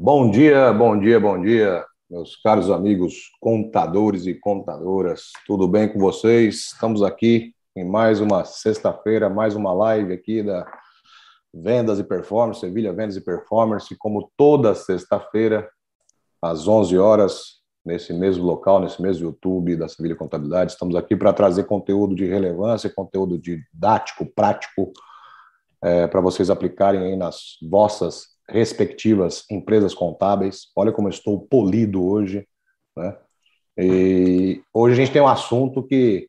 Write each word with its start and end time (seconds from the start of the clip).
Bom 0.00 0.30
dia, 0.30 0.72
bom 0.72 0.96
dia, 0.96 1.18
bom 1.18 1.42
dia, 1.42 1.84
meus 2.08 2.36
caros 2.36 2.70
amigos 2.70 3.32
contadores 3.40 4.26
e 4.28 4.34
contadoras. 4.34 5.32
Tudo 5.44 5.66
bem 5.66 5.92
com 5.92 5.98
vocês? 5.98 6.70
Estamos 6.72 7.02
aqui 7.02 7.52
em 7.74 7.84
mais 7.84 8.20
uma 8.20 8.44
sexta-feira, 8.44 9.28
mais 9.28 9.56
uma 9.56 9.72
live 9.72 10.12
aqui 10.12 10.40
da 10.40 10.64
Vendas 11.52 11.98
e 11.98 12.04
Performance, 12.04 12.60
Sevilha 12.60 12.92
Vendas 12.92 13.16
e 13.16 13.20
Performance, 13.20 13.92
como 13.96 14.30
toda 14.36 14.72
sexta-feira, 14.72 15.68
às 16.40 16.68
11 16.68 16.96
horas, 16.96 17.54
nesse 17.84 18.12
mesmo 18.12 18.44
local, 18.44 18.78
nesse 18.78 19.02
mesmo 19.02 19.26
YouTube 19.26 19.74
da 19.74 19.88
Sevilha 19.88 20.14
Contabilidade. 20.14 20.70
Estamos 20.70 20.94
aqui 20.94 21.16
para 21.16 21.32
trazer 21.32 21.64
conteúdo 21.64 22.14
de 22.14 22.24
relevância, 22.24 22.88
conteúdo 22.88 23.36
didático, 23.36 24.24
prático, 24.26 24.92
é, 25.82 26.06
para 26.06 26.20
vocês 26.20 26.50
aplicarem 26.50 27.00
aí 27.02 27.16
nas 27.16 27.58
vossas 27.68 28.37
respectivas 28.48 29.44
empresas 29.50 29.94
contábeis. 29.94 30.68
Olha 30.74 30.92
como 30.92 31.08
eu 31.08 31.12
estou 31.12 31.40
polido 31.40 32.04
hoje, 32.04 32.46
né? 32.96 33.16
E 33.76 34.62
hoje 34.72 34.94
a 34.94 34.96
gente 34.96 35.12
tem 35.12 35.22
um 35.22 35.28
assunto 35.28 35.82
que 35.82 36.28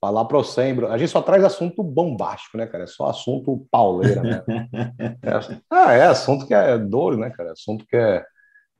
falar 0.00 0.24
para 0.24 0.38
o 0.38 0.44
Sembro, 0.44 0.86
a 0.86 0.96
gente 0.96 1.10
só 1.10 1.20
traz 1.20 1.44
assunto 1.44 1.82
bombástico, 1.82 2.56
né, 2.56 2.66
cara? 2.66 2.84
É 2.84 2.86
só 2.86 3.08
assunto 3.08 3.66
pauleira, 3.70 4.22
né? 4.22 4.42
é, 5.22 5.60
ah, 5.70 5.92
é 5.92 6.06
assunto 6.06 6.46
que 6.46 6.54
é 6.54 6.78
dor, 6.78 7.18
né, 7.18 7.30
cara? 7.30 7.52
Assunto 7.52 7.84
que 7.86 7.96
é 7.96 8.24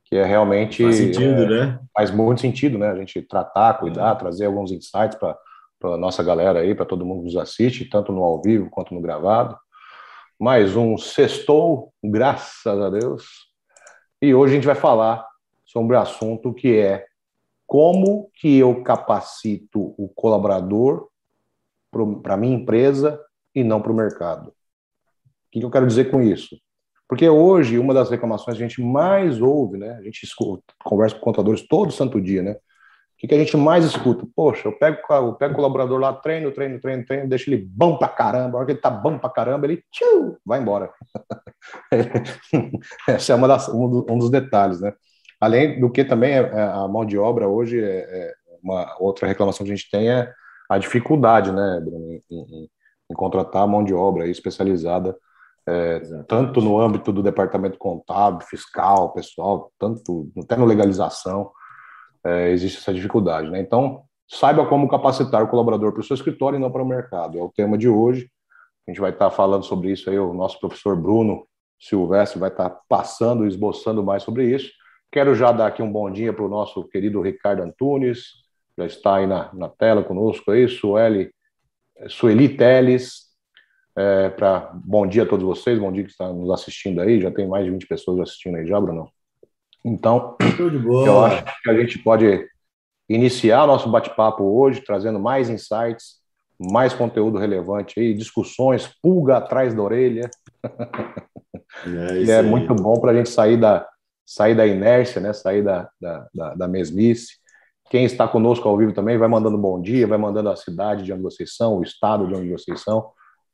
que 0.05 0.17
é 0.17 0.25
realmente 0.25 0.83
faz 0.83 0.97
sentido, 0.97 1.42
é, 1.42 1.48
né? 1.48 1.81
Faz 1.95 2.11
muito 2.11 2.41
sentido, 2.41 2.79
né? 2.79 2.89
A 2.89 2.97
gente 2.97 3.20
tratar, 3.20 3.75
cuidar, 3.75 4.12
é. 4.12 4.19
trazer 4.19 4.47
alguns 4.47 4.73
insights 4.73 5.19
para 5.19 5.37
para 5.81 5.97
nossa 5.97 6.25
galera 6.25 6.59
aí, 6.59 6.75
para 6.75 6.84
todo 6.84 7.06
mundo 7.06 7.20
que 7.20 7.27
nos 7.27 7.37
assiste, 7.37 7.84
tanto 7.84 8.11
no 8.11 8.25
ao 8.25 8.42
vivo 8.42 8.69
quanto 8.69 8.92
no 8.92 9.01
gravado 9.01 9.56
mais 10.38 10.77
um 10.77 10.97
sextou, 10.97 11.92
graças 12.02 12.80
a 12.80 12.88
Deus. 12.88 13.48
E 14.23 14.33
hoje 14.33 14.52
a 14.52 14.55
gente 14.55 14.66
vai 14.66 14.77
falar 14.77 15.27
sobre 15.64 15.97
o 15.97 15.98
assunto 15.98 16.55
que 16.55 16.78
é 16.78 17.05
como 17.66 18.30
que 18.34 18.56
eu 18.56 18.84
capacito 18.84 19.95
o 19.98 20.08
colaborador 20.08 21.08
para 22.22 22.34
a 22.34 22.36
minha 22.36 22.56
empresa 22.56 23.20
e 23.53 23.64
não 23.64 23.83
para 23.83 23.91
o 23.91 23.97
mercado. 23.97 24.50
O 24.50 24.55
que, 25.50 25.58
que 25.58 25.67
eu 25.67 25.70
quero 25.70 25.89
dizer 25.89 26.08
com 26.08 26.22
isso? 26.22 26.56
Porque 27.08 27.28
hoje, 27.28 27.78
uma 27.78 27.92
das 27.92 28.08
reclamações 28.08 28.56
que 28.56 28.62
a 28.62 28.69
gente 28.69 28.80
mais 28.80 29.42
ouve, 29.42 29.77
né? 29.77 29.95
A 29.95 30.02
gente 30.02 30.23
escuta, 30.23 30.73
conversa 30.84 31.17
com 31.17 31.23
contadores 31.23 31.67
todo 31.67 31.91
santo 31.91 32.20
dia, 32.20 32.42
né? 32.42 32.56
O 33.19 33.20
que, 33.20 33.27
que 33.27 33.34
a 33.34 33.38
gente 33.38 33.56
mais 33.56 33.84
escuta? 33.84 34.24
Poxa, 34.36 34.69
eu 34.69 34.78
pego, 34.78 34.98
eu 35.11 35.34
pego 35.34 35.52
o 35.52 35.56
colaborador 35.56 35.98
lá, 35.98 36.12
treino, 36.12 36.52
treino, 36.52 36.80
treino, 36.80 37.05
treino, 37.05 37.28
deixo 37.28 37.50
ele 37.50 37.69
bom 37.69 37.98
pra 37.98 38.06
caramba. 38.06 38.56
A 38.56 38.58
hora 38.58 38.66
que 38.66 38.72
ele 38.72 38.80
tá 38.80 38.91
bom 38.91 39.19
pra 39.19 39.28
caramba, 39.28 39.66
ele 39.66 39.83
tchiu, 39.91 40.38
vai 40.47 40.61
embora. 40.61 40.92
Esse 43.08 43.33
é 43.33 43.34
uma 43.34 43.48
das, 43.48 43.69
um, 43.69 44.19
dos 44.19 44.30
detalhes, 44.30 44.80
né? 44.80 44.92
Além 45.41 45.80
do 45.80 45.91
que 45.91 46.05
também 46.05 46.34
é, 46.34 46.42
é, 46.42 46.62
a 46.62 46.86
mão 46.86 47.05
de 47.05 47.19
obra 47.19 47.48
hoje, 47.48 47.83
é, 47.83 47.98
é, 47.98 48.34
uma 48.62 48.96
outra 49.00 49.27
reclamação 49.27 49.66
que 49.66 49.72
a 49.72 49.74
gente 49.74 49.91
tem 49.91 50.08
é 50.08 50.33
a 50.70 50.78
dificuldade, 50.78 51.50
né, 51.50 51.80
Bruno, 51.84 52.12
em, 52.12 52.22
em, 52.30 52.70
em 53.11 53.14
contratar 53.14 53.66
mão 53.66 53.83
de 53.83 53.94
obra 53.94 54.28
especializada, 54.28 55.16
é, 55.66 55.98
tanto 56.28 56.61
no 56.61 56.78
âmbito 56.78 57.12
do 57.12 57.22
departamento 57.22 57.78
contábil, 57.78 58.46
fiscal, 58.46 59.12
pessoal, 59.12 59.72
tanto 59.77 60.30
até 60.41 60.56
no 60.56 60.64
legalização 60.64 61.50
é, 62.24 62.50
existe 62.50 62.78
essa 62.78 62.92
dificuldade. 62.92 63.50
Né? 63.50 63.61
Então, 63.61 64.02
saiba 64.28 64.66
como 64.66 64.88
capacitar 64.88 65.42
o 65.42 65.48
colaborador 65.48 65.92
para 65.92 66.00
o 66.00 66.05
seu 66.05 66.14
escritório 66.14 66.56
e 66.56 66.61
não 66.61 66.70
para 66.70 66.83
o 66.83 66.88
mercado. 66.88 67.38
É 67.38 67.42
o 67.42 67.50
tema 67.50 67.78
de 67.78 67.88
hoje. 67.88 68.30
A 68.86 68.91
gente 68.91 69.00
vai 69.00 69.11
estar 69.11 69.30
falando 69.30 69.64
sobre 69.64 69.92
isso 69.92 70.08
aí, 70.08 70.19
o 70.19 70.33
nosso 70.33 70.58
professor 70.58 70.96
Bruno 70.96 71.46
Silvestre 71.78 72.41
vai 72.41 72.50
estar 72.50 72.70
passando, 72.89 73.46
esboçando 73.46 74.02
mais 74.02 74.22
sobre 74.22 74.44
isso. 74.52 74.72
Quero 75.12 75.34
já 75.34 75.52
dar 75.52 75.69
aqui 75.69 75.83
um 75.83 75.91
bom 75.91 76.11
dia 76.11 76.33
para 76.33 76.44
o 76.44 76.48
nosso 76.48 76.84
querido 76.89 77.22
Ricardo 77.22 77.62
Antunes, 77.62 78.24
já 78.77 78.86
está 78.86 79.16
aí 79.16 79.27
na, 79.27 79.52
na 79.55 79.69
tela 79.69 80.02
conosco 80.02 80.50
aí, 80.50 80.69
Sueli, 80.69 81.30
Sueli 82.08 82.48
Teles, 82.48 83.28
é, 83.96 84.28
para 84.28 84.70
bom 84.74 85.07
dia 85.07 85.23
a 85.23 85.27
todos 85.27 85.45
vocês, 85.45 85.78
bom 85.78 85.90
dia 85.90 86.05
que 86.05 86.11
está 86.11 86.33
nos 86.33 86.51
assistindo 86.51 87.01
aí, 87.01 87.20
já 87.20 87.30
tem 87.30 87.48
mais 87.48 87.64
de 87.64 87.70
20 87.70 87.86
pessoas 87.86 88.20
assistindo 88.20 88.57
aí 88.57 88.67
já, 88.67 88.80
Bruno. 88.80 89.11
Então, 89.84 90.36
eu 91.06 91.24
acho 91.24 91.44
que 91.62 91.70
a 91.70 91.74
gente 91.74 91.98
pode 91.98 92.46
iniciar 93.08 93.66
nosso 93.66 93.89
bate-papo 93.90 94.42
hoje 94.44 94.83
trazendo 94.83 95.18
mais 95.18 95.48
insights, 95.48 96.18
mais 96.58 96.92
conteúdo 96.92 97.39
relevante 97.39 97.98
aí, 97.98 98.12
discussões, 98.12 98.90
pulga 99.00 99.36
atrás 99.36 99.74
da 99.74 99.83
orelha. 99.83 100.30
É, 101.86 102.24
que 102.24 102.30
é 102.30 102.42
muito 102.42 102.74
bom 102.74 103.00
para 103.00 103.12
a 103.12 103.14
gente 103.14 103.30
sair 103.30 103.56
da, 103.56 103.86
sair 104.27 104.55
da 104.55 104.66
inércia, 104.66 105.20
né? 105.20 105.33
sair 105.33 105.62
da, 105.62 105.89
da, 106.00 106.28
da, 106.34 106.55
da 106.55 106.68
mesmice. 106.68 107.36
Quem 107.89 108.05
está 108.05 108.28
conosco 108.28 108.68
ao 108.68 108.77
vivo 108.77 108.92
também 108.92 109.16
vai 109.16 109.28
mandando 109.28 109.56
bom 109.56 109.80
dia, 109.80 110.06
vai 110.06 110.18
mandando 110.18 110.50
a 110.50 110.56
cidade 110.56 111.05
de 111.05 111.12
onde 111.12 111.22
vocês 111.22 111.56
são, 111.56 111.78
o 111.78 111.83
estado 111.83 112.27
de 112.27 112.34
onde 112.34 112.50
vocês 112.50 112.83
são, 112.83 113.00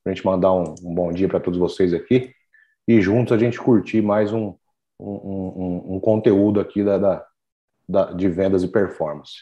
para 0.02 0.10
a 0.10 0.14
gente 0.14 0.26
mandar 0.26 0.52
um, 0.52 0.74
um 0.82 0.92
bom 0.92 1.12
dia 1.12 1.28
para 1.28 1.38
todos 1.38 1.58
vocês 1.58 1.94
aqui. 1.94 2.32
E 2.88 3.00
juntos 3.00 3.32
a 3.32 3.38
gente 3.38 3.60
curtir 3.60 4.02
mais 4.02 4.32
um, 4.32 4.54
um, 4.98 5.10
um, 5.10 5.96
um 5.96 6.00
conteúdo 6.00 6.60
aqui 6.60 6.84
da, 6.84 6.98
da, 6.98 7.26
da, 7.88 8.12
de 8.12 8.28
vendas 8.28 8.62
e 8.62 8.68
performance. 8.68 9.32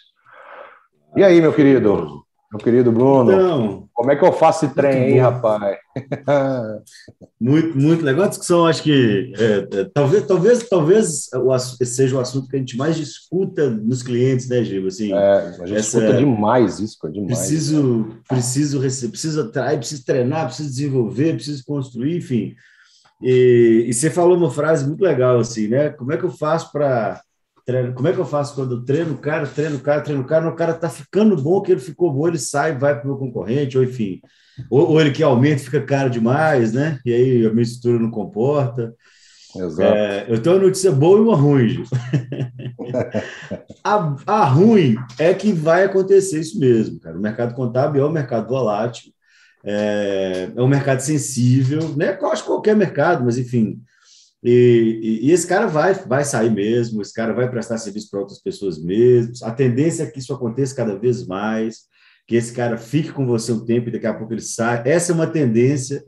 E 1.17 1.23
aí, 1.23 1.41
meu 1.41 1.53
querido? 1.53 2.23
Meu 2.53 2.61
querido 2.61 2.93
Bruno, 2.93 3.33
então, 3.33 3.89
como 3.95 4.11
é 4.11 4.17
que 4.17 4.23
eu 4.23 4.31
faço 4.31 4.67
esse 4.67 4.75
trem 4.75 5.05
aí, 5.05 5.19
rapaz? 5.19 5.79
muito, 7.41 7.79
muito 7.79 8.05
legal 8.05 8.27
a 8.27 8.29
discussão. 8.29 8.67
Acho 8.67 8.83
que 8.83 9.33
é, 9.39 9.79
é, 9.79 9.85
talvez, 9.85 10.27
talvez, 10.27 10.69
talvez 10.69 11.31
esse 11.81 11.87
seja 11.87 12.15
o 12.15 12.21
assunto 12.21 12.49
que 12.49 12.57
a 12.57 12.59
gente 12.59 12.77
mais 12.77 12.97
discuta 12.97 13.71
nos 13.71 14.03
clientes, 14.03 14.51
né, 14.51 14.63
Giba? 14.63 14.89
Assim, 14.89 15.15
é, 15.15 15.17
a 15.17 15.67
gente 15.67 15.79
essa, 15.79 15.99
escuta 15.99 16.19
demais 16.19 16.79
isso, 16.79 16.99
é 17.07 17.11
demais. 17.11 17.39
Preciso, 17.39 18.19
preciso 18.29 18.79
receber, 18.79 19.13
preciso 19.13 19.41
atrair, 19.41 19.79
preciso 19.79 20.05
treinar, 20.05 20.47
preciso 20.47 20.69
desenvolver, 20.69 21.35
preciso 21.35 21.65
construir, 21.65 22.19
enfim. 22.19 22.55
E, 23.23 23.87
e, 23.89 23.95
você 23.95 24.11
falou 24.11 24.37
uma 24.37 24.51
frase 24.51 24.87
muito 24.87 25.03
legal 25.03 25.39
assim, 25.39 25.69
né? 25.69 25.91
Como 25.91 26.13
é 26.13 26.17
que 26.17 26.25
eu 26.25 26.31
faço 26.31 26.73
para 26.73 27.21
como 27.95 28.09
é 28.09 28.13
que 28.13 28.19
eu 28.19 28.25
faço 28.25 28.57
quando 28.57 28.75
eu 28.75 28.85
treino 28.85 29.15
o 29.15 29.19
cara, 29.19 29.47
treino 29.47 29.77
o 29.77 29.81
cara, 29.81 30.01
treino 30.01 30.23
o 30.23 30.27
cara, 30.27 30.49
o 30.49 30.57
cara 30.57 30.75
tá 30.75 30.91
ficando 30.91 31.41
bom, 31.41 31.63
que 31.63 31.71
ele 31.71 31.81
ficou 31.81 32.13
bom, 32.13 32.27
ele 32.27 32.39
sai, 32.39 32.77
vai 32.77 32.95
para 32.95 33.05
o 33.05 33.07
meu 33.07 33.17
concorrente, 33.17 33.79
ou 33.79 33.85
enfim, 33.85 34.21
ou, 34.69 34.91
ou, 34.91 35.01
ele 35.01 35.13
que 35.13 35.23
aumenta, 35.23 35.63
fica 35.63 35.81
caro 35.81 36.11
demais, 36.11 36.73
né? 36.73 36.99
E 37.07 37.15
aí 37.15 37.47
a 37.47 37.51
minha 37.51 37.63
estrutura 37.63 38.03
não 38.03 38.11
comporta. 38.11 38.93
Exato. 39.55 39.95
É, 39.95 40.27
eu 40.29 40.43
tenho 40.43 40.57
uma 40.57 40.65
notícia 40.65 40.91
boa 40.91 41.19
e 41.19 41.23
uma 41.23 41.37
ruim, 41.37 41.85
a, 43.85 44.17
a 44.27 44.45
ruim 44.45 44.97
é 45.19 45.33
que 45.33 45.53
vai 45.53 45.85
acontecer 45.85 46.41
isso 46.41 46.59
mesmo, 46.59 46.99
cara. 46.99 47.17
O 47.17 47.23
mercado 47.23 47.55
contábil 47.55 48.03
é 48.03 48.09
um 48.09 48.13
mercado 48.13 48.49
volátil 48.49 49.13
é, 49.65 50.51
é 50.55 50.63
um 50.63 50.69
mercado 50.69 51.01
sensível, 51.01 51.95
né? 51.97 52.19
Acho 52.23 52.45
qualquer 52.45 52.75
mercado, 52.77 53.25
mas 53.25 53.39
enfim. 53.39 53.81
E, 54.43 55.21
e, 55.23 55.29
e, 55.29 55.31
esse 55.31 55.47
cara 55.47 55.67
vai, 55.67 55.95
vai 55.95 56.25
sair 56.25 56.51
mesmo, 56.51 57.01
esse 57.01 57.15
cara 57.15 57.33
vai 57.33 57.49
prestar 57.49 57.79
serviço 57.79 58.11
para 58.11 58.21
outras 58.21 58.41
pessoas 58.41 58.83
mesmo. 58.83 59.33
A 59.45 59.53
tendência 59.53 60.03
é 60.03 60.07
que 60.07 60.19
isso 60.19 60.35
aconteça 60.35 60.75
cada 60.75 60.99
vez 60.99 61.25
mais, 61.27 61.83
que 62.27 62.35
esse 62.35 62.53
cara 62.53 62.77
fique 62.77 63.13
com 63.13 63.25
você 63.25 63.53
um 63.53 63.65
tempo 63.65 63.89
e 63.89 63.93
daqui 63.93 64.07
a 64.07 64.15
pouco 64.15 64.33
ele 64.33 64.41
sai. 64.41 64.83
Essa 64.85 65.13
é 65.13 65.15
uma 65.15 65.29
tendência. 65.29 66.05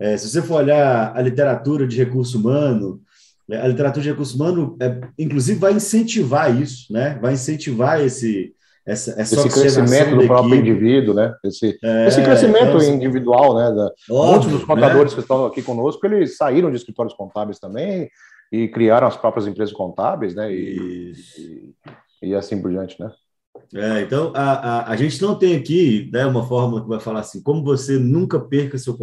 É, 0.00 0.16
se 0.16 0.28
você 0.28 0.42
for 0.42 0.56
olhar 0.56 1.16
a 1.16 1.22
literatura 1.22 1.86
de 1.86 1.96
recurso 1.96 2.38
humano, 2.38 3.00
é, 3.48 3.58
a 3.58 3.68
literatura 3.68 4.02
de 4.02 4.10
recurso 4.10 4.34
humano, 4.34 4.76
é, 4.80 5.00
inclusive, 5.16 5.58
vai 5.60 5.72
incentivar 5.72 6.60
isso, 6.60 6.92
né? 6.92 7.18
Vai 7.22 7.34
incentivar 7.34 8.00
esse, 8.00 8.52
essa, 8.86 9.20
essa 9.20 9.34
esse 9.34 9.48
crescimento 9.48 10.16
do 10.16 10.26
próprio 10.26 10.54
indivíduo, 10.54 11.12
né? 11.12 11.34
Esse, 11.42 11.76
é, 11.82 12.06
esse 12.06 12.22
crescimento 12.22 12.78
é, 12.78 12.86
individual, 12.86 13.56
né? 13.56 13.72
Da, 13.72 13.92
óbvio, 14.08 14.30
muitos 14.30 14.52
dos 14.52 14.64
contadores 14.64 15.12
né? 15.12 15.16
que 15.16 15.20
estão 15.20 15.44
aqui 15.44 15.60
conosco, 15.60 16.06
eles 16.06 16.36
saíram 16.36 16.70
de 16.70 16.76
escritórios 16.76 17.14
contábeis 17.14 17.58
também 17.58 18.08
e 18.52 18.68
criaram 18.68 19.08
as 19.08 19.16
próprias 19.16 19.48
empresas 19.48 19.74
contábeis, 19.74 20.36
né? 20.36 20.52
E, 20.52 21.12
e, 22.22 22.28
e, 22.28 22.34
assim 22.36 22.62
por 22.62 22.70
diante, 22.70 23.00
né? 23.00 23.10
É, 23.74 24.02
então, 24.02 24.32
a, 24.36 24.52
a, 24.52 24.90
a, 24.92 24.96
gente 24.96 25.20
não 25.20 25.34
tem 25.34 25.56
aqui 25.56 26.08
né, 26.12 26.24
uma 26.24 26.46
forma 26.46 26.80
que 26.80 26.88
vai 26.88 27.00
falar 27.00 27.20
assim, 27.20 27.42
como 27.42 27.64
você 27.64 27.98
nunca 27.98 28.38
perca 28.38 28.78
seu... 28.78 28.96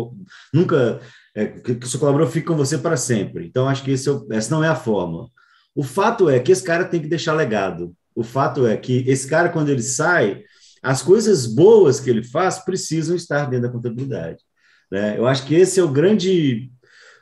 Nunca... 0.54 1.02
É, 1.36 1.48
que 1.48 1.74
o 1.74 1.88
seu 1.88 2.00
colaborador 2.00 2.32
fique 2.32 2.48
com 2.48 2.56
você 2.56 2.78
para 2.78 2.96
sempre. 2.96 3.48
Então, 3.48 3.68
acho 3.68 3.84
que 3.84 3.92
esse 3.92 4.10
é, 4.10 4.14
essa 4.30 4.56
não 4.56 4.64
é 4.64 4.70
a 4.70 4.76
forma. 4.76 5.28
O 5.76 5.84
fato 5.84 6.30
é 6.30 6.40
que 6.40 6.52
esse 6.52 6.64
cara 6.64 6.86
tem 6.86 7.02
que 7.02 7.08
deixar 7.08 7.34
legado 7.34 7.94
o 8.16 8.24
fato 8.24 8.66
é 8.68 8.78
que 8.78 9.04
esse 9.08 9.28
cara, 9.28 9.50
quando 9.50 9.70
ele 9.70 9.82
sai, 9.82 10.44
as 10.82 11.02
coisas 11.02 11.46
boas 11.46 12.00
que 12.00 12.10
ele 12.10 12.24
faz 12.24 12.60
precisam 12.60 13.16
estar 13.16 13.46
dentro 13.46 13.68
da 13.68 13.74
contabilidade. 13.74 14.44
Né? 14.92 15.18
Eu 15.18 15.26
acho 15.26 15.46
que 15.46 15.56
esse 15.56 15.80
é 15.80 15.84
o 15.84 15.92
grande, 15.92 16.70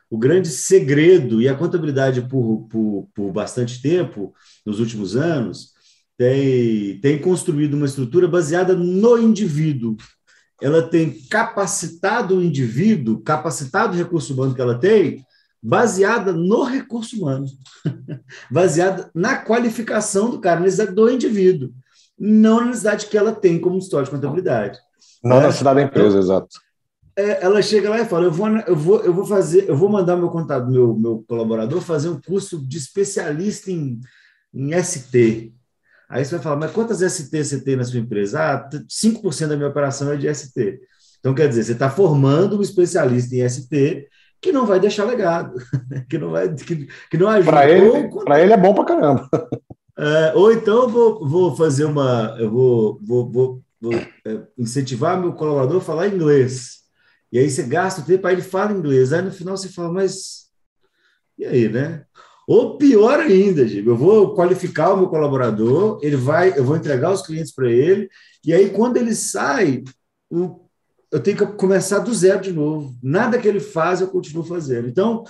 o 0.09 0.17
grande 0.17 0.49
segredo, 0.49 1.41
e 1.41 1.47
a 1.47 1.55
contabilidade, 1.55 2.21
por, 2.23 2.67
por, 2.67 3.07
por 3.13 3.31
bastante 3.31 3.81
tempo, 3.81 4.33
nos 4.65 4.79
últimos 4.79 5.15
anos, 5.15 5.71
tem, 6.17 6.99
tem 6.99 7.19
construído 7.19 7.75
uma 7.75 7.85
estrutura 7.85 8.27
baseada 8.27 8.75
no 8.75 9.17
indivíduo. 9.17 9.95
Ela 10.61 10.83
tem 10.83 11.19
capacitado 11.27 12.37
o 12.37 12.43
indivíduo, 12.43 13.21
capacitado 13.21 13.93
o 13.93 13.97
recurso 13.97 14.33
humano 14.33 14.53
que 14.53 14.61
ela 14.61 14.77
tem, 14.77 15.23
baseada 15.61 16.31
no 16.31 16.63
recurso 16.63 17.17
humano, 17.17 17.45
baseada 18.49 19.11
na 19.13 19.37
qualificação 19.37 20.29
do 20.29 20.39
cara, 20.39 20.59
na 20.59 20.65
necessidade 20.65 20.95
do 20.95 21.09
indivíduo, 21.09 21.71
não 22.17 22.61
na 22.61 22.67
necessidade 22.67 23.05
que 23.05 23.17
ela 23.17 23.31
tem 23.31 23.59
como 23.59 23.77
história 23.77 24.05
de 24.05 24.11
contabilidade. 24.11 24.79
Não 25.23 25.37
na 25.37 25.47
necessidade 25.47 25.75
da 25.75 25.85
empresa, 25.85 26.17
exato. 26.17 26.49
É, 27.15 27.43
ela 27.43 27.61
chega 27.61 27.89
lá 27.89 27.99
e 27.99 28.05
fala: 28.05 28.25
eu 28.25 28.31
vou, 28.31 28.47
eu 28.47 28.75
vou, 28.75 29.01
eu 29.01 29.13
vou 29.13 29.25
fazer, 29.25 29.69
eu 29.69 29.75
vou 29.75 29.89
mandar 29.89 30.15
meu 30.15 30.29
contador, 30.29 30.71
meu, 30.71 30.95
meu 30.95 31.25
colaborador 31.27 31.81
fazer 31.81 32.09
um 32.09 32.19
curso 32.19 32.65
de 32.65 32.77
especialista 32.77 33.69
em, 33.69 33.99
em 34.53 34.81
ST. 34.81 35.53
Aí 36.09 36.25
você 36.25 36.35
vai 36.35 36.43
falar, 36.43 36.57
mas 36.57 36.71
quantas 36.71 36.99
ST 36.99 37.43
você 37.43 37.61
tem 37.61 37.75
na 37.75 37.83
sua 37.83 37.99
empresa? 37.99 38.41
Ah, 38.41 38.69
5% 38.69 39.47
da 39.47 39.55
minha 39.55 39.69
operação 39.69 40.11
é 40.11 40.17
de 40.17 40.33
ST. 40.33 40.79
Então, 41.19 41.35
quer 41.35 41.47
dizer, 41.47 41.63
você 41.63 41.71
está 41.73 41.89
formando 41.89 42.57
um 42.57 42.61
especialista 42.61 43.35
em 43.35 43.47
ST 43.47 44.07
que 44.41 44.51
não 44.51 44.65
vai 44.65 44.79
deixar 44.79 45.05
legado, 45.05 45.53
que 46.09 46.17
não 46.17 46.31
vai 46.31 46.53
que, 46.53 46.87
que 47.09 47.17
não 47.17 47.29
ajuda. 47.29 47.51
Para 47.51 47.69
ele, 47.69 48.43
ele 48.43 48.53
é 48.53 48.57
bom 48.57 48.73
para 48.73 48.85
caramba. 48.85 49.29
É, 49.99 50.33
ou 50.33 50.51
então 50.51 50.83
eu 50.83 50.89
vou, 50.89 51.27
vou 51.27 51.55
fazer 51.55 51.85
uma, 51.85 52.35
eu 52.39 52.49
vou, 52.49 52.99
vou, 53.03 53.29
vou, 53.29 53.61
vou 53.79 53.93
é, 53.93 54.41
incentivar 54.57 55.19
meu 55.19 55.33
colaborador 55.33 55.77
a 55.77 55.81
falar 55.81 56.07
inglês. 56.07 56.79
E 57.31 57.37
aí 57.37 57.47
você 57.47 57.61
gasta 57.61 58.01
o 58.01 58.05
tempo, 58.05 58.25
aí 58.25 58.33
ele 58.33 58.41
fala 58.41 58.71
inglês. 58.71 59.13
Aí 59.13 59.21
no 59.21 59.31
final 59.31 59.55
você 59.55 59.69
fala, 59.69 59.91
mas 59.91 60.41
e 61.41 61.45
aí, 61.45 61.69
né? 61.69 62.05
Ou 62.47 62.77
pior 62.77 63.19
ainda, 63.19 63.67
Giba, 63.67 63.91
eu 63.91 63.97
vou 63.97 64.35
qualificar 64.35 64.93
o 64.93 64.97
meu 64.97 65.07
colaborador, 65.07 65.99
ele 66.03 66.15
vai, 66.15 66.57
eu 66.57 66.63
vou 66.63 66.75
entregar 66.75 67.11
os 67.11 67.21
clientes 67.21 67.51
para 67.51 67.69
ele, 67.69 68.09
e 68.45 68.53
aí 68.53 68.69
quando 68.69 68.97
ele 68.97 69.15
sai, 69.15 69.83
eu 71.11 71.19
tenho 71.19 71.37
que 71.37 71.45
começar 71.45 71.99
do 71.99 72.13
zero 72.13 72.41
de 72.41 72.53
novo. 72.53 72.95
Nada 73.03 73.37
que 73.37 73.47
ele 73.47 73.59
faz 73.59 74.01
eu 74.01 74.07
continuo 74.07 74.43
fazendo. 74.43 74.87
Então, 74.87 75.23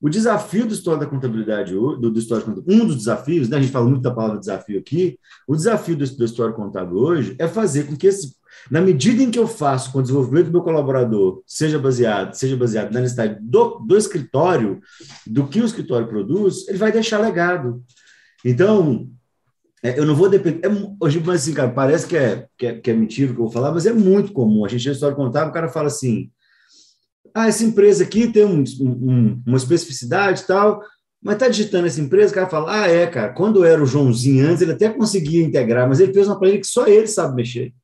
o 0.00 0.08
desafio 0.08 0.66
do 0.66 0.74
História 0.74 1.00
da 1.00 1.06
Contabilidade, 1.06 1.72
do, 1.72 2.10
do 2.10 2.18
História 2.18 2.44
um 2.48 2.86
dos 2.86 2.96
desafios, 2.96 3.48
né, 3.48 3.56
a 3.56 3.60
gente 3.60 3.72
fala 3.72 3.88
muito 3.88 4.02
da 4.02 4.10
palavra 4.10 4.38
desafio 4.38 4.78
aqui, 4.78 5.18
o 5.46 5.56
desafio 5.56 5.96
do, 5.96 6.06
do 6.16 6.24
História 6.24 6.54
Contábil 6.54 6.96
hoje 6.96 7.36
é 7.38 7.48
fazer 7.48 7.84
com 7.84 7.96
que 7.96 8.06
esse 8.06 8.36
na 8.70 8.80
medida 8.80 9.22
em 9.22 9.30
que 9.30 9.38
eu 9.38 9.46
faço 9.46 9.92
com 9.92 9.98
o 9.98 10.02
desenvolvimento 10.02 10.46
do 10.46 10.52
meu 10.52 10.62
colaborador, 10.62 11.42
seja 11.46 11.78
baseado, 11.78 12.34
seja 12.34 12.56
baseado 12.56 12.92
na 12.92 13.00
necessidade 13.00 13.38
do, 13.40 13.78
do 13.80 13.96
escritório, 13.96 14.80
do 15.26 15.46
que 15.46 15.60
o 15.60 15.64
escritório 15.64 16.08
produz, 16.08 16.66
ele 16.66 16.78
vai 16.78 16.90
deixar 16.90 17.18
legado. 17.18 17.82
Então, 18.44 19.08
é, 19.82 19.98
eu 19.98 20.04
não 20.04 20.14
vou 20.14 20.28
depender. 20.28 20.66
É, 20.66 20.70
hoje, 21.00 21.22
mas 21.24 21.42
assim, 21.42 21.54
cara, 21.54 21.70
parece 21.70 22.06
que 22.06 22.16
é, 22.16 22.46
que 22.56 22.66
é, 22.66 22.74
que 22.78 22.90
é 22.90 22.94
mentira 22.94 23.32
que 23.32 23.38
eu 23.38 23.44
vou 23.44 23.52
falar, 23.52 23.72
mas 23.72 23.86
é 23.86 23.92
muito 23.92 24.32
comum. 24.32 24.64
A 24.64 24.68
gente 24.68 24.86
na 24.86 24.92
história 24.92 25.16
contábil, 25.16 25.50
o 25.50 25.54
cara 25.54 25.68
fala 25.68 25.88
assim: 25.88 26.30
ah, 27.34 27.48
essa 27.48 27.64
empresa 27.64 28.02
aqui 28.02 28.28
tem 28.28 28.44
um, 28.44 28.64
um, 28.80 29.42
uma 29.46 29.56
especificidade 29.56 30.42
e 30.42 30.46
tal, 30.46 30.82
mas 31.22 31.36
tá 31.36 31.48
digitando 31.48 31.86
essa 31.86 32.00
empresa, 32.00 32.32
o 32.32 32.34
cara 32.34 32.48
fala: 32.48 32.82
ah, 32.82 32.88
é, 32.88 33.06
cara, 33.06 33.32
quando 33.32 33.64
era 33.64 33.82
o 33.82 33.86
Joãozinho 33.86 34.48
antes, 34.48 34.62
ele 34.62 34.72
até 34.72 34.88
conseguia 34.88 35.44
integrar, 35.44 35.88
mas 35.88 36.00
ele 36.00 36.12
fez 36.12 36.26
uma 36.26 36.38
planilha 36.38 36.60
que 36.60 36.66
só 36.66 36.86
ele 36.86 37.06
sabe 37.06 37.36
mexer. 37.36 37.74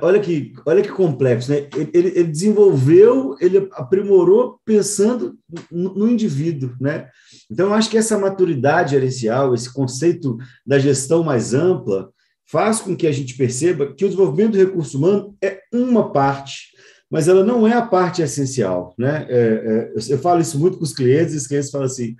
Olha, 0.00 0.18
que, 0.18 0.54
olha 0.64 0.82
que 0.82 0.88
complexo, 0.88 1.50
né? 1.50 1.68
Ele, 1.76 2.08
ele 2.08 2.24
desenvolveu, 2.24 3.36
ele 3.38 3.68
aprimorou 3.72 4.58
pensando 4.64 5.38
no, 5.70 5.94
no, 5.94 6.08
indivíduo, 6.08 6.74
né? 6.80 7.10
Então, 7.50 7.66
eu 7.66 7.74
acho 7.74 7.90
que 7.90 7.98
essa 7.98 8.18
maturidade 8.18 8.92
gerencial, 8.92 9.54
esse 9.54 9.70
conceito 9.70 10.38
da 10.66 10.78
gestão 10.78 11.22
mais 11.22 11.52
ampla, 11.52 12.08
faz 12.50 12.80
com 12.80 12.96
que 12.96 13.06
a 13.06 13.12
gente 13.12 13.36
perceba 13.36 13.92
que 13.94 14.06
o 14.06 14.08
desenvolvimento 14.08 14.52
do 14.52 14.58
recurso 14.58 14.96
humano 14.96 15.36
é 15.42 15.60
uma 15.70 16.10
parte, 16.10 16.68
mas 17.10 17.28
ela 17.28 17.44
não 17.44 17.68
é 17.68 17.74
a 17.74 17.82
parte 17.82 18.22
essencial, 18.22 18.94
né? 18.98 19.26
É, 19.28 19.38
é, 19.38 20.14
eu 20.14 20.18
falo 20.18 20.40
isso 20.40 20.58
muito 20.58 20.78
com 20.78 20.84
os 20.84 20.94
clientes, 20.94 21.34
e 21.34 21.36
os 21.36 21.46
clientes 21.46 21.70
falam 21.70 21.86
assim, 21.86 22.16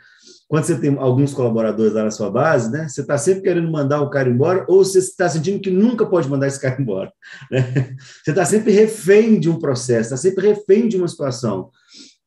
quando 0.48 0.64
você 0.64 0.78
tem 0.78 0.96
alguns 0.98 1.32
colaboradores 1.32 1.94
lá 1.94 2.04
na 2.04 2.10
sua 2.10 2.30
base, 2.30 2.70
né, 2.70 2.86
você 2.88 3.00
está 3.00 3.16
sempre 3.16 3.42
querendo 3.42 3.70
mandar 3.70 4.00
o 4.02 4.10
cara 4.10 4.28
embora, 4.28 4.64
ou 4.68 4.84
você 4.84 4.98
está 4.98 5.28
sentindo 5.28 5.60
que 5.60 5.70
nunca 5.70 6.06
pode 6.06 6.28
mandar 6.28 6.46
esse 6.46 6.60
cara 6.60 6.76
embora. 6.80 7.12
Né? 7.50 7.96
Você 8.22 8.30
está 8.30 8.44
sempre 8.44 8.72
refém 8.72 9.40
de 9.40 9.48
um 9.48 9.58
processo, 9.58 10.14
está 10.14 10.16
sempre 10.16 10.48
refém 10.48 10.88
de 10.88 10.96
uma 10.96 11.08
situação. 11.08 11.70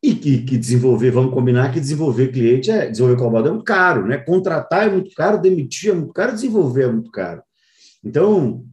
E 0.01 0.13
que, 0.13 0.43
que, 0.43 0.57
desenvolver, 0.57 1.09
vamos 1.09 1.33
combinar 1.33 1.71
que 1.71 1.79
desenvolver 1.79 2.31
cliente 2.31 2.69
é 2.69 2.87
desenvolver 2.87 3.17
colaborador 3.17 3.49
é 3.49 3.53
muito 3.53 3.65
caro, 3.65 4.05
né? 4.05 4.17
Contratar 4.17 4.87
é 4.87 4.91
muito 4.91 5.09
caro, 5.15 5.41
demitir 5.41 5.89
é 5.89 5.93
muito 5.95 6.13
caro, 6.13 6.33
desenvolver 6.33 6.83
é 6.83 6.91
muito 6.91 7.09
caro. 7.09 7.41
Então, 8.03 8.63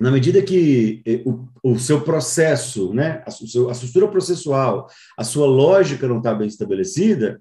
na 0.00 0.10
medida 0.10 0.40
que 0.40 1.02
eh, 1.06 1.22
o, 1.26 1.46
o 1.62 1.78
seu 1.78 2.00
processo, 2.00 2.92
né, 2.94 3.22
a, 3.26 3.30
sua, 3.30 3.70
a 3.70 3.72
estrutura 3.72 4.08
processual, 4.08 4.88
a 5.18 5.22
sua 5.22 5.46
lógica 5.46 6.08
não 6.08 6.18
está 6.18 6.34
bem 6.34 6.48
estabelecida, 6.48 7.40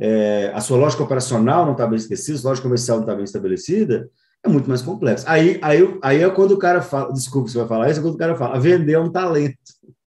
é, 0.00 0.50
a 0.54 0.60
sua 0.60 0.78
lógica 0.78 1.02
operacional 1.02 1.66
não 1.66 1.72
está 1.72 1.86
bem 1.86 1.96
estabelecida, 1.96 2.38
a 2.38 2.40
sua 2.40 2.50
lógica 2.50 2.66
comercial 2.66 2.96
não 2.96 3.04
está 3.04 3.14
bem 3.14 3.24
estabelecida, 3.24 4.10
é 4.42 4.48
muito 4.48 4.68
mais 4.68 4.80
complexo. 4.80 5.26
Aí, 5.28 5.58
aí, 5.62 5.98
aí 6.02 6.22
é 6.22 6.30
quando 6.30 6.52
o 6.52 6.58
cara 6.58 6.80
fala, 6.80 7.12
desculpa 7.12 7.48
se 7.48 7.58
vai 7.58 7.66
falar 7.66 7.90
isso, 7.90 8.00
é 8.00 8.02
quando 8.02 8.14
o 8.14 8.18
cara 8.18 8.34
fala, 8.34 8.58
vender 8.58 8.94
é 8.94 9.00
um 9.00 9.10
talento. 9.10 9.58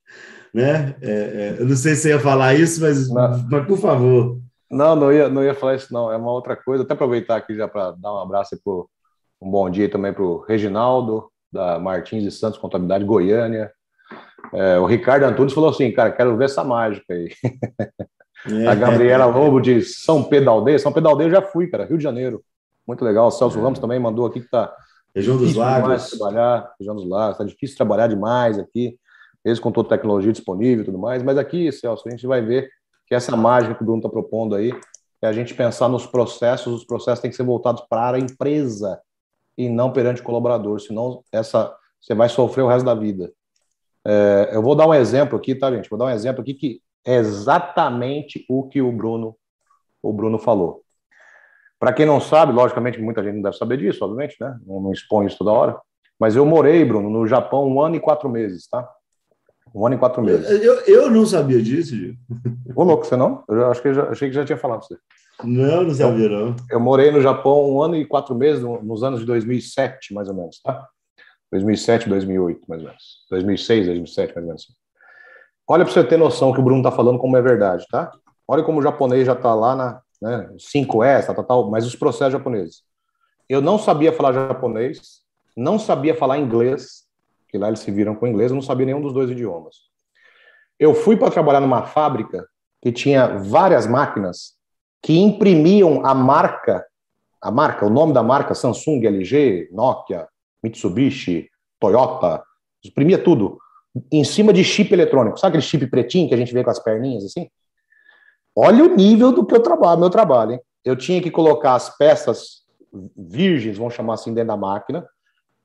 Né? 0.54 0.98
É, 1.02 1.12
é, 1.12 1.56
eu 1.60 1.66
não 1.66 1.78
sei 1.78 1.96
se 1.96 2.02
você 2.02 2.10
ia 2.10 2.20
falar 2.20 2.54
isso, 2.54 2.82
mas, 2.82 3.08
mas 3.10 3.66
por 3.66 3.78
favor. 3.78 4.38
Não, 4.70 4.98
não 4.98 5.10
ia, 5.10 5.30
não 5.30 5.42
ia 5.42 5.56
falar 5.56 5.76
isso, 5.76 5.94
não. 5.94 6.12
É 6.12 6.18
uma 6.18 6.30
outra 6.30 6.58
coisa. 6.58 6.84
Até 6.84 6.94
aproveitar 6.94 7.38
aqui 7.38 7.56
já 7.56 7.70
para 7.70 7.92
dar 7.92 8.14
um 8.14 8.18
abraço 8.18 8.56
e 8.56 8.60
pro, 8.62 8.90
um 9.42 9.50
bom 9.50 9.70
dia 9.70 9.90
também 9.90 10.12
para 10.12 10.24
o 10.24 10.42
Reginaldo, 10.42 11.32
da 11.50 11.80
Martins 11.80 12.26
e 12.26 12.32
Santos 12.32 12.60
Contabilidade 12.60 13.06
Goiânia. 13.06 13.72
É, 14.54 14.78
o 14.78 14.86
Ricardo 14.86 15.24
Antunes 15.24 15.54
falou 15.54 15.70
assim, 15.70 15.90
cara, 15.94 16.12
quero 16.12 16.36
ver 16.36 16.46
essa 16.46 16.66
mágica 16.66 17.14
aí. 17.14 17.30
É. 18.50 18.68
A 18.68 18.76
Gabriela 18.76 19.26
Lobo 19.26 19.60
de 19.60 19.82
São 19.82 20.24
Pedro 20.24 20.52
Aldeia. 20.52 20.80
São 20.80 20.92
Pedro 20.92 21.10
Aldeia 21.10 21.28
eu 21.28 21.32
já 21.32 21.42
fui, 21.42 21.68
cara, 21.68 21.86
Rio 21.86 21.98
de 21.98 22.04
Janeiro. 22.04 22.44
Muito 22.88 23.04
legal. 23.06 23.28
O 23.28 23.32
Celso 23.32 23.60
é. 23.60 23.62
Ramos 23.62 23.80
também 23.80 24.00
mandou 24.00 24.26
aqui 24.26 24.42
que 24.42 24.50
tá. 24.50 24.74
Região 25.14 25.38
dos 25.38 25.56
Lagos. 25.56 26.10
Trabalhar, 26.12 26.74
região 26.80 26.96
dos 26.96 27.08
Lagos, 27.08 27.38
tá 27.38 27.44
difícil 27.44 27.76
trabalhar 27.76 28.08
demais 28.08 28.58
aqui, 28.58 28.98
mesmo 29.44 29.64
com 29.64 29.72
toda 29.72 29.88
a 29.88 29.98
tecnologia 29.98 30.32
disponível 30.32 30.84
e 30.84 30.86
tudo 30.86 30.98
mais. 30.98 31.22
Mas 31.22 31.38
aqui, 31.38 31.72
Celso, 31.72 32.08
a 32.08 32.12
gente 32.12 32.26
vai 32.26 32.42
ver 32.42 32.70
que 33.06 33.14
essa 33.14 33.36
mágica 33.36 33.76
que 33.76 33.82
o 33.82 33.86
Bruno 33.86 34.00
está 34.00 34.10
propondo 34.10 34.56
aí 34.56 34.74
é 35.22 35.28
a 35.28 35.34
gente 35.34 35.54
pensar 35.54 35.88
nos 35.88 36.08
processos, 36.08 36.74
os 36.74 36.86
processos 36.86 37.20
têm 37.20 37.30
que 37.30 37.38
ser 37.38 37.44
voltados 37.44 37.84
para 37.90 38.18
a 38.18 38.20
empresa 38.20 39.00
e 39.58 39.70
não 39.70 39.92
perante 39.92 40.22
o 40.22 40.24
colaborador, 40.24 40.80
senão 40.80 41.24
essa, 41.32 41.76
você 42.00 42.16
vai 42.16 42.30
sofrer 42.30 42.64
o 42.64 42.68
resto 42.68 42.86
da 42.86 42.96
vida. 42.96 43.32
É, 44.06 44.50
eu 44.54 44.64
vou 44.64 44.76
dar 44.76 44.88
um 44.88 44.94
exemplo 44.94 45.38
aqui, 45.38 45.54
tá, 45.54 45.72
gente? 45.72 45.90
Vou 45.90 46.00
dar 46.00 46.06
um 46.06 46.10
exemplo 46.10 46.42
aqui 46.42 46.54
que 46.54 46.82
é 47.06 47.16
exatamente 47.16 48.46
o 48.50 48.68
que 48.68 48.82
o 48.82 48.92
Bruno, 48.92 49.36
o 50.02 50.14
Bruno 50.14 50.38
falou. 50.38 50.82
Para 51.80 51.94
quem 51.94 52.06
não 52.06 52.22
sabe, 52.22 52.54
logicamente 52.54 53.02
muita 53.02 53.24
gente 53.24 53.36
não 53.36 53.42
deve 53.42 53.58
saber 53.58 53.78
disso, 53.78 54.04
obviamente, 54.04 54.36
né? 54.40 54.56
Não, 54.66 54.80
não 54.80 54.92
expõe 54.92 55.26
isso 55.26 55.40
toda 55.40 55.52
hora. 55.52 55.80
Mas 56.20 56.36
eu 56.36 56.46
morei, 56.46 56.86
Bruno, 56.86 57.10
no 57.10 57.26
Japão 57.26 57.68
um 57.68 57.82
ano 57.82 57.96
e 57.96 58.00
quatro 58.00 58.30
meses, 58.30 58.68
tá? 58.68 58.88
Um 59.74 59.86
ano 59.86 59.96
e 59.96 59.98
quatro 59.98 60.22
meses. 60.22 60.48
Eu, 60.62 60.82
eu 60.82 61.10
não 61.10 61.26
sabia 61.26 61.62
disso, 61.62 61.96
Gil. 61.96 62.14
Ô, 62.76 62.84
louco, 62.84 63.06
você 63.06 63.16
não? 63.16 63.44
Eu 63.50 63.72
acho 63.72 63.82
que 63.82 63.94
já, 63.94 64.10
achei 64.10 64.30
que 64.30 64.36
já 64.36 64.46
tinha 64.46 64.58
falado 64.58 64.80
pra 64.80 64.90
você. 64.90 64.98
Não, 65.44 65.84
não 65.84 65.94
sabia, 65.94 66.30
não. 66.30 66.48
Eu, 66.50 66.56
eu 66.70 66.80
morei 66.80 67.10
no 67.10 67.22
Japão 67.22 67.68
um 67.68 67.82
ano 67.82 67.96
e 67.96 68.06
quatro 68.06 68.36
meses, 68.36 68.62
nos 68.62 69.04
anos 69.04 69.22
de 69.22 69.26
2007, 69.26 70.14
mais 70.14 70.28
ou 70.30 70.36
menos, 70.36 70.62
tá? 70.62 70.88
2007, 71.52 72.08
2008, 72.08 72.62
mais 72.68 72.82
ou 72.82 72.88
menos. 72.88 73.04
2006, 73.30 73.88
2007, 73.88 74.36
mais 74.36 74.44
ou 74.44 74.48
menos. 74.48 74.81
Olha 75.68 75.86
para 75.86 75.94
você 75.94 76.04
ter 76.04 76.18
noção 76.18 76.52
que 76.54 76.60
o 76.60 76.64
Bruno 76.64 76.82
está 76.82 76.92
falando 76.92 77.20
como 77.20 77.38
é 77.38 77.42
verdade, 77.42 77.86
tá? 77.90 78.12
Olha 78.48 78.64
como 78.64 78.80
o 78.80 78.82
japonês 78.82 79.26
já 79.26 79.34
está 79.34 79.54
lá 79.56 79.76
na 79.76 80.02
né, 80.22 80.50
5S, 80.58 81.46
tal, 81.48 81.70
mas 81.70 81.86
os 81.86 81.96
processos 81.96 82.34
japoneses. 82.34 82.84
Eu 83.50 83.62
não 83.62 83.78
sabia 83.80 84.14
falar 84.14 84.34
japonês, 84.34 85.22
não 85.56 85.80
sabia 85.80 86.16
falar 86.16 86.38
inglês, 86.38 87.06
que 87.50 87.58
lá 87.58 87.68
eles 87.68 87.80
se 87.80 87.92
viram 87.92 88.16
com 88.16 88.28
inglês, 88.28 88.52
eu 88.52 88.56
não 88.56 88.62
sabia 88.62 88.86
nenhum 88.86 89.02
dos 89.02 89.14
dois 89.14 89.30
idiomas. 89.30 89.76
Eu 90.80 90.94
fui 90.94 91.18
para 91.18 91.32
trabalhar 91.32 91.60
numa 91.60 91.84
fábrica 91.84 92.48
que 92.82 92.92
tinha 92.92 93.38
várias 93.38 93.86
máquinas 93.86 94.54
que 95.02 95.20
imprimiam 95.20 96.06
a 96.06 96.14
marca, 96.14 96.86
a 97.42 97.52
marca, 97.52 97.86
o 97.86 97.90
nome 97.90 98.14
da 98.14 98.24
marca, 98.24 98.54
Samsung, 98.54 99.06
LG, 99.06 99.70
Nokia, 99.72 100.28
Mitsubishi, 100.64 101.50
Toyota, 101.80 102.44
imprimia 102.84 103.18
tudo 103.18 103.60
em 104.12 104.24
cima 104.24 104.54
de 104.54 104.64
chip 104.64 104.94
eletrônico. 104.94 105.40
Sabe 105.40 105.58
aquele 105.58 105.64
chip 105.64 105.88
pretinho 105.88 106.28
que 106.28 106.34
a 106.34 106.38
gente 106.38 106.54
vê 106.54 106.64
com 106.64 106.70
as 106.70 106.80
perninhas 106.80 107.26
assim? 107.26 107.50
Olha 108.56 108.84
o 108.84 108.96
nível 108.96 109.32
do 109.32 109.46
que 109.46 109.56
eu 109.56 109.62
trabalho, 109.62 110.00
meu 110.00 110.10
trabalho, 110.10 110.54
hein? 110.54 110.60
Eu 110.84 110.96
tinha 110.96 111.22
que 111.22 111.32
colocar 111.32 111.76
as 111.76 111.96
peças 111.98 112.62
virgens, 113.16 113.78
vamos 113.78 113.94
chamar 113.94 114.16
assim, 114.16 114.34
dentro 114.34 114.50
da 114.50 114.58
máquina. 114.58 115.06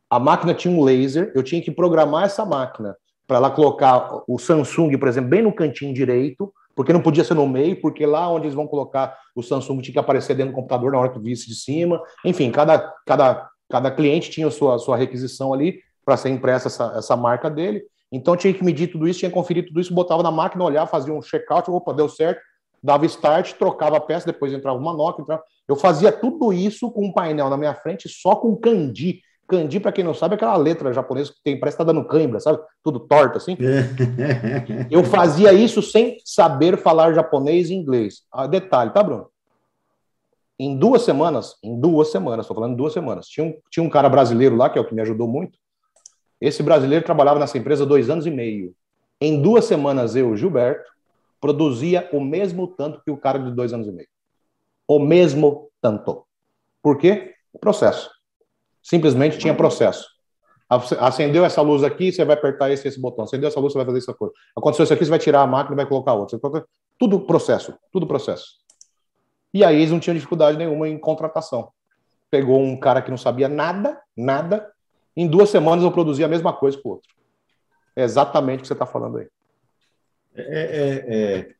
A 0.08 0.18
máquina 0.18 0.54
tinha 0.54 0.72
um 0.72 0.84
laser, 0.84 1.32
eu 1.34 1.42
tinha 1.42 1.60
que 1.60 1.70
programar 1.70 2.24
essa 2.24 2.44
máquina 2.44 2.96
para 3.26 3.38
ela 3.38 3.50
colocar 3.50 4.22
o 4.28 4.38
Samsung, 4.38 4.96
por 4.98 5.08
exemplo, 5.08 5.30
bem 5.30 5.42
no 5.42 5.52
cantinho 5.52 5.92
direito, 5.92 6.52
porque 6.76 6.92
não 6.92 7.02
podia 7.02 7.24
ser 7.24 7.34
no 7.34 7.48
meio, 7.48 7.80
porque 7.80 8.06
lá 8.06 8.28
onde 8.30 8.44
eles 8.44 8.54
vão 8.54 8.68
colocar 8.68 9.18
o 9.34 9.42
Samsung 9.42 9.80
tinha 9.80 9.94
que 9.94 9.98
aparecer 9.98 10.34
dentro 10.36 10.52
do 10.52 10.54
computador 10.54 10.92
na 10.92 10.98
hora 10.98 11.08
que 11.10 11.18
visse 11.18 11.48
de 11.48 11.54
cima. 11.54 12.00
Enfim, 12.24 12.52
cada, 12.52 12.78
cada, 13.04 13.48
cada 13.68 13.90
cliente 13.90 14.30
tinha 14.30 14.46
a 14.46 14.50
sua, 14.50 14.78
sua 14.78 14.96
requisição 14.96 15.52
ali 15.52 15.80
para 16.04 16.16
ser 16.16 16.28
impressa 16.28 16.68
essa, 16.68 16.94
essa 16.96 17.16
marca 17.16 17.50
dele. 17.50 17.82
Então 18.10 18.36
tinha 18.36 18.52
que 18.54 18.64
medir 18.64 18.88
tudo 18.88 19.08
isso, 19.08 19.18
tinha 19.18 19.30
que 19.30 19.34
conferir 19.34 19.66
tudo 19.66 19.80
isso, 19.80 19.92
botava 19.92 20.22
na 20.22 20.30
máquina, 20.30 20.64
olhar, 20.64 20.86
fazia 20.86 21.12
um 21.12 21.20
check-out, 21.20 21.70
opa, 21.70 21.92
deu 21.92 22.08
certo, 22.08 22.40
dava 22.82 23.04
start, 23.06 23.54
trocava 23.54 23.96
a 23.96 24.00
peça, 24.00 24.26
depois 24.26 24.52
entrava 24.52 24.78
uma 24.78 24.94
nota. 24.94 25.22
Entrava... 25.22 25.42
Eu 25.68 25.76
fazia 25.76 26.12
tudo 26.12 26.52
isso 26.52 26.90
com 26.90 27.06
um 27.06 27.12
painel 27.12 27.50
na 27.50 27.56
minha 27.56 27.74
frente, 27.74 28.08
só 28.08 28.36
com 28.36 28.56
kanji. 28.56 29.20
Kanji, 29.48 29.78
para 29.78 29.92
quem 29.92 30.04
não 30.04 30.14
sabe, 30.14 30.34
é 30.34 30.36
aquela 30.36 30.56
letra 30.56 30.92
japonesa 30.92 31.32
que 31.32 31.42
tem, 31.42 31.58
parece 31.58 31.76
que 31.76 31.84
tá 31.84 31.92
dando 31.92 32.06
cãibra, 32.06 32.40
sabe? 32.40 32.58
Tudo 32.82 33.00
torto 33.00 33.38
assim. 33.38 33.56
eu 34.90 35.04
fazia 35.04 35.52
isso 35.52 35.82
sem 35.82 36.18
saber 36.24 36.78
falar 36.78 37.12
japonês 37.12 37.70
e 37.70 37.74
inglês. 37.74 38.22
Ah, 38.32 38.46
detalhe, 38.46 38.92
tá, 38.92 39.02
Bruno? 39.02 39.28
Em 40.58 40.76
duas 40.76 41.02
semanas, 41.02 41.56
em 41.62 41.78
duas 41.78 42.10
semanas, 42.10 42.44
estou 42.44 42.54
falando 42.54 42.76
duas 42.76 42.92
semanas, 42.92 43.26
tinha 43.26 43.44
um, 43.46 43.54
tinha 43.70 43.84
um 43.84 43.90
cara 43.90 44.08
brasileiro 44.08 44.56
lá, 44.56 44.70
que 44.70 44.78
é 44.78 44.80
o 44.80 44.86
que 44.86 44.94
me 44.94 45.02
ajudou 45.02 45.28
muito. 45.28 45.58
Esse 46.40 46.62
brasileiro 46.62 47.04
trabalhava 47.04 47.38
nessa 47.38 47.58
empresa 47.58 47.86
dois 47.86 48.10
anos 48.10 48.26
e 48.26 48.30
meio. 48.30 48.74
Em 49.20 49.40
duas 49.40 49.64
semanas, 49.64 50.14
eu, 50.14 50.36
Gilberto, 50.36 50.90
produzia 51.40 52.08
o 52.12 52.20
mesmo 52.20 52.66
tanto 52.66 53.02
que 53.02 53.10
o 53.10 53.16
cara 53.16 53.38
de 53.38 53.50
dois 53.50 53.72
anos 53.72 53.86
e 53.86 53.92
meio. 53.92 54.08
O 54.86 54.98
mesmo 54.98 55.70
tanto. 55.80 56.26
Por 56.82 56.98
quê? 56.98 57.34
Processo. 57.60 58.10
Simplesmente 58.82 59.38
tinha 59.38 59.54
processo. 59.54 60.06
Acendeu 60.68 61.44
essa 61.44 61.62
luz 61.62 61.84
aqui, 61.84 62.12
você 62.12 62.24
vai 62.24 62.36
apertar 62.36 62.70
esse, 62.70 62.86
esse 62.86 63.00
botão. 63.00 63.24
Acendeu 63.24 63.48
essa 63.48 63.60
luz, 63.60 63.72
você 63.72 63.78
vai 63.78 63.86
fazer 63.86 63.98
essa 63.98 64.14
coisa. 64.14 64.34
Aconteceu 64.56 64.84
isso 64.84 64.92
aqui, 64.92 65.04
você 65.04 65.10
vai 65.10 65.18
tirar 65.18 65.42
a 65.42 65.46
máquina 65.46 65.74
e 65.74 65.76
vai 65.76 65.86
colocar 65.86 66.12
outra. 66.14 66.38
Tudo 66.98 67.20
processo, 67.20 67.74
tudo 67.92 68.06
processo. 68.06 68.56
E 69.54 69.64
aí 69.64 69.76
eles 69.76 69.90
não 69.90 70.00
tinham 70.00 70.14
dificuldade 70.14 70.58
nenhuma 70.58 70.88
em 70.88 70.98
contratação. 70.98 71.70
Pegou 72.30 72.60
um 72.60 72.78
cara 72.78 73.00
que 73.00 73.10
não 73.10 73.16
sabia 73.16 73.48
nada, 73.48 74.00
nada. 74.16 74.70
Em 75.16 75.26
duas 75.26 75.48
semanas 75.48 75.82
eu 75.82 75.90
produzi 75.90 76.22
a 76.22 76.28
mesma 76.28 76.52
coisa 76.52 76.76
que 76.76 76.86
o 76.86 76.90
outro. 76.90 77.08
É 77.94 78.04
exatamente 78.04 78.58
o 78.58 78.62
que 78.62 78.68
você 78.68 78.74
está 78.74 78.84
falando 78.84 79.18
aí. 79.18 79.26
É, 80.34 80.42
é, 80.42 81.54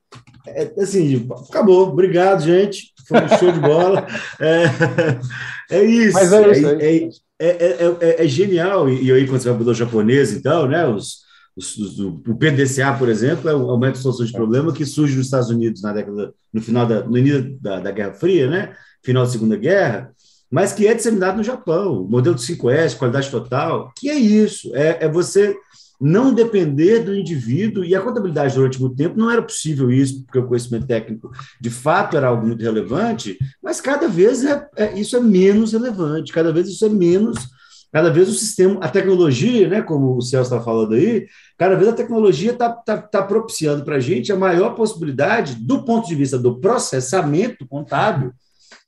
é, 0.46 0.62
é, 0.62 0.82
assim, 0.82 1.26
acabou. 1.48 1.88
Obrigado, 1.88 2.42
gente. 2.42 2.92
Foi 3.08 3.24
um 3.24 3.28
show 3.38 3.50
de 3.50 3.60
bola. 3.60 4.06
É, 4.38 5.78
é 5.78 5.84
isso. 5.84 6.12
Mas 6.12 6.32
é 6.32 6.50
isso. 6.50 6.66
É, 6.68 6.92
isso. 6.92 7.22
é, 7.38 8.24
é 8.24 8.28
genial. 8.28 8.90
E 8.90 9.10
aí, 9.10 9.26
quando 9.26 9.40
você 9.40 9.48
vai 9.48 9.58
para 9.58 9.70
o 9.70 9.74
japonês, 9.74 10.32
então, 10.32 10.66
né? 10.68 10.86
Os, 10.86 11.24
o 11.56 12.36
PDCA, 12.36 12.92
por 12.98 13.08
exemplo, 13.08 13.48
é 13.48 13.54
o 13.54 13.70
aumento 13.70 13.94
de 13.94 14.02
solução 14.02 14.26
de 14.26 14.32
problema 14.32 14.74
que 14.74 14.84
surge 14.84 15.16
nos 15.16 15.26
Estados 15.26 15.48
Unidos 15.48 15.80
na 15.80 15.92
década, 15.94 16.34
no 16.52 16.60
final 16.60 16.86
da, 16.86 17.02
no 17.02 17.16
início 17.16 17.58
da, 17.60 17.80
da 17.80 17.90
Guerra 17.90 18.12
Fria, 18.12 18.50
né? 18.50 18.76
Final 19.02 19.24
da 19.24 19.30
Segunda 19.30 19.56
Guerra, 19.56 20.12
mas 20.50 20.72
que 20.72 20.86
é 20.86 20.94
disseminado 20.94 21.36
no 21.36 21.42
Japão. 21.42 22.06
Modelo 22.08 22.36
de 22.36 22.42
5S, 22.42 22.96
qualidade 22.96 23.30
total, 23.30 23.92
que 23.96 24.08
é 24.08 24.14
isso, 24.14 24.74
é, 24.74 25.04
é 25.04 25.08
você 25.08 25.56
não 26.00 26.34
depender 26.34 27.00
do 27.00 27.14
indivíduo, 27.14 27.82
e 27.82 27.94
a 27.94 28.00
contabilidade 28.00 28.54
durante 28.54 28.80
muito 28.80 28.96
tempo 28.96 29.18
não 29.18 29.30
era 29.30 29.40
possível 29.40 29.90
isso, 29.90 30.24
porque 30.24 30.38
o 30.38 30.46
conhecimento 30.46 30.86
técnico 30.86 31.30
de 31.58 31.70
fato 31.70 32.16
era 32.16 32.28
algo 32.28 32.46
muito 32.46 32.62
relevante, 32.62 33.38
mas 33.62 33.80
cada 33.80 34.06
vez 34.06 34.44
é, 34.44 34.68
é, 34.76 34.98
isso 34.98 35.16
é 35.16 35.20
menos 35.20 35.72
relevante, 35.72 36.32
cada 36.32 36.52
vez 36.52 36.68
isso 36.68 36.84
é 36.84 36.88
menos 36.90 37.56
Cada 37.96 38.10
vez 38.10 38.28
o 38.28 38.32
sistema, 38.34 38.78
a 38.82 38.90
tecnologia, 38.90 39.68
né, 39.68 39.80
como 39.80 40.16
o 40.16 40.20
Celso 40.20 40.52
está 40.52 40.62
falando 40.62 40.92
aí, 40.92 41.26
cada 41.56 41.76
vez 41.76 41.88
a 41.88 41.94
tecnologia 41.94 42.52
está 42.52 42.68
tá, 42.70 42.98
tá 42.98 43.22
propiciando 43.22 43.84
para 43.84 43.96
a 43.96 44.00
gente 44.00 44.30
a 44.30 44.36
maior 44.36 44.74
possibilidade, 44.74 45.54
do 45.54 45.82
ponto 45.82 46.06
de 46.06 46.14
vista 46.14 46.38
do 46.38 46.60
processamento 46.60 47.66
contábil, 47.66 48.34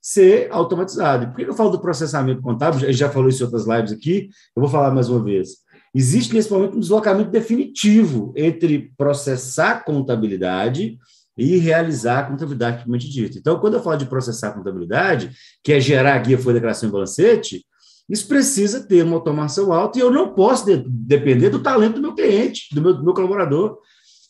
ser 0.01 0.49
automatizado. 0.51 1.29
Por 1.29 1.37
que 1.37 1.43
eu 1.43 1.55
falo 1.55 1.71
do 1.71 1.81
processamento 1.81 2.41
contábil? 2.41 2.93
Já 2.93 3.11
falou 3.11 3.29
isso 3.29 3.43
em 3.43 3.47
outras 3.47 3.67
lives 3.67 3.93
aqui, 3.93 4.29
eu 4.57 4.61
vou 4.61 4.71
falar 4.71 4.91
mais 4.91 5.09
uma 5.09 5.23
vez. 5.23 5.51
Existe 5.95 6.35
nesse 6.35 6.51
momento 6.51 6.77
um 6.77 6.81
deslocamento 6.81 7.31
definitivo 7.31 8.33
entre 8.37 8.93
processar 8.97 9.85
contabilidade 9.85 10.99
e 11.37 11.57
realizar 11.57 12.19
a 12.19 12.23
contabilidade 12.25 12.77
propriamente 12.79 13.09
dita. 13.09 13.39
Então, 13.39 13.59
quando 13.61 13.75
eu 13.75 13.83
falo 13.83 13.97
de 13.97 14.07
processar 14.07 14.53
contabilidade, 14.53 15.31
que 15.63 15.73
é 15.73 15.81
gerar 15.81 16.15
a 16.15 16.19
guia, 16.19 16.37
folha, 16.37 16.55
declaração 16.55 16.89
e 16.89 16.93
balancete, 16.93 17.65
isso 18.09 18.27
precisa 18.27 18.87
ter 18.87 19.05
uma 19.05 19.17
automação 19.17 19.73
alta 19.73 19.99
e 19.99 20.03
eu 20.03 20.11
não 20.11 20.35
posso 20.35 20.65
de, 20.65 20.83
depender 20.89 21.51
do 21.51 21.63
talento 21.63 21.97
do 21.97 22.01
meu 22.01 22.15
cliente, 22.15 22.75
do 22.75 22.81
meu, 22.81 22.95
do 22.95 23.05
meu 23.05 23.15
colaborador. 23.15 23.79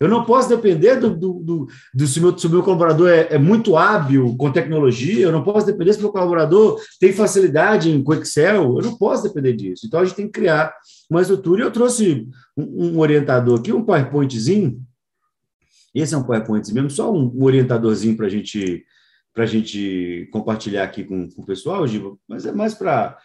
Eu 0.00 0.08
não 0.08 0.24
posso 0.24 0.48
depender 0.48 0.96
do, 0.96 1.10
do, 1.10 1.32
do, 1.40 1.66
do 1.92 2.06
se, 2.06 2.20
meu, 2.20 2.36
se 2.38 2.48
meu 2.48 2.62
colaborador 2.62 3.08
é, 3.08 3.34
é, 3.34 3.38
muito 3.38 3.76
hábil 3.76 4.36
com 4.36 4.52
tecnologia, 4.52 5.24
eu 5.24 5.32
não 5.32 5.42
posso 5.42 5.66
depender 5.66 5.92
se 5.92 6.00
meu 6.00 6.12
colaborador 6.12 6.80
tem 7.00 7.12
facilidade 7.12 7.90
em 7.90 8.04
Excel, 8.12 8.78
eu 8.78 8.82
não 8.82 8.96
posso 8.96 9.24
depender 9.24 9.54
disso. 9.54 9.86
Então, 9.86 9.98
a 9.98 10.04
gente 10.04 10.14
tem 10.14 10.26
que 10.26 10.32
criar 10.32 10.72
uma 11.10 11.20
estrutura. 11.20 11.62
E 11.62 11.64
eu 11.64 11.72
trouxe 11.72 12.28
um, 12.56 12.92
um 12.94 12.98
orientador 13.00 13.58
aqui, 13.58 13.72
um 13.72 13.84
PowerPointzinho. 13.84 14.80
Esse 15.92 16.14
é 16.14 16.18
um 16.18 16.22
PowerPoint 16.22 16.72
mesmo, 16.72 16.90
só 16.90 17.12
um, 17.12 17.32
um 17.34 17.42
orientadorzinho 17.42 18.16
para 18.16 18.28
gente, 18.28 18.84
a 19.36 19.46
gente 19.46 20.28
compartilhar 20.30 20.84
aqui 20.84 21.02
com, 21.02 21.28
com 21.28 21.42
o 21.42 21.46
pessoal, 21.46 21.84
Giba, 21.88 22.16
mas 22.28 22.46
é 22.46 22.52
mais 22.52 22.72
para 22.72 23.18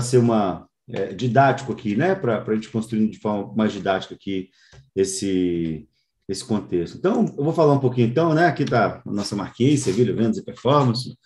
ser 0.00 0.18
uma 0.18 0.68
é, 0.90 1.14
didático 1.14 1.72
aqui, 1.72 1.96
né? 1.96 2.14
Para 2.14 2.44
a 2.46 2.54
gente 2.54 2.68
construir 2.68 3.08
de 3.08 3.18
forma 3.18 3.54
mais 3.54 3.72
didática 3.72 4.14
aqui 4.14 4.50
esse, 4.94 5.88
esse 6.28 6.44
contexto. 6.44 6.96
Então, 6.96 7.26
eu 7.36 7.44
vou 7.44 7.52
falar 7.52 7.74
um 7.74 7.80
pouquinho, 7.80 8.08
então, 8.08 8.34
né? 8.34 8.46
Aqui 8.46 8.62
está 8.62 9.02
a 9.04 9.12
nossa 9.12 9.36
marquinha, 9.36 9.76
Sevilha 9.76 10.14
Vendas 10.14 10.38
e 10.38 10.44
Performance. 10.44 11.16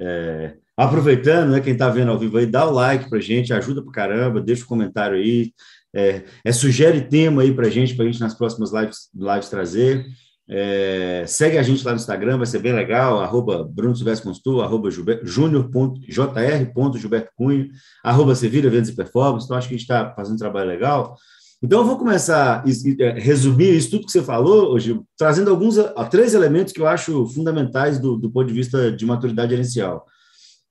É, 0.00 0.54
aproveitando, 0.76 1.50
né? 1.50 1.60
Quem 1.60 1.72
está 1.72 1.88
vendo 1.88 2.10
ao 2.10 2.18
vivo 2.18 2.38
aí, 2.38 2.46
dá 2.46 2.66
o 2.66 2.72
like 2.72 3.10
para 3.10 3.20
gente, 3.20 3.52
ajuda 3.52 3.82
para 3.82 3.92
caramba, 3.92 4.40
deixa 4.40 4.62
o 4.62 4.66
um 4.66 4.68
comentário 4.68 5.16
aí, 5.16 5.52
é, 5.94 6.24
é, 6.44 6.52
sugere 6.52 7.02
tema 7.02 7.42
aí 7.42 7.52
para 7.52 7.68
gente, 7.68 7.94
para 7.94 8.04
a 8.04 8.08
gente 8.08 8.20
nas 8.20 8.34
próximas 8.34 8.72
lives, 8.72 9.10
lives 9.14 9.48
trazer. 9.48 10.06
É, 10.50 11.24
segue 11.26 11.58
a 11.58 11.62
gente 11.62 11.84
lá 11.84 11.92
no 11.92 11.98
Instagram, 11.98 12.38
vai 12.38 12.46
ser 12.46 12.60
bem 12.60 12.72
legal, 12.72 13.20
arroba 13.20 13.62
Bruno 13.64 13.94
Silvestre 13.94 14.26
Constu, 14.26 14.62
arroba 14.62 14.88
júnior.jr.gilberto 14.90 17.32
Cunha, 17.36 17.68
arroba 18.02 18.34
Sevilha 18.34 18.70
Vendas 18.70 18.88
e 18.88 18.96
Performance, 18.96 19.44
então 19.44 19.58
acho 19.58 19.68
que 19.68 19.74
a 19.74 19.76
gente 19.76 19.84
está 19.84 20.10
fazendo 20.14 20.36
um 20.36 20.38
trabalho 20.38 20.68
legal. 20.68 21.18
Então 21.62 21.80
eu 21.80 21.84
vou 21.84 21.98
começar 21.98 22.62
a 22.62 23.02
é, 23.02 23.18
resumir 23.18 23.76
isso 23.76 23.90
tudo 23.90 24.06
que 24.06 24.12
você 24.12 24.22
falou, 24.22 24.72
hoje, 24.72 25.00
trazendo 25.16 25.50
alguns, 25.50 25.76
três 26.10 26.32
elementos 26.34 26.72
que 26.72 26.80
eu 26.80 26.86
acho 26.86 27.26
fundamentais 27.26 27.98
do, 27.98 28.16
do 28.16 28.30
ponto 28.30 28.46
de 28.46 28.54
vista 28.54 28.92
de 28.92 29.04
maturidade 29.04 29.50
gerencial. 29.50 30.06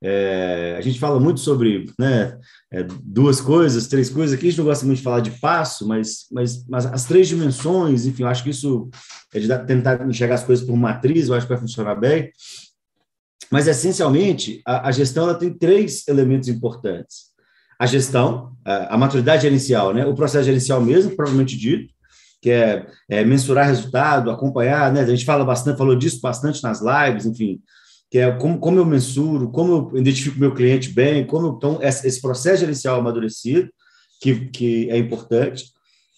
É, 0.02 0.76
a 0.78 0.82
gente 0.82 1.00
fala 1.00 1.20
muito 1.20 1.40
sobre 1.40 1.92
né, 2.00 2.38
é, 2.72 2.86
duas 3.04 3.42
coisas, 3.42 3.88
três 3.88 4.10
coisas. 4.10 4.36
Aqui 4.36 4.48
a 4.48 4.50
gente 4.50 4.60
não 4.60 4.66
gosta 4.66 4.86
muito 4.86 5.00
de 5.00 5.04
falar 5.04 5.20
de 5.20 5.32
passo, 5.32 5.88
mas, 5.88 6.28
mas, 6.32 6.66
mas 6.68 6.86
as 6.86 7.06
três 7.06 7.28
dimensões, 7.28 8.06
enfim, 8.06 8.24
eu 8.24 8.30
acho 8.30 8.44
que 8.44 8.52
isso 8.52 8.90
é 9.34 9.40
de 9.40 9.48
tentar 9.66 10.08
enxergar 10.08 10.36
as 10.36 10.44
coisas 10.44 10.66
por 10.66 10.78
matriz, 10.78 11.28
eu 11.28 11.34
acho 11.34 11.48
que 11.48 11.54
vai 11.54 11.62
funcionar 11.62 11.96
bem. 11.96 12.32
Mas, 13.52 13.68
essencialmente, 13.68 14.62
a, 14.66 14.88
a 14.88 14.92
gestão 14.92 15.24
ela 15.24 15.38
tem 15.38 15.54
três 15.54 16.08
elementos 16.08 16.48
importantes. 16.48 17.27
A 17.80 17.86
gestão, 17.86 18.54
a, 18.66 18.96
a, 18.96 18.98
maturidade 18.98 19.44
gerencial, 19.44 19.94
né? 19.94 20.06
o 20.06 20.16
processo 20.16 20.46
gerencial 20.46 20.82
mesmo, 20.82 21.16
provavelmente 21.16 21.58
dito, 21.58 21.94
que 22.42 22.50
é, 22.50 22.86
é 23.10 23.24
mensurar 23.24 23.68
resultado, 23.68 24.30
acompanhar, 24.30 24.92
né? 24.92 25.02
a 25.02 25.06
gente 25.06 25.26
fala 25.26 25.44
bastante, 25.44 25.78
falou 25.78 25.96
disso 25.96 26.20
bastante 26.22 26.62
nas 26.64 26.82
lives, 26.82 27.26
enfim, 27.26 27.62
que 28.10 28.20
é 28.20 28.32
como, 28.32 28.60
como 28.60 28.80
eu 28.80 28.86
mensuro, 28.86 29.50
como 29.52 29.92
eu 29.94 30.00
identifico 30.00 30.40
meu 30.40 30.54
cliente 30.54 30.90
bem, 30.90 31.26
como 31.26 31.56
então 31.58 31.80
esse 31.82 32.22
processo 32.22 32.62
gerencial 32.62 33.00
amadurecido, 33.00 33.70
que, 34.22 34.48
que 34.50 34.90
é 34.90 34.98
importante. 34.98 35.66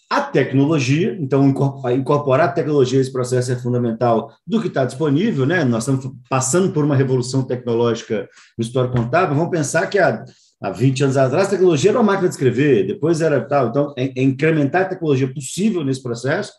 A 0.10 0.22
tecnologia, 0.22 1.16
então 1.20 1.48
incorporar 1.48 2.50
a 2.50 2.52
tecnologia 2.52 2.98
nesse 2.98 3.12
processo 3.12 3.52
é 3.52 3.56
fundamental 3.56 4.34
do 4.46 4.60
que 4.60 4.68
está 4.68 4.84
disponível, 4.84 5.46
né? 5.46 5.64
Nós 5.64 5.88
estamos 5.88 6.12
passando 6.28 6.74
por 6.74 6.84
uma 6.84 6.96
revolução 6.96 7.44
tecnológica 7.44 8.28
no 8.58 8.64
histórico 8.64 8.98
contábil. 8.98 9.36
Vamos 9.36 9.52
pensar 9.52 9.86
que 9.86 10.00
há, 10.00 10.26
há 10.62 10.72
20 10.72 11.04
anos 11.04 11.18
atrás 11.18 11.48
a 11.48 11.52
tecnologia 11.52 11.92
era 11.92 12.00
uma 12.00 12.12
máquina 12.12 12.28
de 12.28 12.36
escrever, 12.36 12.88
depois 12.88 13.22
era 13.22 13.42
tal. 13.42 13.70
Então, 13.70 13.94
é, 13.98 14.12
é 14.20 14.24
incrementar 14.24 14.84
a 14.84 14.90
tecnologia 14.90 15.32
possível 15.34 15.84
nesse 15.84 16.02
processo 16.04 16.52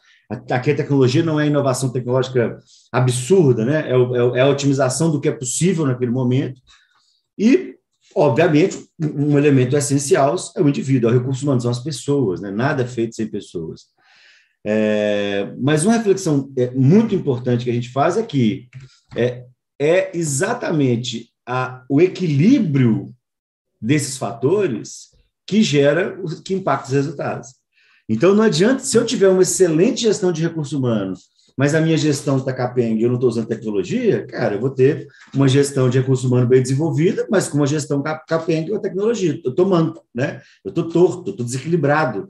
Aqui 0.49 0.71
a 0.71 0.77
tecnologia 0.77 1.25
não 1.25 1.41
é 1.41 1.49
inovação 1.49 1.91
tecnológica 1.91 2.57
absurda, 2.93 3.65
né? 3.65 3.91
É, 3.91 3.95
é, 3.95 4.39
é 4.39 4.41
a 4.43 4.49
otimização 4.49 5.11
do 5.11 5.21
que 5.21 5.29
é 5.29 5.33
possível 5.33 5.85
naquele 5.85 6.13
momento. 6.13 6.61
E, 7.37 7.75
obviamente, 8.15 8.79
um 9.01 9.37
elemento 9.37 9.77
essencial 9.77 10.37
é 10.57 10.63
o 10.63 10.69
indivíduo, 10.69 11.11
é 11.11 11.13
o 11.13 11.19
recurso 11.19 11.43
humano, 11.43 11.61
são 11.61 11.71
as 11.71 11.83
pessoas, 11.83 12.41
né? 12.41 12.49
Nada 12.49 12.85
é 12.85 12.87
feito 12.87 13.17
sem 13.17 13.27
pessoas. 13.27 13.87
É, 14.65 15.53
mas 15.59 15.85
uma 15.85 15.97
reflexão 15.97 16.53
é, 16.57 16.71
muito 16.71 17.13
importante 17.13 17.65
que 17.65 17.71
a 17.71 17.75
gente 17.75 17.89
faz 17.89 18.17
é 18.17 18.23
que 18.23 18.69
é, 19.17 19.47
é 19.81 20.17
exatamente 20.17 21.31
a, 21.45 21.83
o 21.89 22.01
equilíbrio 22.01 23.13
desses 23.81 24.17
fatores 24.17 25.11
que 25.47 25.63
gera, 25.63 26.17
que 26.45 26.55
impacta 26.55 26.89
os 26.89 26.95
resultados. 26.95 27.49
Então, 28.09 28.35
não 28.35 28.43
adianta, 28.43 28.83
se 28.83 28.97
eu 28.97 29.07
tiver 29.07 29.29
uma 29.29 29.43
excelente 29.43 30.03
gestão 30.03 30.33
de 30.33 30.43
recursos 30.43 30.73
humanos, 30.73 31.31
mas 31.57 31.75
a 31.75 31.81
minha 31.81 31.97
gestão 31.97 32.39
está 32.39 32.53
capenga 32.53 33.01
e 33.01 33.03
eu 33.03 33.09
não 33.09 33.17
estou 33.17 33.29
usando 33.29 33.47
tecnologia, 33.47 34.27
cara, 34.27 34.55
eu 34.55 34.61
vou 34.61 34.71
ter 34.71 35.07
uma 35.35 35.47
gestão 35.47 35.91
de 35.91 35.99
recursos 35.99 36.25
humanos 36.25 36.49
bem 36.49 36.63
desenvolvida, 36.63 37.27
mas 37.31 37.49
com 37.49 37.59
uma 37.59 37.67
gestão 37.67 38.03
capenga 38.27 38.69
e 38.69 38.73
uma 38.73 38.81
tecnologia. 38.81 39.41
Eu 39.45 39.51
estou 39.51 39.67
manco, 39.67 40.05
né? 40.15 40.41
Eu 40.65 40.71
estou 40.71 40.89
torto, 40.89 41.31
estou 41.31 41.45
desequilibrado. 41.45 42.29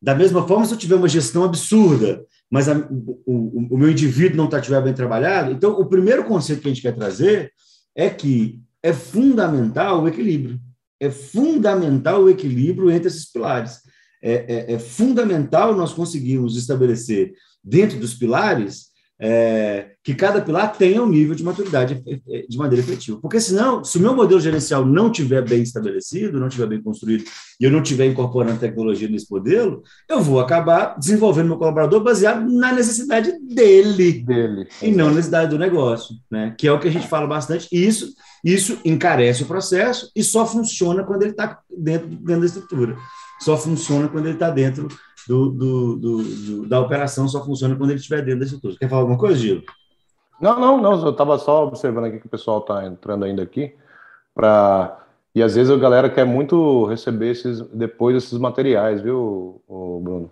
Da 0.00 0.14
mesma 0.14 0.46
forma, 0.46 0.66
se 0.66 0.74
eu 0.74 0.78
tiver 0.78 0.96
uma 0.96 1.08
gestão 1.08 1.44
absurda, 1.44 2.24
mas 2.50 2.68
a, 2.68 2.76
o, 3.24 3.74
o, 3.74 3.78
meu 3.78 3.90
indivíduo 3.90 4.36
não 4.36 4.46
está 4.46 4.60
tiver 4.60 4.82
bem 4.82 4.92
trabalhado. 4.92 5.52
Então, 5.52 5.72
o 5.78 5.86
primeiro 5.86 6.24
conceito 6.24 6.60
que 6.60 6.68
a 6.68 6.72
gente 6.72 6.82
quer 6.82 6.94
trazer 6.94 7.52
é 7.94 8.10
que 8.10 8.60
é 8.82 8.92
fundamental 8.92 10.02
o 10.02 10.08
equilíbrio. 10.08 10.58
É 11.02 11.10
fundamental 11.10 12.22
o 12.22 12.30
equilíbrio 12.30 12.88
entre 12.88 13.08
esses 13.08 13.28
pilares. 13.28 13.80
É, 14.22 14.68
é, 14.70 14.74
é 14.74 14.78
fundamental 14.78 15.74
nós 15.74 15.92
conseguirmos 15.92 16.56
estabelecer 16.56 17.34
dentro 17.62 17.98
dos 17.98 18.14
pilares 18.14 18.91
é, 19.24 19.92
que 20.02 20.16
cada 20.16 20.40
pilar 20.40 20.72
tenha 20.72 21.00
um 21.00 21.08
nível 21.08 21.32
de 21.36 21.44
maturidade 21.44 22.02
de 22.48 22.58
maneira 22.58 22.84
efetiva. 22.84 23.20
Porque 23.22 23.40
senão, 23.40 23.84
se 23.84 23.96
o 23.96 24.00
meu 24.00 24.16
modelo 24.16 24.40
gerencial 24.40 24.84
não 24.84 25.12
tiver 25.12 25.48
bem 25.48 25.62
estabelecido, 25.62 26.40
não 26.40 26.48
tiver 26.48 26.66
bem 26.66 26.82
construído, 26.82 27.22
e 27.60 27.64
eu 27.64 27.70
não 27.70 27.80
tiver 27.80 28.06
incorporando 28.06 28.58
tecnologia 28.58 29.08
nesse 29.08 29.30
modelo, 29.30 29.84
eu 30.10 30.20
vou 30.20 30.40
acabar 30.40 30.98
desenvolvendo 30.98 31.46
meu 31.46 31.56
colaborador 31.56 32.02
baseado 32.02 32.50
na 32.50 32.72
necessidade 32.72 33.32
dele, 33.38 34.24
dele. 34.24 34.66
e 34.82 34.90
não 34.90 35.06
na 35.06 35.12
necessidade 35.12 35.50
do 35.50 35.58
negócio, 35.58 36.16
né? 36.28 36.52
que 36.58 36.66
é 36.66 36.72
o 36.72 36.80
que 36.80 36.88
a 36.88 36.92
gente 36.92 37.06
fala 37.06 37.28
bastante. 37.28 37.68
E 37.70 37.86
isso, 37.86 38.12
isso 38.44 38.76
encarece 38.84 39.44
o 39.44 39.46
processo 39.46 40.10
e 40.16 40.24
só 40.24 40.44
funciona 40.44 41.04
quando 41.04 41.22
ele 41.22 41.30
está 41.30 41.60
dentro, 41.70 42.08
dentro 42.08 42.40
da 42.40 42.46
estrutura. 42.46 42.96
Só 43.40 43.56
funciona 43.56 44.08
quando 44.08 44.26
ele 44.26 44.34
está 44.34 44.50
dentro 44.50 44.88
do, 45.28 45.50
do, 45.50 45.96
do, 45.96 46.68
da 46.68 46.80
operação 46.80 47.28
só 47.28 47.44
funciona 47.44 47.76
quando 47.76 47.90
ele 47.90 47.98
estiver 47.98 48.22
dentro 48.22 48.40
da 48.40 48.44
estrutura. 48.44 48.76
Quer 48.78 48.88
falar 48.88 49.02
alguma 49.02 49.18
coisa, 49.18 49.36
Gil? 49.36 49.62
Não, 50.40 50.58
não, 50.58 50.80
não. 50.80 51.04
Eu 51.04 51.10
estava 51.10 51.38
só 51.38 51.66
observando 51.66 52.06
aqui 52.06 52.18
que 52.18 52.26
o 52.26 52.30
pessoal 52.30 52.58
está 52.58 52.86
entrando 52.86 53.24
ainda 53.24 53.42
aqui 53.42 53.74
para 54.34 54.98
e 55.34 55.42
às 55.42 55.54
vezes 55.54 55.70
a 55.70 55.78
galera 55.78 56.10
quer 56.10 56.26
muito 56.26 56.84
receber 56.86 57.30
esses 57.30 57.60
depois 57.68 58.16
esses 58.16 58.38
materiais, 58.38 59.00
viu, 59.00 59.62
Bruno? 59.68 60.30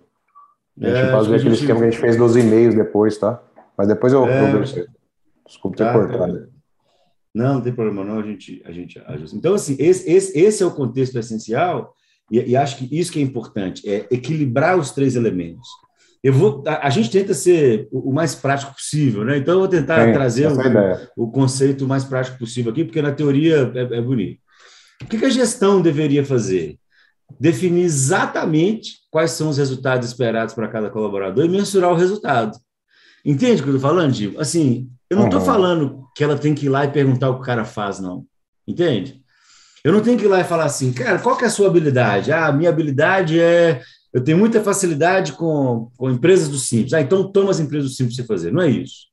A 0.80 0.87
gente 0.87 0.99
é, 0.99 1.11
fazer 1.11 1.35
aquele 1.37 1.50
gente... 1.50 1.61
esquema 1.61 1.80
que 1.80 1.87
a 1.87 1.90
gente 1.90 2.00
fez 2.00 2.16
dos 2.16 2.37
e-mails 2.37 2.75
depois, 2.75 3.16
tá? 3.16 3.42
Mas 3.76 3.88
depois 3.88 4.12
eu, 4.12 4.26
é... 4.26 4.54
eu 4.54 4.62
Desculpa 5.47 5.76
ter 5.76 5.85
tá, 5.85 5.92
cortado. 5.92 6.49
Não, 7.35 7.54
não 7.54 7.61
tem 7.61 7.73
problema, 7.73 8.04
não. 8.04 8.20
A 8.20 8.23
gente, 8.23 8.62
a 8.64 8.73
gente 8.73 8.99
ajusta. 9.06 9.37
Então, 9.37 9.54
assim, 9.54 9.76
esse, 9.78 10.11
esse, 10.11 10.38
esse 10.38 10.62
é 10.62 10.66
o 10.66 10.70
contexto 10.70 11.18
essencial 11.18 11.94
e, 12.30 12.50
e, 12.50 12.56
acho 12.56 12.76
que 12.76 12.99
isso 12.99 13.10
que 13.10 13.18
é 13.18 13.22
importante, 13.22 13.88
é 13.88 14.06
equilibrar 14.10 14.78
os 14.78 14.92
três 14.92 15.16
elementos. 15.16 15.68
Eu 16.22 16.32
vou, 16.32 16.62
a, 16.66 16.87
a 16.87 16.90
gente 16.90 17.10
tenta 17.10 17.32
ser 17.32 17.88
o, 17.90 18.12
mais 18.12 18.34
prático 18.34 18.75
possível, 18.75 19.25
né? 19.25 19.38
Então 19.38 19.54
eu 19.54 19.60
vou 19.60 19.68
tentar 19.68 20.00
é, 20.00 20.12
trazer 20.12 20.49
o, 20.49 21.25
o, 21.25 21.30
conceito 21.30 21.87
mais 21.87 22.04
prático 22.04 22.38
possível 22.38 22.70
aqui, 22.70 22.84
porque 22.84 23.00
na 23.00 23.12
teoria 23.12 23.72
é, 23.75 23.99
é 23.99 24.00
bonito. 24.00 24.38
O 25.02 25.06
que, 25.06 25.18
que 25.18 25.25
a 25.25 25.30
gestão 25.30 25.80
deveria 25.80 26.25
fazer? 26.25 26.78
Definir 27.38 27.84
exatamente 27.84 28.99
quais 29.10 29.30
são 29.30 29.49
os 29.49 29.56
resultados 29.56 30.08
esperados 30.08 30.54
para 30.54 30.68
cada 30.68 30.90
colaborador 30.90 31.44
e 31.44 31.49
mensurar 31.49 31.90
o 31.90 31.96
resultado. 31.96 32.58
Entende 33.25 33.60
o 33.60 33.64
que 33.64 33.70
eu 33.70 33.76
estou 33.76 33.90
falando? 33.90 34.38
Assim, 34.38 34.88
eu 35.08 35.16
não 35.16 35.25
estou 35.25 35.40
uhum. 35.40 35.46
falando 35.46 36.04
que 36.14 36.22
ela 36.22 36.38
tem 36.38 36.54
que 36.54 36.66
ir 36.66 36.68
lá 36.68 36.84
e 36.84 36.92
perguntar 36.92 37.30
o 37.30 37.34
que 37.34 37.40
o 37.40 37.44
cara 37.44 37.64
faz, 37.64 37.99
não. 37.99 38.25
Entende? 38.66 39.19
Eu 39.84 39.92
não 39.92 40.02
tenho 40.02 40.18
que 40.18 40.25
ir 40.25 40.28
lá 40.28 40.40
e 40.40 40.44
falar 40.44 40.64
assim, 40.64 40.92
cara, 40.92 41.18
qual 41.18 41.37
que 41.37 41.44
é 41.44 41.46
a 41.46 41.50
sua 41.50 41.68
habilidade? 41.68 42.32
Ah, 42.32 42.52
minha 42.52 42.70
habilidade 42.70 43.40
é. 43.40 43.80
Eu 44.12 44.22
tenho 44.22 44.37
muita 44.37 44.60
facilidade 44.60 45.32
com, 45.32 45.90
com 45.96 46.10
empresas 46.10 46.49
do 46.49 46.58
Simples. 46.58 46.92
Ah, 46.92 47.00
então 47.00 47.30
toma 47.30 47.50
as 47.50 47.60
empresas 47.60 47.90
do 47.90 47.94
Simples 47.94 48.16
para 48.16 48.25
você 48.25 48.28
fazer. 48.28 48.52
Não 48.52 48.62
é 48.62 48.68
isso. 48.68 49.06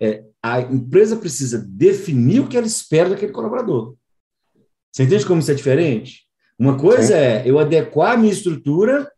É, 0.00 0.22
a 0.42 0.60
empresa 0.60 1.16
precisa 1.16 1.64
definir 1.66 2.40
o 2.40 2.46
que 2.46 2.56
ela 2.56 2.66
espera 2.66 3.08
daquele 3.08 3.32
colaborador. 3.32 3.94
Você 4.92 5.02
entende 5.02 5.26
como 5.26 5.40
isso 5.40 5.50
é 5.50 5.54
diferente? 5.54 6.26
Uma 6.58 6.78
coisa 6.78 7.08
Sim. 7.08 7.14
é 7.14 7.42
eu 7.44 7.58
adequar 7.58 8.12
a 8.12 8.16
minha 8.16 8.32
estrutura 8.32 9.10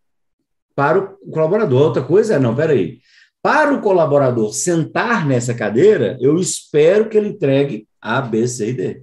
para 0.74 0.98
o 0.98 1.30
colaborador. 1.30 1.82
Outra 1.82 2.02
coisa 2.02 2.34
é, 2.34 2.38
não, 2.38 2.54
peraí. 2.54 3.00
Para 3.42 3.74
o 3.74 3.80
colaborador 3.80 4.52
sentar 4.52 5.26
nessa 5.26 5.54
cadeira, 5.54 6.16
eu 6.20 6.36
espero 6.36 7.08
que 7.08 7.16
ele 7.16 7.28
entregue 7.28 7.88
A, 8.00 8.20
B, 8.20 8.46
C 8.46 8.70
e 8.70 8.72
D. 8.72 9.02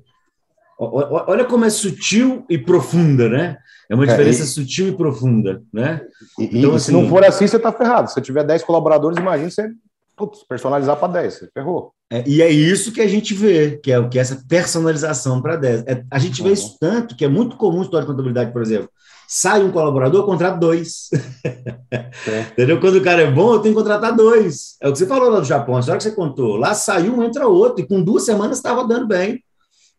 Olha 0.77 1.45
como 1.45 1.65
é 1.65 1.69
sutil 1.69 2.45
e 2.49 2.57
profunda, 2.57 3.29
né? 3.29 3.57
É 3.89 3.95
uma 3.95 4.03
é, 4.03 4.07
diferença 4.07 4.41
é, 4.41 4.45
e, 4.45 4.47
sutil 4.47 4.89
e 4.89 4.97
profunda, 4.97 5.61
né? 5.71 6.01
E, 6.39 6.45
então, 6.45 6.73
e 6.73 6.75
assim, 6.75 6.85
se 6.85 6.91
não 6.91 7.07
for 7.07 7.23
assim, 7.23 7.47
você 7.47 7.57
está 7.57 7.71
ferrado. 7.71 8.11
Se 8.11 8.19
tiver 8.21 8.43
10 8.43 8.63
colaboradores, 8.63 9.17
imagina 9.17 9.49
você 9.49 9.69
putz, 10.15 10.43
personalizar 10.47 10.97
para 10.97 11.13
10, 11.13 11.33
você 11.33 11.49
ferrou. 11.53 11.91
É, 12.11 12.23
e 12.27 12.41
é 12.41 12.49
isso 12.49 12.91
que 12.91 13.01
a 13.01 13.07
gente 13.07 13.33
vê, 13.33 13.77
que 13.77 13.91
é, 13.91 14.07
que 14.07 14.17
é 14.17 14.21
essa 14.21 14.43
personalização 14.47 15.41
para 15.41 15.55
10. 15.55 15.83
É, 15.87 16.03
a 16.09 16.19
gente 16.19 16.41
vê 16.41 16.49
uhum. 16.49 16.53
isso 16.53 16.77
tanto, 16.79 17.15
que 17.15 17.25
é 17.25 17.27
muito 17.27 17.57
comum 17.57 17.81
história 17.81 18.05
de 18.05 18.11
contabilidade, 18.11 18.51
por 18.51 18.61
exemplo. 18.61 18.89
Sai 19.27 19.63
um 19.63 19.71
colaborador, 19.71 20.25
contrata 20.25 20.57
dois. 20.57 21.09
É. 22.27 22.41
Entendeu? 22.41 22.79
Quando 22.79 22.95
o 22.95 23.03
cara 23.03 23.21
é 23.21 23.31
bom, 23.31 23.53
eu 23.53 23.59
tenho 23.59 23.75
que 23.75 23.81
contratar 23.81 24.15
dois. 24.15 24.75
É 24.81 24.89
o 24.89 24.91
que 24.91 24.97
você 24.97 25.05
falou 25.05 25.29
lá 25.29 25.39
do 25.39 25.45
Japão, 25.45 25.77
a 25.77 25.79
história 25.79 25.97
que 25.97 26.03
você 26.03 26.11
contou. 26.11 26.55
Lá 26.55 26.73
saiu 26.73 27.13
um, 27.13 27.23
entra 27.23 27.47
outro, 27.47 27.83
e 27.83 27.87
com 27.87 28.01
duas 28.01 28.25
semanas 28.25 28.57
estava 28.57 28.85
dando 28.87 29.07
bem. 29.07 29.43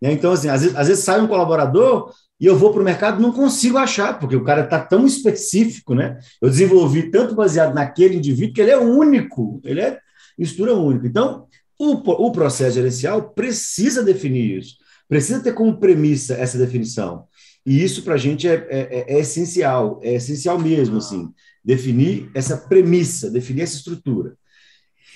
Né? 0.00 0.12
Então, 0.12 0.32
assim, 0.32 0.48
às 0.48 0.62
vezes, 0.62 0.76
às 0.76 0.88
vezes 0.88 1.04
sai 1.04 1.20
um 1.20 1.26
colaborador 1.26 2.12
e 2.38 2.46
eu 2.46 2.56
vou 2.56 2.70
para 2.70 2.82
o 2.82 2.85
mercado 2.85 3.20
não 3.20 3.32
consigo 3.32 3.78
achar, 3.78 4.18
porque 4.18 4.37
o 4.37 4.44
cara 4.44 4.64
está 4.64 4.78
tão 4.78 5.06
específico, 5.06 5.94
né? 5.94 6.18
Eu 6.40 6.50
desenvolvi 6.50 7.11
tanto 7.11 7.35
baseado 7.35 7.74
naquele 7.74 8.16
indivíduo 8.16 8.54
que 8.54 8.61
ele 8.61 8.70
é 8.70 8.78
único, 8.78 9.61
ele 9.64 9.80
é 9.80 9.98
mistura 10.38 10.74
única. 10.74 11.06
Então, 11.06 11.46
o, 11.78 11.92
o 12.26 12.32
processo 12.32 12.74
gerencial 12.74 13.30
precisa 13.30 14.02
definir 14.02 14.59
isso, 14.59 14.76
precisa 15.09 15.40
ter 15.40 15.52
como 15.52 15.78
premissa 15.78 16.35
essa 16.35 16.59
definição. 16.59 17.24
E 17.64 17.82
isso 17.82 18.02
para 18.02 18.14
a 18.14 18.18
gente 18.18 18.46
é, 18.46 18.54
é, 18.54 18.78
é, 18.78 19.14
é, 19.16 19.18
essencial, 19.18 19.98
é 20.02 20.14
essencial 20.14 20.59
mesmo, 20.59 20.98
assim, 20.98 21.32
definir 21.64 22.30
essa 22.35 22.56
premissa, 22.56 23.30
definir 23.30 23.62
essa 23.62 23.76
estrutura. 23.76 24.37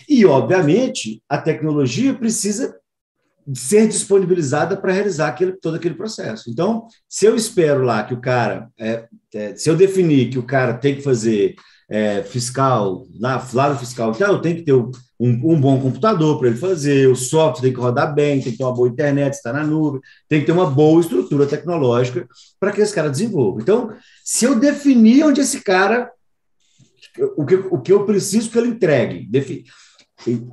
E, 0.08 0.26
obviamente, 0.26 1.22
a 1.28 1.38
tecnologia 1.38 2.12
precisa 2.12 2.74
ser 3.54 3.88
disponibilizada 3.88 4.76
para 4.76 4.92
realizar 4.92 5.28
aquele, 5.28 5.52
todo 5.52 5.76
aquele 5.76 5.94
processo. 5.94 6.50
Então, 6.50 6.86
se 7.08 7.26
eu 7.26 7.34
espero 7.34 7.82
lá 7.82 8.02
que 8.04 8.14
o 8.14 8.20
cara, 8.20 8.68
é, 8.78 9.06
é, 9.34 9.54
se 9.56 9.68
eu 9.68 9.76
definir 9.76 10.30
que 10.30 10.38
o 10.38 10.42
cara 10.42 10.74
tem 10.74 10.96
que 10.96 11.02
fazer 11.02 11.54
é, 11.88 12.22
fiscal, 12.22 13.06
lá, 13.18 13.44
lado 13.52 13.78
fiscal, 13.78 14.12
então 14.12 14.32
eu 14.32 14.40
tenho 14.40 14.56
que 14.56 14.62
ter 14.62 14.72
um, 14.72 14.90
um 15.18 15.60
bom 15.60 15.80
computador 15.80 16.38
para 16.38 16.48
ele 16.48 16.56
fazer, 16.56 17.08
o 17.08 17.16
software 17.16 17.62
tem 17.62 17.72
que 17.72 17.80
rodar 17.80 18.14
bem, 18.14 18.40
tem 18.40 18.52
que 18.52 18.58
ter 18.58 18.64
uma 18.64 18.74
boa 18.74 18.88
internet, 18.88 19.34
está 19.34 19.52
na 19.52 19.64
nuvem, 19.64 20.00
tem 20.28 20.40
que 20.40 20.46
ter 20.46 20.52
uma 20.52 20.70
boa 20.70 21.00
estrutura 21.00 21.46
tecnológica 21.46 22.28
para 22.58 22.72
que 22.72 22.80
esse 22.80 22.94
cara 22.94 23.10
desenvolva. 23.10 23.60
Então, 23.60 23.92
se 24.24 24.44
eu 24.44 24.58
definir 24.58 25.24
onde 25.24 25.40
esse 25.40 25.62
cara, 25.62 26.10
o 27.36 27.44
que, 27.44 27.54
o 27.54 27.80
que 27.80 27.92
eu 27.92 28.04
preciso 28.04 28.50
que 28.50 28.58
ele 28.58 28.68
entregue, 28.68 29.26
definir 29.28 29.64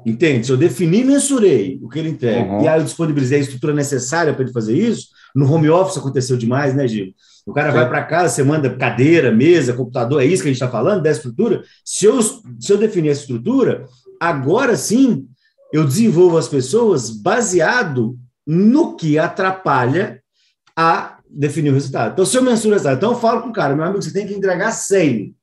Entende? 0.05 0.45
Se 0.45 0.51
eu 0.51 0.57
defini 0.57 1.01
e 1.01 1.03
mensurei 1.03 1.79
o 1.81 1.89
que 1.89 1.99
ele 1.99 2.09
entrega, 2.09 2.51
uhum. 2.51 2.61
e 2.61 2.67
aí 2.67 2.79
eu 2.79 2.83
disponibilizei 2.83 3.39
a 3.39 3.41
estrutura 3.41 3.73
necessária 3.73 4.33
para 4.33 4.43
ele 4.43 4.53
fazer 4.53 4.77
isso, 4.77 5.09
no 5.35 5.51
home 5.51 5.69
office 5.69 5.97
aconteceu 5.97 6.37
demais, 6.37 6.73
né, 6.73 6.87
Gil? 6.87 7.13
O 7.45 7.53
cara 7.53 7.71
Sim. 7.71 7.77
vai 7.77 7.87
para 7.87 8.03
casa, 8.03 8.33
você 8.33 8.43
manda 8.43 8.75
cadeira, 8.75 9.31
mesa, 9.31 9.73
computador, 9.73 10.21
é 10.21 10.25
isso 10.25 10.41
que 10.41 10.49
a 10.49 10.51
gente 10.51 10.61
está 10.61 10.69
falando, 10.69 11.01
dessa 11.01 11.19
estrutura. 11.19 11.63
Se 11.83 12.05
eu, 12.05 12.21
se 12.21 12.71
eu 12.71 12.77
definir 12.77 13.09
essa 13.09 13.21
estrutura, 13.21 13.85
agora 14.19 14.75
sim 14.75 15.27
eu 15.71 15.85
desenvolvo 15.85 16.37
as 16.37 16.47
pessoas 16.47 17.09
baseado 17.09 18.17
no 18.45 18.95
que 18.95 19.19
atrapalha 19.19 20.21
a 20.75 21.17
definir 21.29 21.71
o 21.71 21.73
resultado. 21.73 22.13
Então, 22.13 22.25
se 22.25 22.37
eu 22.37 22.41
mensuro 22.41 22.69
o 22.69 22.73
resultado, 22.73 22.97
então 22.97 23.11
eu 23.11 23.19
falo 23.19 23.41
com 23.41 23.49
o 23.49 23.53
cara, 23.53 23.75
meu 23.75 23.83
amigo, 23.83 24.01
você 24.01 24.13
tem 24.13 24.25
que 24.25 24.33
entregar 24.33 24.71
100, 24.71 25.35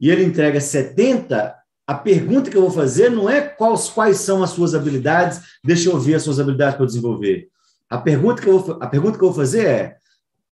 e 0.00 0.10
ele 0.10 0.24
entrega 0.24 0.60
70, 0.60 1.54
a 1.88 1.94
pergunta 1.94 2.50
que 2.50 2.56
eu 2.56 2.60
vou 2.60 2.70
fazer 2.70 3.10
não 3.10 3.30
é 3.30 3.40
quais, 3.40 3.88
quais 3.88 4.18
são 4.18 4.42
as 4.42 4.50
suas 4.50 4.74
habilidades, 4.74 5.40
deixa 5.64 5.88
eu 5.88 5.98
ver 5.98 6.16
as 6.16 6.22
suas 6.22 6.38
habilidades 6.38 6.76
para 6.76 6.84
desenvolver. 6.84 7.48
A 7.88 7.96
pergunta, 7.96 8.42
que 8.42 8.48
eu 8.48 8.58
vou, 8.58 8.76
a 8.78 8.86
pergunta 8.86 9.16
que 9.16 9.24
eu 9.24 9.32
vou 9.32 9.42
fazer 9.42 9.66
é 9.66 9.96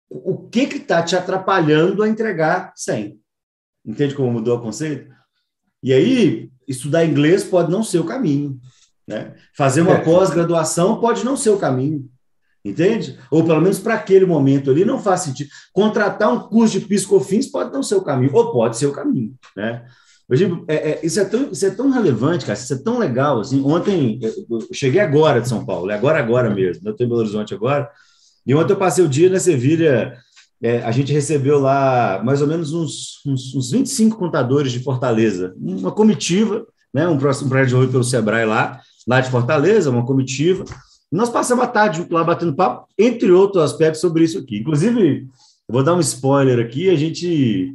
o 0.08 0.48
que 0.48 0.60
está 0.60 1.02
te 1.02 1.16
atrapalhando 1.16 2.04
a 2.04 2.08
entregar 2.08 2.72
100? 2.76 3.18
Entende 3.84 4.14
como 4.14 4.30
mudou 4.30 4.56
o 4.56 4.62
conceito? 4.62 5.12
E 5.82 5.92
aí, 5.92 6.52
estudar 6.68 7.04
inglês 7.04 7.42
pode 7.42 7.68
não 7.68 7.82
ser 7.82 7.98
o 7.98 8.06
caminho. 8.06 8.60
Né? 9.04 9.34
Fazer 9.56 9.82
uma 9.82 9.94
é. 9.94 10.04
pós-graduação 10.04 11.00
pode 11.00 11.24
não 11.24 11.36
ser 11.36 11.50
o 11.50 11.58
caminho. 11.58 12.08
Entende? 12.64 13.18
Ou 13.28 13.44
pelo 13.44 13.60
menos 13.60 13.80
para 13.80 13.94
aquele 13.94 14.24
momento 14.24 14.70
ali 14.70 14.84
não 14.84 15.00
faz 15.00 15.22
sentido. 15.22 15.50
Contratar 15.72 16.32
um 16.32 16.48
curso 16.48 16.78
de 16.78 16.86
piscofins 16.86 17.48
pode 17.48 17.72
não 17.72 17.82
ser 17.82 17.96
o 17.96 18.02
caminho, 18.02 18.32
ou 18.36 18.52
pode 18.52 18.78
ser 18.78 18.86
o 18.86 18.92
caminho. 18.92 19.34
Né? 19.56 19.84
Eu 20.28 20.36
digo, 20.36 20.64
é, 20.66 20.74
é, 20.74 21.00
isso, 21.02 21.20
é 21.20 21.24
tão, 21.24 21.50
isso 21.50 21.66
é 21.66 21.70
tão 21.70 21.90
relevante, 21.90 22.46
cara, 22.46 22.58
isso 22.58 22.72
é 22.72 22.78
tão 22.78 22.98
legal. 22.98 23.40
Assim, 23.40 23.62
ontem, 23.64 24.18
eu 24.22 24.60
cheguei 24.72 25.00
agora 25.00 25.40
de 25.40 25.48
São 25.48 25.64
Paulo, 25.64 25.90
é 25.90 25.94
agora, 25.94 26.18
agora 26.18 26.48
mesmo, 26.48 26.88
eu 26.88 26.92
estou 26.92 27.06
em 27.06 27.08
Belo 27.08 27.20
Horizonte 27.20 27.54
agora, 27.54 27.88
e 28.46 28.54
ontem 28.54 28.72
eu 28.72 28.78
passei 28.78 29.04
o 29.04 29.08
dia 29.08 29.28
na 29.28 29.38
Sevilha, 29.38 30.16
é, 30.62 30.82
a 30.82 30.90
gente 30.90 31.12
recebeu 31.12 31.58
lá 31.58 32.22
mais 32.24 32.40
ou 32.40 32.48
menos 32.48 32.72
uns, 32.72 33.20
uns, 33.26 33.54
uns 33.54 33.70
25 33.70 34.16
contadores 34.16 34.72
de 34.72 34.80
Fortaleza, 34.80 35.54
uma 35.60 35.92
comitiva, 35.92 36.66
né, 36.92 37.06
um, 37.06 37.18
próximo 37.18 37.50
prédio 37.50 37.66
desenvolvido 37.66 37.92
pelo 37.92 38.04
Sebrae 38.04 38.46
lá, 38.46 38.80
lá 39.06 39.20
de 39.20 39.30
Fortaleza, 39.30 39.90
uma 39.90 40.06
comitiva. 40.06 40.64
Nós 41.12 41.28
passamos 41.28 41.64
a 41.64 41.66
tarde 41.66 42.06
lá 42.10 42.24
batendo 42.24 42.54
papo, 42.54 42.86
entre 42.98 43.30
outros 43.30 43.62
aspectos 43.62 44.00
sobre 44.00 44.24
isso 44.24 44.38
aqui. 44.38 44.58
Inclusive, 44.58 45.26
vou 45.68 45.82
dar 45.82 45.94
um 45.94 46.00
spoiler 46.00 46.64
aqui, 46.64 46.88
a 46.88 46.96
gente 46.96 47.74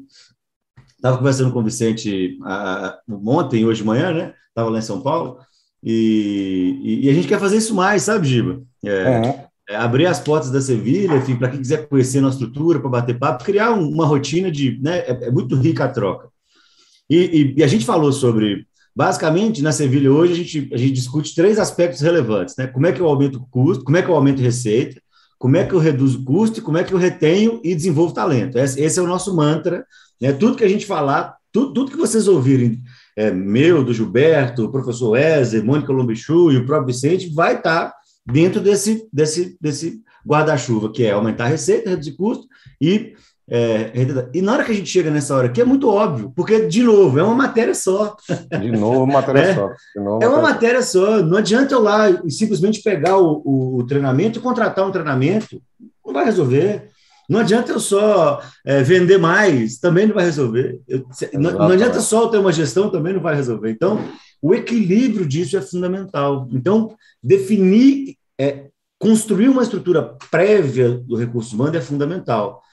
Estava 0.99 1.17
conversando 1.17 1.53
com 1.53 1.59
o 1.59 1.63
Vicente 1.63 2.38
a, 2.43 2.99
ontem, 3.09 3.65
hoje 3.65 3.79
de 3.79 3.88
manhã, 3.88 4.12
né? 4.13 4.33
Estava 4.49 4.69
lá 4.69 4.79
em 4.79 4.81
São 4.81 4.99
Paulo. 4.99 5.38
E, 5.81 6.77
e, 6.83 7.05
e, 7.05 7.09
a 7.09 7.13
gente 7.13 7.27
quer 7.27 7.39
fazer 7.39 7.55
isso 7.55 7.73
mais, 7.73 8.03
sabe, 8.03 8.27
Giba? 8.27 8.62
É, 8.83 9.09
uhum. 9.09 9.43
é 9.69 9.75
abrir 9.77 10.07
as 10.07 10.19
portas 10.19 10.51
da 10.51 10.59
Sevilha, 10.59 11.15
enfim, 11.15 11.38
para 11.38 11.47
quem 11.47 11.62
quiser 11.62 11.88
conhecer 11.88 12.21
a 12.21 12.27
estrutura, 12.27 12.81
para 12.81 12.89
bater 12.89 13.17
papo, 13.17 13.45
criar 13.45 13.71
um, 13.71 13.89
uma 13.89 14.05
rotina 14.05 14.51
de. 14.51 14.77
Né, 14.81 14.97
é, 14.99 15.27
é, 15.27 15.31
muito 15.31 15.55
rica 15.55 15.85
a 15.85 15.89
troca. 15.89 16.27
E, 17.09 17.55
e, 17.55 17.63
a 17.63 17.67
gente 17.67 17.85
falou 17.85 18.12
sobre. 18.12 18.67
Basicamente, 18.93 19.62
na 19.62 19.71
Sevilha 19.71 20.12
hoje, 20.12 20.33
a 20.33 20.35
gente, 20.35 20.69
a 20.73 20.77
gente 20.77 20.91
discute 20.91 21.33
três 21.33 21.57
aspectos 21.57 22.01
relevantes, 22.01 22.57
né? 22.57 22.67
Como 22.67 22.85
é 22.85 22.91
que 22.91 22.99
eu 22.99 23.07
aumento 23.07 23.38
o 23.38 23.47
custo, 23.49 23.85
como 23.85 23.95
é 23.95 24.01
que 24.01 24.09
eu 24.09 24.15
aumento 24.15 24.41
a 24.41 24.43
receita, 24.43 25.01
como 25.38 25.55
é 25.55 25.65
que 25.65 25.73
eu 25.73 25.79
reduzo 25.79 26.19
o 26.19 26.25
custo 26.25 26.59
e 26.59 26.62
como 26.62 26.77
é 26.77 26.83
que 26.83 26.93
eu 26.93 26.97
retenho 26.97 27.62
e 27.63 27.73
desenvolvo 27.73 28.13
talento. 28.13 28.57
Esse, 28.57 28.81
esse 28.81 28.99
é 28.99 29.01
o 29.01 29.07
nosso 29.07 29.33
mantra. 29.33 29.85
Né? 30.21 30.34
Tudo 30.34 30.58
que 30.58 30.63
a 30.63 30.69
gente 30.69 30.86
falar, 30.86 31.36
tudo, 31.51 31.73
tudo 31.73 31.91
que 31.91 31.97
vocês 31.97 32.27
ouvirem 32.27 32.82
é, 33.15 33.32
meu, 33.32 33.84
do 33.84 33.93
Gilberto, 33.93 34.65
o 34.65 34.71
professor 34.71 35.12
Wesley, 35.12 35.62
Mônica 35.62 35.91
Lombichu 35.91 36.51
e 36.51 36.58
o 36.58 36.65
próprio 36.65 36.93
Vicente, 36.93 37.34
vai 37.34 37.55
estar 37.55 37.93
dentro 38.25 38.62
desse, 38.62 39.08
desse, 39.12 39.58
desse 39.60 40.01
guarda-chuva, 40.25 40.91
que 40.91 41.05
é 41.05 41.12
aumentar 41.12 41.45
a 41.45 41.49
receita, 41.49 41.89
reduzir 41.89 42.13
custo 42.13 42.47
e. 42.79 43.13
É, 43.51 43.91
e 44.32 44.43
na 44.43 44.53
hora 44.53 44.63
que 44.63 44.71
a 44.71 44.75
gente 44.75 44.88
chega 44.91 45.10
nessa 45.10 45.36
hora 45.36 45.47
aqui 45.47 45.60
é 45.60 45.65
muito 45.65 45.89
óbvio, 45.89 46.32
porque, 46.36 46.67
de 46.67 46.84
novo, 46.84 47.17
é 47.17 47.23
uma 47.23 47.34
matéria 47.34 47.73
só. 47.73 48.15
De 48.62 48.71
novo, 48.71 49.05
uma 49.05 49.13
matéria 49.13 49.41
é, 49.41 49.55
só. 49.55 49.69
Novo, 49.95 50.23
é 50.23 50.27
uma 50.27 50.41
matéria 50.41 50.82
só. 50.84 51.23
Não 51.23 51.36
adianta 51.36 51.73
eu 51.73 51.82
lá 51.82 52.05
simplesmente 52.29 52.79
pegar 52.84 53.17
o, 53.17 53.41
o, 53.43 53.77
o 53.79 53.88
treinamento 53.88 54.38
e 54.38 54.41
contratar 54.41 54.88
um 54.88 54.91
treinamento. 54.91 55.60
Não 56.05 56.13
vai 56.13 56.25
resolver. 56.25 56.91
Não 57.30 57.42
adianta 57.42 57.72
eu 57.72 57.80
só 57.80 58.42
é, 58.65 58.82
vender 58.82 59.20
mais, 59.20 59.78
também 59.78 60.08
não 60.08 60.15
vai 60.15 60.26
resolver. 60.26 60.82
Eu, 60.88 61.06
não, 61.34 61.52
não, 61.52 61.68
adianta 61.68 62.02
só 62.02 62.24
eu 62.24 62.30
ter 62.30 62.39
uma 62.39 62.52
gestão, 62.52 62.89
também 62.89 63.13
não 63.13 63.22
vai 63.22 63.36
resolver. 63.36 63.70
Então, 63.70 64.04
o 64.42 64.56
equilíbrio 64.56 65.28
disso 65.28 65.56
é 65.56 65.62
fundamental. 65.62 66.48
Então, 66.52 66.96
definir, 67.22 68.18
é, 68.39 68.70
construir 68.98 69.48
uma 69.48 69.62
estrutura 69.62 70.18
prévia 70.32 70.89
do 70.89 71.15
recurso 71.15 71.54
humano 71.54 71.78
é 71.78 71.82
fundamental. 71.82 72.63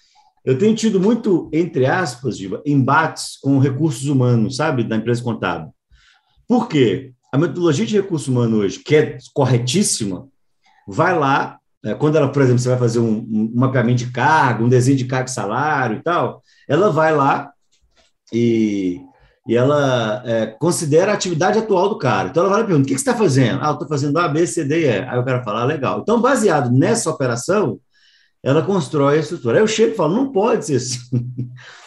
Eu 0.43 0.57
tenho 0.57 0.75
tido 0.75 0.99
muito, 0.99 1.51
entre 1.53 1.85
aspas, 1.85 2.39
Diva, 2.39 2.63
embates 2.65 3.37
com 3.43 3.59
recursos 3.59 4.07
humanos, 4.07 4.57
sabe, 4.57 4.85
da 4.85 4.97
empresa 4.97 5.23
contábil. 5.23 5.71
Por 6.49 6.67
quê? 6.67 7.13
A 7.31 7.37
metodologia 7.37 7.85
de 7.85 7.97
recurso 7.97 8.31
humano 8.31 8.59
hoje, 8.59 8.79
que 8.79 8.97
é 8.97 9.19
corretíssima, 9.35 10.29
vai 10.89 11.19
lá 11.19 11.59
quando 11.95 12.17
ela, 12.17 12.29
por 12.29 12.43
exemplo, 12.43 12.59
você 12.59 12.69
vai 12.69 12.79
fazer 12.79 12.99
um, 12.99 13.19
um 13.19 13.53
mapeamento 13.55 14.05
de 14.05 14.11
cargo, 14.11 14.65
um 14.65 14.69
desenho 14.69 14.97
de 14.97 15.05
cargo 15.05 15.29
e 15.29 15.33
salário 15.33 15.99
e 15.99 16.03
tal, 16.03 16.43
ela 16.69 16.91
vai 16.91 17.15
lá 17.15 17.51
e, 18.33 19.01
e 19.47 19.57
ela 19.57 20.23
é, 20.25 20.47
considera 20.47 21.13
a 21.13 21.15
atividade 21.15 21.59
atual 21.59 21.89
do 21.89 21.99
cara. 21.99 22.29
Então 22.29 22.43
ela 22.43 22.51
vai 22.51 22.61
lá 22.61 22.65
e 22.65 22.67
pergunta: 22.69 22.87
o 22.87 22.89
que, 22.89 22.95
que 22.95 23.01
você 23.01 23.11
está 23.11 23.17
fazendo? 23.17 23.61
Ah, 23.63 23.69
eu 23.69 23.73
estou 23.73 23.89
fazendo 23.89 24.19
A, 24.19 24.29
B, 24.29 24.47
C, 24.47 24.65
D 24.65 24.81
e 24.81 24.85
E. 24.87 24.99
Aí 25.05 25.19
o 25.19 25.25
cara 25.25 25.43
fala: 25.45 25.63
ah, 25.63 25.65
legal. 25.65 26.01
Então, 26.01 26.21
baseado 26.21 26.71
nessa 26.73 27.11
operação, 27.11 27.79
ela 28.43 28.63
constrói 28.63 29.17
a 29.17 29.21
estrutura. 29.21 29.57
Aí 29.57 29.63
eu 29.63 29.69
chego 29.69 29.93
e 29.93 29.97
falo: 29.97 30.15
não 30.15 30.33
pode 30.33 30.67
ser 30.67 30.77
assim. 30.77 30.99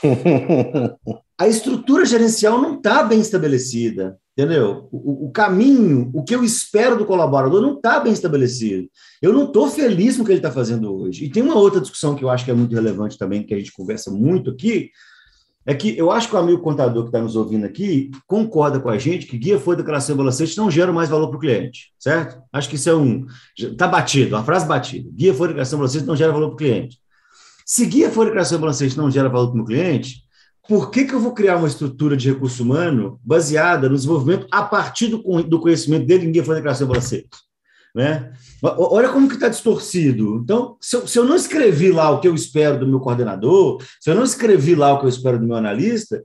a 1.38 1.48
estrutura 1.48 2.06
gerencial 2.06 2.62
não 2.62 2.76
está 2.76 3.04
bem 3.04 3.20
estabelecida. 3.20 4.18
Entendeu? 4.38 4.88
O, 4.92 5.28
o, 5.28 5.32
caminho, 5.32 6.10
o 6.14 6.24
que 6.24 6.34
eu 6.34 6.44
espero 6.44 6.98
do 6.98 7.06
colaborador 7.06 7.62
não 7.62 7.76
está 7.76 8.00
bem 8.00 8.14
estabelecido. 8.14 8.88
Eu 9.22 9.34
não 9.34 9.46
estou 9.46 9.70
feliz 9.70 10.16
com 10.16 10.24
o 10.24 10.26
que 10.26 10.32
ele 10.32 10.40
está 10.40 10.52
fazendo 10.52 10.94
hoje. 10.94 11.26
E 11.26 11.30
tem 11.30 11.44
uma 11.44 11.56
outra 11.56 11.82
discussão 11.82 12.16
que 12.16 12.24
eu 12.24 12.30
acho 12.30 12.46
que 12.46 12.52
é 12.52 12.54
muito 12.54 12.74
relevante 12.74 13.18
também, 13.18 13.44
que 13.44 13.54
a 13.54 13.58
gente 13.58 13.74
conversa 13.74 14.10
muito 14.10 14.52
aqui, 14.52 14.92
é 15.66 15.74
que 15.76 15.98
eu 15.98 16.10
acho 16.10 16.30
que 16.30 16.36
o 16.36 16.40
amigo 16.40 16.62
contador 16.62 17.04
que 17.04 17.10
está 17.10 17.22
nos 17.22 17.36
ouvindo 17.36 17.66
aqui 17.66 18.10
concorda 18.26 18.80
com 18.80 18.90
a 18.90 18.98
gente 18.98 19.28
que 19.28 19.38
guia 19.38 19.58
de 19.58 19.76
declaração 19.76 20.16
balancete 20.16 20.58
não 20.58 20.72
gera 20.72 20.92
mais 20.92 21.10
valor 21.10 21.28
para 21.28 21.38
o 21.38 21.40
cliente, 21.40 21.94
certo? 22.00 22.42
Acho 22.52 22.70
que 22.70 22.76
isso 22.76 22.90
é 22.90 22.96
um. 22.96 23.26
Está 23.58 23.88
batido, 23.88 24.36
uma 24.36 24.44
frase 24.44 24.66
batida. 24.66 25.10
Guia 25.14 25.32
de 25.32 25.38
declaração 25.38 25.78
balancete 25.78 26.06
não 26.06 26.16
gera 26.16 26.32
valor 26.32 26.48
para 26.48 26.54
o 26.56 26.58
cliente. 26.58 26.98
Se 27.66 27.86
guia 27.86 28.10
de 28.10 28.16
declaração 28.16 28.60
balancete 28.60 28.98
não 28.98 29.12
gera 29.12 29.30
valor 29.30 29.52
para 29.52 29.62
o 29.62 29.66
cliente, 29.66 30.24
por 30.70 30.92
que, 30.92 31.04
que 31.04 31.16
eu 31.16 31.20
vou 31.20 31.34
criar 31.34 31.58
uma 31.58 31.68
estrutura 31.68 32.16
de 32.16 32.32
recurso 32.32 32.62
humano 32.62 33.20
baseada 33.26 33.90
no 33.90 33.96
desenvolvimento 33.96 34.46
a 34.52 34.62
partir 34.62 35.08
do, 35.08 35.18
do 35.42 35.60
conhecimento 35.60 36.06
dele 36.06 36.28
em 36.28 36.44
foi 36.44 36.54
declaração 36.54 36.86
de 36.86 36.94
balancete? 36.94 37.30
Né? 37.96 38.32
Olha 38.62 39.10
como 39.10 39.28
que 39.28 39.34
está 39.34 39.50
distorcido. 39.50 40.40
Então, 40.44 40.78
se 40.80 40.96
eu, 40.96 41.08
se 41.08 41.18
eu, 41.18 41.26
não 41.26 41.36
escrevi 41.36 41.92
lá 41.92 42.12
o 42.12 42.20
que 42.20 42.28
eu 42.28 42.36
espero 42.36 42.80
do 42.80 42.86
meu 42.86 43.00
coordenador, 43.00 43.82
se 44.00 44.12
eu 44.12 44.16
não 44.16 44.24
escrevi 44.24 44.76
lá 44.76 44.94
o 44.94 45.00
que 45.00 45.06
eu 45.06 45.10
espero 45.10 45.40
do 45.40 45.48
meu 45.48 45.56
analista, 45.56 46.24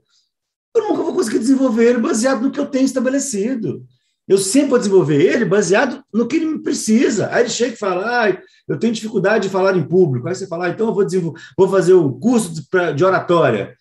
eu 0.75 0.89
nunca 0.89 1.01
vou 1.01 1.15
conseguir 1.15 1.39
desenvolver 1.39 1.89
ele 1.89 1.97
baseado 1.97 2.43
no 2.43 2.51
que 2.51 2.59
eu 2.59 2.67
tenho 2.67 2.85
estabelecido. 2.85 3.83
Eu 4.27 4.37
sempre 4.37 4.69
vou 4.69 4.77
desenvolver 4.77 5.23
ele 5.23 5.45
baseado 5.45 6.03
no 6.13 6.27
que 6.27 6.35
ele 6.35 6.59
precisa. 6.59 7.29
Aí 7.31 7.41
ele 7.41 7.49
chega 7.49 7.73
e 7.73 7.77
fala, 7.77 8.27
ah, 8.27 8.37
eu 8.67 8.77
tenho 8.77 8.93
dificuldade 8.93 9.47
de 9.47 9.51
falar 9.51 9.75
em 9.75 9.87
público. 9.87 10.27
Aí 10.27 10.35
você 10.35 10.45
fala, 10.45 10.67
ah, 10.67 10.69
então 10.69 10.87
eu 10.87 10.93
vou, 10.93 11.33
vou 11.57 11.67
fazer 11.67 11.95
um 11.95 12.19
curso 12.19 12.53
de, 12.53 12.93
de 12.95 13.03
oratória. 13.03 13.75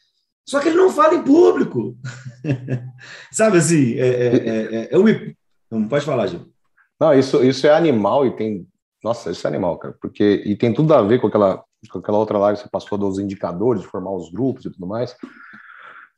Só 0.46 0.60
que 0.60 0.68
ele 0.68 0.76
não 0.76 0.90
fala 0.90 1.14
em 1.14 1.22
público. 1.22 1.96
Sabe 3.32 3.58
assim, 3.58 3.94
é, 3.94 4.06
é, 4.06 4.36
é, 4.36 4.88
é 4.90 4.98
um... 4.98 5.04
Não 5.70 5.88
pode 5.88 6.04
falar, 6.04 6.26
Gil. 6.26 6.52
Não, 7.00 7.12
isso, 7.14 7.42
isso 7.44 7.66
é 7.66 7.70
animal 7.70 8.26
e 8.26 8.36
tem. 8.36 8.66
Nossa, 9.02 9.30
isso 9.30 9.46
é 9.46 9.50
animal, 9.50 9.78
cara. 9.78 9.94
Porque, 10.00 10.42
e 10.44 10.56
tem 10.56 10.72
tudo 10.72 10.94
a 10.94 11.02
ver 11.02 11.20
com 11.20 11.26
aquela, 11.26 11.62
com 11.90 11.98
aquela 11.98 12.18
outra 12.18 12.38
live 12.38 12.58
que 12.58 12.64
você 12.64 12.70
passou 12.70 12.96
dos 12.96 13.18
indicadores, 13.18 13.82
de 13.82 13.88
formar 13.88 14.12
os 14.12 14.30
grupos 14.30 14.64
e 14.64 14.70
tudo 14.70 14.86
mais. 14.86 15.16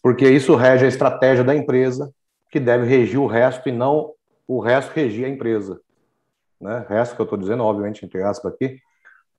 Porque 0.02 0.28
isso 0.28 0.54
rege 0.54 0.84
a 0.84 0.88
estratégia 0.88 1.42
da 1.42 1.54
empresa, 1.54 2.12
que 2.50 2.60
deve 2.60 2.86
regir 2.86 3.20
o 3.20 3.26
resto 3.26 3.68
e 3.68 3.72
não 3.72 4.12
o 4.46 4.60
resto 4.60 4.92
regir 4.92 5.24
a 5.24 5.28
empresa. 5.28 5.80
Né? 6.60 6.86
O 6.88 6.92
resto 6.92 7.14
que 7.16 7.20
eu 7.20 7.24
estou 7.24 7.38
dizendo, 7.38 7.64
obviamente, 7.64 8.04
entre 8.04 8.22
aspas 8.22 8.52
aqui. 8.52 8.78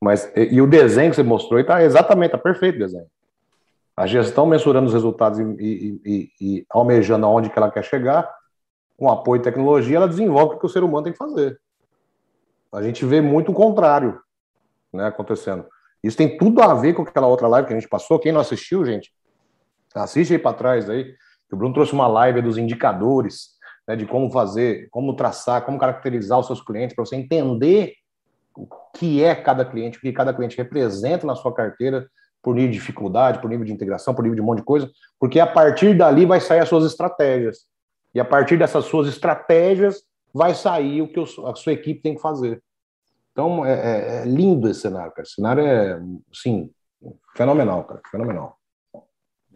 Mas, 0.01 0.31
e, 0.35 0.55
e 0.55 0.61
o 0.61 0.67
desenho 0.67 1.09
que 1.09 1.15
você 1.15 1.23
mostrou 1.23 1.59
está 1.59 1.81
exatamente, 1.83 2.33
está 2.33 2.37
perfeito 2.37 2.75
o 2.75 2.79
desenho. 2.79 3.07
A 3.97 4.05
gestão 4.05 4.45
mensurando 4.45 4.87
os 4.87 4.93
resultados 4.93 5.39
e, 5.39 5.43
e, 5.43 6.01
e, 6.05 6.31
e, 6.39 6.65
almejando 6.69 7.25
aonde 7.25 7.49
que 7.49 7.57
ela 7.57 7.71
quer 7.71 7.83
chegar, 7.83 8.31
com 8.95 9.09
apoio 9.09 9.39
e 9.39 9.43
tecnologia, 9.43 9.97
ela 9.97 10.07
desenvolve 10.07 10.55
o 10.55 10.59
que 10.59 10.65
o 10.65 10.69
ser 10.69 10.83
humano 10.83 11.03
tem 11.03 11.13
que 11.13 11.17
fazer. 11.17 11.59
A 12.71 12.81
gente 12.83 13.03
vê 13.05 13.21
muito 13.21 13.51
o 13.51 13.55
contrário 13.55 14.21
né, 14.93 15.07
acontecendo. 15.07 15.65
Isso 16.03 16.15
tem 16.15 16.37
tudo 16.37 16.61
a 16.61 16.73
ver 16.73 16.93
com 16.93 17.01
aquela 17.01 17.27
outra 17.27 17.47
live 17.47 17.67
que 17.67 17.73
a 17.73 17.79
gente 17.79 17.89
passou. 17.89 18.19
Quem 18.19 18.31
não 18.31 18.41
assistiu, 18.41 18.85
gente, 18.85 19.11
assiste 19.95 20.33
aí 20.33 20.39
para 20.39 20.55
trás 20.55 20.89
aí. 20.89 21.13
O 21.51 21.55
Bruno 21.55 21.73
trouxe 21.73 21.93
uma 21.93 22.07
live 22.07 22.41
dos 22.41 22.57
indicadores, 22.57 23.57
né, 23.87 23.95
de 23.95 24.05
como 24.05 24.29
fazer, 24.31 24.89
como 24.91 25.15
traçar, 25.15 25.63
como 25.63 25.79
caracterizar 25.79 26.39
os 26.39 26.45
seus 26.45 26.61
clientes, 26.61 26.95
para 26.95 27.05
você 27.05 27.15
entender 27.15 27.93
o 28.55 28.67
que 28.95 29.23
é 29.23 29.35
cada 29.35 29.63
cliente, 29.63 29.97
o 29.97 30.01
que 30.01 30.11
cada 30.11 30.33
cliente 30.33 30.57
representa 30.57 31.25
na 31.25 31.35
sua 31.35 31.53
carteira, 31.53 32.07
por 32.41 32.55
nível 32.55 32.71
de 32.71 32.77
dificuldade, 32.77 33.39
por 33.39 33.49
nível 33.49 33.65
de 33.65 33.73
integração, 33.73 34.13
por 34.13 34.23
nível 34.23 34.35
de 34.35 34.41
um 34.41 34.45
monte 34.45 34.59
de 34.59 34.65
coisa, 34.65 34.89
porque 35.19 35.39
a 35.39 35.47
partir 35.47 35.97
dali 35.97 36.25
vai 36.25 36.39
sair 36.39 36.59
as 36.59 36.69
suas 36.69 36.85
estratégias. 36.85 37.65
E 38.13 38.19
a 38.19 38.25
partir 38.25 38.57
dessas 38.57 38.85
suas 38.85 39.07
estratégias 39.07 40.03
vai 40.33 40.55
sair 40.55 41.01
o 41.01 41.07
que 41.07 41.19
a 41.19 41.55
sua 41.55 41.73
equipe 41.73 42.01
tem 42.01 42.15
que 42.15 42.21
fazer. 42.21 42.61
Então, 43.31 43.65
é, 43.65 43.73
é, 43.73 44.21
é 44.21 44.25
lindo 44.25 44.67
esse 44.67 44.81
cenário, 44.81 45.11
cara. 45.11 45.23
Esse 45.23 45.35
cenário 45.35 45.63
é, 45.63 45.99
sim, 46.33 46.71
fenomenal, 47.35 47.83
cara, 47.83 48.01
fenomenal. 48.09 48.57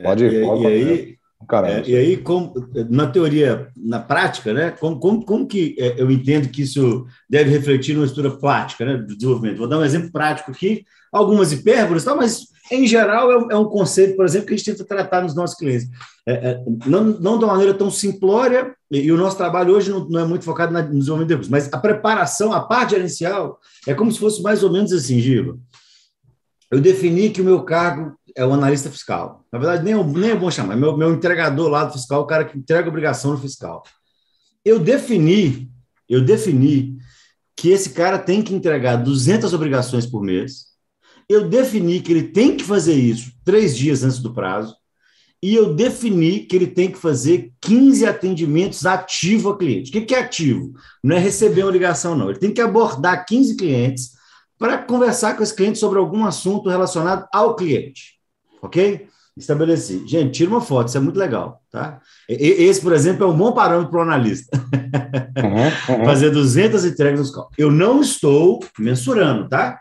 Pode, 0.03 0.25
é, 0.25 0.45
pode, 0.45 0.63
e, 0.63 0.67
aí, 0.67 1.17
é, 1.65 1.89
e 1.89 1.95
aí, 1.95 2.17
como, 2.17 2.53
na 2.89 3.07
teoria, 3.07 3.71
na 3.75 3.99
prática, 3.99 4.53
né, 4.53 4.71
como, 4.71 4.99
como, 4.99 5.25
como 5.25 5.47
que 5.47 5.75
é, 5.79 5.99
eu 5.99 6.11
entendo 6.11 6.49
que 6.49 6.61
isso 6.61 7.05
deve 7.29 7.49
refletir 7.49 7.95
numa 7.95 8.05
estrutura 8.05 8.37
prática 8.37 8.85
né, 8.85 8.97
do 8.97 9.15
desenvolvimento? 9.15 9.57
Vou 9.57 9.67
dar 9.67 9.79
um 9.79 9.83
exemplo 9.85 10.11
prático 10.11 10.51
aqui, 10.51 10.85
algumas 11.11 11.51
hipérboles, 11.51 12.03
tá, 12.03 12.15
mas 12.15 12.50
em 12.71 12.87
geral 12.87 13.31
é, 13.31 13.53
é 13.53 13.57
um 13.57 13.65
conceito, 13.65 14.15
por 14.15 14.25
exemplo, 14.25 14.47
que 14.47 14.53
a 14.53 14.57
gente 14.57 14.71
tenta 14.71 14.85
tratar 14.85 15.21
nos 15.21 15.35
nossos 15.35 15.57
clientes. 15.57 15.89
É, 16.25 16.33
é, 16.33 16.63
não, 16.85 17.03
não 17.03 17.37
de 17.37 17.43
uma 17.43 17.53
maneira 17.53 17.73
tão 17.73 17.91
simplória, 17.91 18.73
e, 18.89 18.99
e 18.99 19.11
o 19.11 19.17
nosso 19.17 19.37
trabalho 19.37 19.75
hoje 19.75 19.91
não, 19.91 20.07
não, 20.07 20.21
é 20.21 20.25
muito 20.25 20.45
focado 20.45 20.73
no 20.73 20.81
desenvolvimento 20.81 21.27
de 21.27 21.33
recursos, 21.33 21.51
mas 21.51 21.71
a 21.71 21.77
preparação, 21.77 22.53
a 22.53 22.61
parte 22.61 22.91
gerencial, 22.91 23.59
é 23.85 23.93
como 23.93 24.11
se 24.11 24.19
fosse 24.19 24.41
mais 24.41 24.63
ou 24.63 24.71
menos 24.71 24.93
assim, 24.93 25.19
Giva. 25.19 25.57
Eu 26.71 26.79
defini 26.79 27.29
que 27.29 27.41
o 27.41 27.45
meu 27.45 27.63
cargo 27.63 28.15
é 28.33 28.45
o 28.45 28.53
analista 28.53 28.89
fiscal. 28.89 29.45
Na 29.51 29.59
verdade, 29.59 29.83
nem 29.83 29.93
é, 29.93 30.03
nem 30.03 30.29
é 30.31 30.35
bom 30.35 30.49
chamar, 30.49 30.73
é 30.73 30.77
meu, 30.77 30.95
meu 30.95 31.13
entregador 31.13 31.67
lá 31.67 31.83
do 31.83 31.93
fiscal, 31.93 32.21
o 32.21 32.25
cara 32.25 32.45
que 32.45 32.57
entrega 32.57 32.87
obrigação 32.87 33.31
no 33.31 33.37
fiscal. 33.37 33.83
Eu 34.63 34.79
defini, 34.79 35.69
eu 36.07 36.23
defini 36.23 36.97
que 37.57 37.69
esse 37.69 37.89
cara 37.89 38.17
tem 38.17 38.41
que 38.41 38.53
entregar 38.53 38.95
200 38.95 39.53
obrigações 39.53 40.05
por 40.05 40.23
mês. 40.23 40.70
Eu 41.31 41.47
defini 41.47 42.01
que 42.01 42.11
ele 42.11 42.23
tem 42.23 42.55
que 42.55 42.63
fazer 42.63 42.93
isso 42.93 43.31
três 43.43 43.77
dias 43.77 44.03
antes 44.03 44.19
do 44.19 44.33
prazo. 44.33 44.75
E 45.43 45.55
eu 45.55 45.73
defini 45.73 46.41
que 46.41 46.55
ele 46.55 46.67
tem 46.67 46.91
que 46.91 46.99
fazer 46.99 47.51
15 47.61 48.05
atendimentos 48.05 48.85
ativo 48.85 49.49
a 49.49 49.57
cliente. 49.57 49.97
O 49.97 50.05
que 50.05 50.13
é 50.13 50.19
ativo? 50.19 50.73
Não 51.03 51.15
é 51.15 51.19
receber 51.19 51.63
uma 51.63 51.71
ligação, 51.71 52.15
não. 52.15 52.29
Ele 52.29 52.37
tem 52.37 52.53
que 52.53 52.61
abordar 52.61 53.25
15 53.25 53.57
clientes 53.57 54.11
para 54.59 54.77
conversar 54.77 55.35
com 55.35 55.41
esse 55.41 55.55
cliente 55.55 55.79
sobre 55.79 55.97
algum 55.97 56.25
assunto 56.25 56.69
relacionado 56.69 57.27
ao 57.33 57.55
cliente 57.55 58.21
ok? 58.61 59.07
Estabeleci. 59.35 60.05
Gente, 60.07 60.31
tira 60.31 60.51
uma 60.51 60.61
foto, 60.61 60.89
isso 60.89 60.97
é 60.97 61.01
muito 61.01 61.17
legal, 61.17 61.61
tá? 61.71 61.99
Esse, 62.29 62.81
por 62.81 62.93
exemplo, 62.93 63.25
é 63.25 63.27
um 63.27 63.35
bom 63.35 63.51
parâmetro 63.53 63.89
para 63.89 63.99
o 63.99 64.03
analista. 64.03 64.57
Uhum, 64.91 65.95
uhum. 65.95 66.05
Fazer 66.05 66.29
200 66.29 66.83
entregas 66.83 67.19
nos 67.19 67.31
carros. 67.31 67.51
Eu 67.57 67.71
não 67.71 68.01
estou 68.01 68.59
mensurando, 68.77 69.47
tá? 69.47 69.79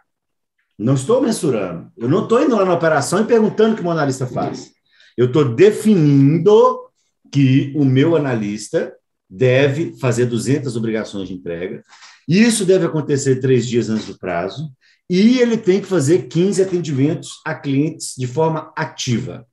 Não 0.81 0.95
estou 0.95 1.21
mensurando. 1.21 1.93
Eu 1.95 2.09
não 2.09 2.23
estou 2.23 2.43
indo 2.43 2.57
lá 2.57 2.65
na 2.65 2.73
operação 2.73 3.21
e 3.21 3.27
perguntando 3.27 3.75
o 3.75 3.77
que 3.77 3.85
o 3.85 3.91
analista 3.91 4.27
faz. 4.27 4.71
Eu 5.15 5.27
estou 5.27 5.55
definindo 5.55 6.89
que 7.31 7.71
o 7.77 7.85
meu 7.85 8.17
analista 8.17 8.91
deve 9.29 9.95
fazer 10.01 10.25
200 10.25 10.75
obrigações 10.77 11.29
de 11.29 11.35
entrega. 11.35 11.85
Isso 12.27 12.65
deve 12.65 12.87
acontecer 12.87 13.41
três 13.41 13.67
dias 13.67 13.91
antes 13.91 14.07
do 14.07 14.19
prazo. 14.19 14.73
E 15.09 15.39
ele 15.41 15.59
tem 15.59 15.83
que 15.83 15.87
fazer 15.87 16.29
15 16.29 16.63
atendimentos 16.63 17.43
a 17.45 17.55
clientes 17.55 18.15
de 18.17 18.27
forma 18.27 18.73
ativa. 18.75 19.47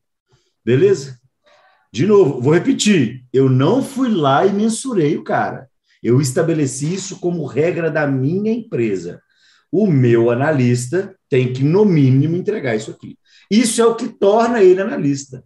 Beleza? 0.63 1.19
De 1.91 2.05
novo, 2.05 2.39
vou 2.39 2.53
repetir. 2.53 3.25
Eu 3.33 3.49
não 3.49 3.83
fui 3.83 4.07
lá 4.07 4.45
e 4.45 4.53
mensurei 4.53 5.17
o 5.17 5.25
cara. 5.25 5.67
Eu 6.01 6.21
estabeleci 6.21 6.93
isso 6.93 7.19
como 7.19 7.45
regra 7.45 7.91
da 7.91 8.07
minha 8.07 8.51
empresa. 8.53 9.21
O 9.69 9.87
meu 9.87 10.31
analista 10.31 11.16
tem 11.29 11.51
que, 11.51 11.63
no 11.63 11.85
mínimo, 11.85 12.35
entregar 12.35 12.75
isso 12.75 12.91
aqui. 12.91 13.17
Isso 13.49 13.81
é 13.81 13.85
o 13.85 13.95
que 13.95 14.07
torna 14.07 14.61
ele 14.61 14.81
analista. 14.81 15.43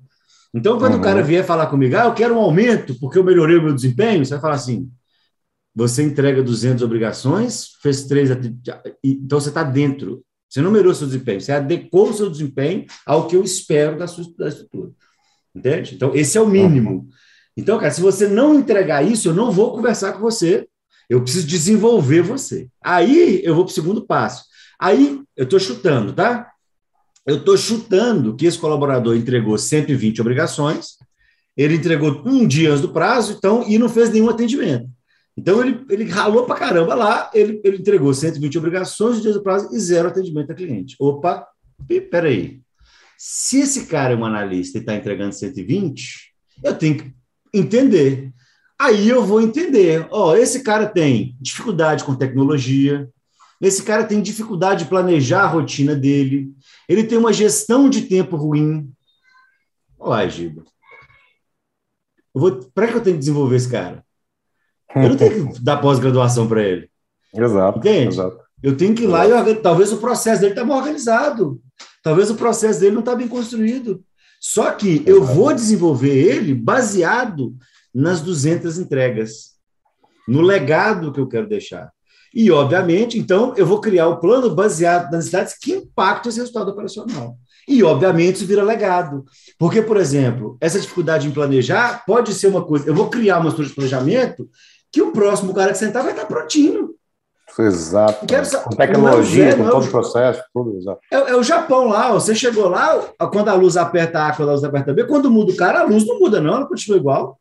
Então, 0.54 0.78
quando 0.78 0.94
uhum. 0.94 1.00
o 1.00 1.04
cara 1.04 1.24
vier 1.24 1.46
falar 1.46 1.68
comigo, 1.68 1.96
ah, 1.96 2.06
eu 2.06 2.14
quero 2.14 2.36
um 2.36 2.40
aumento 2.40 3.00
porque 3.00 3.18
eu 3.18 3.24
melhorei 3.24 3.58
o 3.58 3.64
meu 3.64 3.74
desempenho, 3.74 4.26
você 4.26 4.32
vai 4.32 4.42
falar 4.42 4.56
assim: 4.56 4.92
você 5.74 6.04
entrega 6.04 6.44
200 6.44 6.84
obrigações, 6.84 7.70
fez 7.82 8.06
três, 8.06 8.30
então 9.04 9.40
você 9.40 9.50
está 9.50 9.64
dentro. 9.64 10.24
Você 10.50 10.62
não 10.62 10.70
melhorou 10.70 10.94
seu 10.94 11.08
desempenho, 11.08 11.40
você 11.40 11.54
adequou 11.54 12.10
o 12.10 12.14
seu 12.14 12.30
desempenho 12.30 12.86
ao 13.06 13.26
que 13.26 13.38
eu 13.38 13.44
espero 13.44 13.98
da 13.98 14.06
sua 14.06 14.26
da 14.38 14.50
estrutura. 14.50 14.92
Entende? 15.56 15.96
Então, 15.96 16.14
esse 16.14 16.38
é 16.38 16.42
o 16.42 16.48
mínimo. 16.48 17.08
Então, 17.56 17.78
cara, 17.78 17.92
se 17.92 18.02
você 18.02 18.28
não 18.28 18.56
entregar 18.56 19.02
isso, 19.02 19.30
eu 19.30 19.34
não 19.34 19.50
vou 19.50 19.74
conversar 19.74 20.14
com 20.14 20.20
você. 20.20 20.68
Eu 21.10 21.22
preciso 21.22 21.48
desenvolver 21.48 22.22
você. 22.22 22.70
Aí 22.84 23.42
eu 23.44 23.56
vou 23.56 23.64
para 23.64 23.72
o 23.72 23.74
segundo 23.74 24.06
passo. 24.06 24.44
Aí 24.82 25.22
eu 25.38 25.44
estou 25.44 25.60
chutando, 25.60 26.12
tá? 26.12 26.52
Eu 27.24 27.38
estou 27.38 27.56
chutando 27.56 28.36
que 28.36 28.48
esse 28.48 28.58
colaborador 28.58 29.16
entregou 29.16 29.56
120 29.56 30.20
obrigações, 30.20 30.98
ele 31.56 31.76
entregou 31.76 32.24
um 32.26 32.48
dia 32.48 32.72
antes 32.72 32.82
do 32.82 32.92
prazo, 32.92 33.34
então, 33.38 33.64
e 33.68 33.78
não 33.78 33.88
fez 33.88 34.10
nenhum 34.10 34.30
atendimento. 34.30 34.90
Então, 35.38 35.62
ele, 35.62 35.86
ele 35.90 36.06
ralou 36.06 36.46
para 36.46 36.60
caramba 36.60 36.96
lá, 36.96 37.30
ele, 37.32 37.62
ele 37.64 37.78
entregou 37.78 38.12
120 38.12 38.58
obrigações 38.58 39.18
no 39.18 39.22
dia 39.22 39.34
do 39.34 39.44
prazo 39.44 39.70
e 39.72 39.80
zero 39.80 40.08
atendimento 40.08 40.52
a 40.52 40.56
cliente. 40.56 40.96
Opa, 41.00 41.48
peraí. 42.10 42.60
Se 43.18 43.60
esse 43.60 43.86
cara 43.86 44.14
é 44.14 44.18
um 44.18 44.26
analista 44.26 44.80
e 44.80 44.82
está 44.82 44.96
entregando 44.96 45.34
120, 45.34 46.34
eu 46.64 46.76
tenho 46.76 46.98
que 46.98 47.14
entender. 47.54 48.32
Aí 48.80 49.08
eu 49.08 49.24
vou 49.24 49.40
entender, 49.40 50.08
ó, 50.10 50.36
esse 50.36 50.64
cara 50.64 50.88
tem 50.88 51.38
dificuldade 51.40 52.04
com 52.04 52.16
tecnologia, 52.16 53.08
esse 53.62 53.84
cara 53.84 54.04
tem 54.04 54.22
dificuldade 54.22 54.84
de 54.84 54.90
planejar 54.90 55.44
a 55.44 55.48
rotina 55.48 55.96
dele, 55.96 56.52
ele 56.90 57.04
tem 57.04 57.18
uma 57.18 57.32
gestão 57.32 57.90
de 57.90 58.02
tempo 58.02 58.36
ruim. 58.36 58.92
Olha, 60.00 60.28
Giba. 60.28 60.64
Para 62.74 62.88
que 62.88 62.96
eu 62.96 63.02
tenho 63.02 63.16
que 63.16 63.20
desenvolver 63.20 63.56
esse 63.58 63.70
cara? 63.70 64.04
Eu 64.96 65.10
não 65.10 65.16
tenho 65.16 65.54
que 65.54 65.62
dar 65.62 65.78
pós-graduação 65.78 66.48
para 66.48 66.64
ele. 66.64 66.90
Exato. 67.34 67.78
Entende? 67.78 68.08
Exato. 68.16 68.40
Eu 68.64 68.76
tenho 68.76 68.96
que 68.96 69.04
ir 69.04 69.08
lá 69.08 69.26
e 69.28 69.56
talvez 69.56 69.92
o 69.92 69.98
processo 69.98 70.42
dele 70.42 70.54
está 70.54 70.66
mal 70.66 70.80
organizado. 70.80 71.62
Talvez 72.04 72.30
o 72.30 72.36
processo 72.36 72.80
dele 72.80 72.94
não 72.94 73.02
está 73.02 73.16
bem 73.16 73.28
construído. 73.28 74.04
Só 74.40 74.72
que 74.72 75.04
eu 75.06 75.24
vou 75.24 75.54
desenvolver 75.54 76.14
ele 76.14 76.54
baseado 76.54 77.56
nas 77.94 78.22
200 78.22 78.80
entregas, 78.80 79.52
no 80.28 80.42
legado 80.42 81.12
que 81.12 81.20
eu 81.20 81.28
quero 81.28 81.48
deixar. 81.48 81.92
E, 82.34 82.50
obviamente, 82.52 83.20
então, 83.20 83.54
eu 83.58 83.66
vou 83.66 83.82
criar 83.82 84.08
o 84.08 84.18
plano 84.18 84.54
baseado 84.54 85.06
nas 85.06 85.26
necessidades 85.26 85.56
que 85.60 85.74
impactam 85.74 86.30
esse 86.30 86.40
resultado 86.40 86.72
operacional. 86.72 87.36
E, 87.68 87.84
obviamente, 87.84 88.38
isso 88.38 88.46
vira 88.46 88.64
legado. 88.64 89.26
Porque, 89.58 89.82
por 89.82 89.98
exemplo, 89.98 90.58
essa 90.60 90.80
dificuldade 90.80 91.28
em 91.28 91.32
planejar 91.32 92.04
pode 92.06 92.34
ser 92.34 92.48
uma 92.48 92.64
coisa. 92.64 92.88
Eu 92.88 92.96
vou 92.96 93.10
criar 93.10 93.40
uma 93.40 93.50
estrutura 93.50 93.68
de 93.68 93.76
planejamento 93.76 94.50
que 94.92 95.02
o 95.02 95.12
próximo 95.12 95.54
cara 95.54 95.72
que 95.72 95.78
sentar 95.78 96.04
vai 96.04 96.12
estar 96.12 96.26
prontinho. 96.26 96.96
Exato. 97.60 98.26
com 98.64 98.76
tecnologia, 98.76 99.50
é, 99.50 99.56
com 99.56 99.70
todo 99.70 99.86
o 99.86 99.92
processo, 99.92 100.42
tudo, 100.54 100.78
exato. 100.78 101.02
É, 101.12 101.16
é, 101.16 101.36
o 101.36 101.44
Japão 101.44 101.90
lá, 101.90 102.12
você 102.12 102.34
chegou 102.34 102.70
lá, 102.70 102.98
quando 103.32 103.50
a 103.50 103.54
luz 103.54 103.76
aperta 103.76 104.28
A, 104.28 104.34
quando 104.34 104.50
a 104.50 104.54
luz 104.54 104.64
aperta 104.64 104.94
B, 104.94 105.04
quando 105.04 105.30
muda 105.30 105.52
o 105.52 105.56
cara, 105.58 105.82
a 105.82 105.84
luz 105.84 106.08
não 106.08 106.18
muda, 106.18 106.40
não, 106.40 106.56
ela 106.56 106.66
continua 106.66 106.98
igual. 106.98 107.38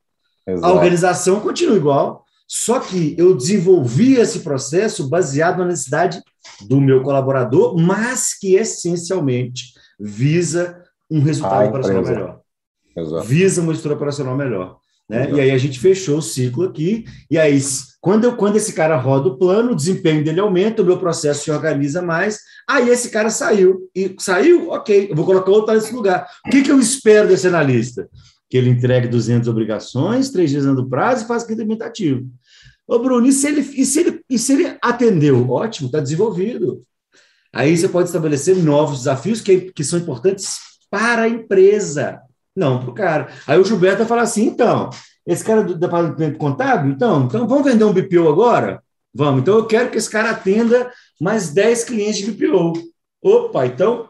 Exato. 0.47 0.67
A 0.67 0.75
organização 0.75 1.41
continua 1.41 1.77
igual. 1.77 2.25
Só 2.53 2.81
que 2.81 3.15
eu 3.17 3.37
desenvolvi 3.37 4.15
esse 4.17 4.41
processo 4.41 5.09
baseado 5.09 5.59
na 5.59 5.67
necessidade 5.67 6.21
do 6.67 6.81
meu 6.81 7.01
colaborador, 7.01 7.79
mas 7.79 8.37
que 8.37 8.57
essencialmente 8.57 9.73
visa 10.01 10.83
um 11.09 11.23
resultado 11.23 11.69
operacional 11.69 12.03
melhor. 12.03 12.41
Exato. 12.97 13.25
Visa 13.25 13.63
uma 13.63 13.73
estrutura 13.73 13.95
operacional 13.95 14.37
melhor. 14.37 14.79
Né? 15.09 15.31
E 15.31 15.41
aí 15.41 15.53
a 15.53 15.59
gente 15.59 15.79
fechou 15.79 16.19
o 16.19 16.23
ciclo 16.23 16.65
aqui, 16.65 17.05
e 17.31 17.39
aí 17.39 17.61
quando, 18.01 18.25
eu, 18.25 18.37
quando 18.37 18.57
esse 18.57 18.73
cara 18.73 18.97
roda 18.97 19.29
o 19.29 19.39
plano, 19.39 19.71
o 19.71 19.77
desempenho 19.77 20.25
dele 20.25 20.41
aumenta, 20.41 20.83
o 20.83 20.85
meu 20.85 20.99
processo 20.99 21.45
se 21.45 21.53
organiza 21.53 22.03
mais, 22.03 22.41
aí 22.69 22.89
esse 22.89 23.11
cara 23.11 23.31
saiu, 23.31 23.89
e 23.95 24.17
saiu, 24.19 24.71
ok, 24.71 25.07
eu 25.09 25.15
vou 25.15 25.25
colocar 25.25 25.53
outro 25.53 25.73
nesse 25.73 25.95
lugar. 25.95 26.27
O 26.45 26.51
que, 26.51 26.63
que 26.63 26.73
eu 26.73 26.81
espero 26.81 27.29
desse 27.29 27.47
analista? 27.47 28.09
Que 28.49 28.57
ele 28.57 28.71
entregue 28.71 29.07
200 29.07 29.49
obrigações, 29.49 30.31
três 30.31 30.51
dias 30.51 30.65
do 30.65 30.89
prazo 30.89 31.25
e 31.25 31.29
faça 31.29 31.47
crescimento 31.47 31.83
ativo. 31.83 32.29
Ô, 32.91 32.99
Bruno, 32.99 33.25
e 33.25 33.33
se 33.33 33.47
ele, 33.47 33.61
e 33.61 33.87
se 33.87 34.01
ele, 34.01 34.21
e 34.29 34.37
se 34.37 34.53
ele 34.53 34.77
atendeu? 34.83 35.49
Ótimo, 35.49 35.87
está 35.87 36.01
desenvolvido. 36.01 36.83
Aí 37.53 37.77
você 37.77 37.89
pode 37.89 38.09
estabelecer 38.09 38.57
novos 38.57 38.99
desafios 38.99 39.41
que, 39.41 39.71
que 39.71 39.85
são 39.85 39.97
importantes 39.97 40.59
para 40.91 41.23
a 41.23 41.29
empresa, 41.29 42.21
não 42.55 42.81
para 42.81 42.91
o 42.91 42.95
cara. 42.95 43.29
Aí 43.47 43.57
o 43.57 43.65
Gilberto 43.65 43.99
vai 43.99 44.09
falar 44.09 44.23
assim: 44.23 44.45
então, 44.45 44.91
esse 45.25 45.45
cara 45.45 45.63
do 45.63 45.79
departamento 45.79 46.37
contábil, 46.37 46.91
então, 46.91 47.27
então 47.27 47.47
vamos 47.47 47.65
vender 47.65 47.85
um 47.85 47.93
BPO 47.93 48.29
agora? 48.29 48.83
Vamos. 49.15 49.43
Então 49.43 49.59
eu 49.59 49.67
quero 49.67 49.89
que 49.89 49.99
esse 49.99 50.11
cara 50.11 50.31
atenda 50.31 50.91
mais 51.21 51.51
10 51.51 51.85
clientes 51.85 52.17
de 52.17 52.33
BPO. 52.33 52.73
Opa, 53.23 53.67
então, 53.67 54.09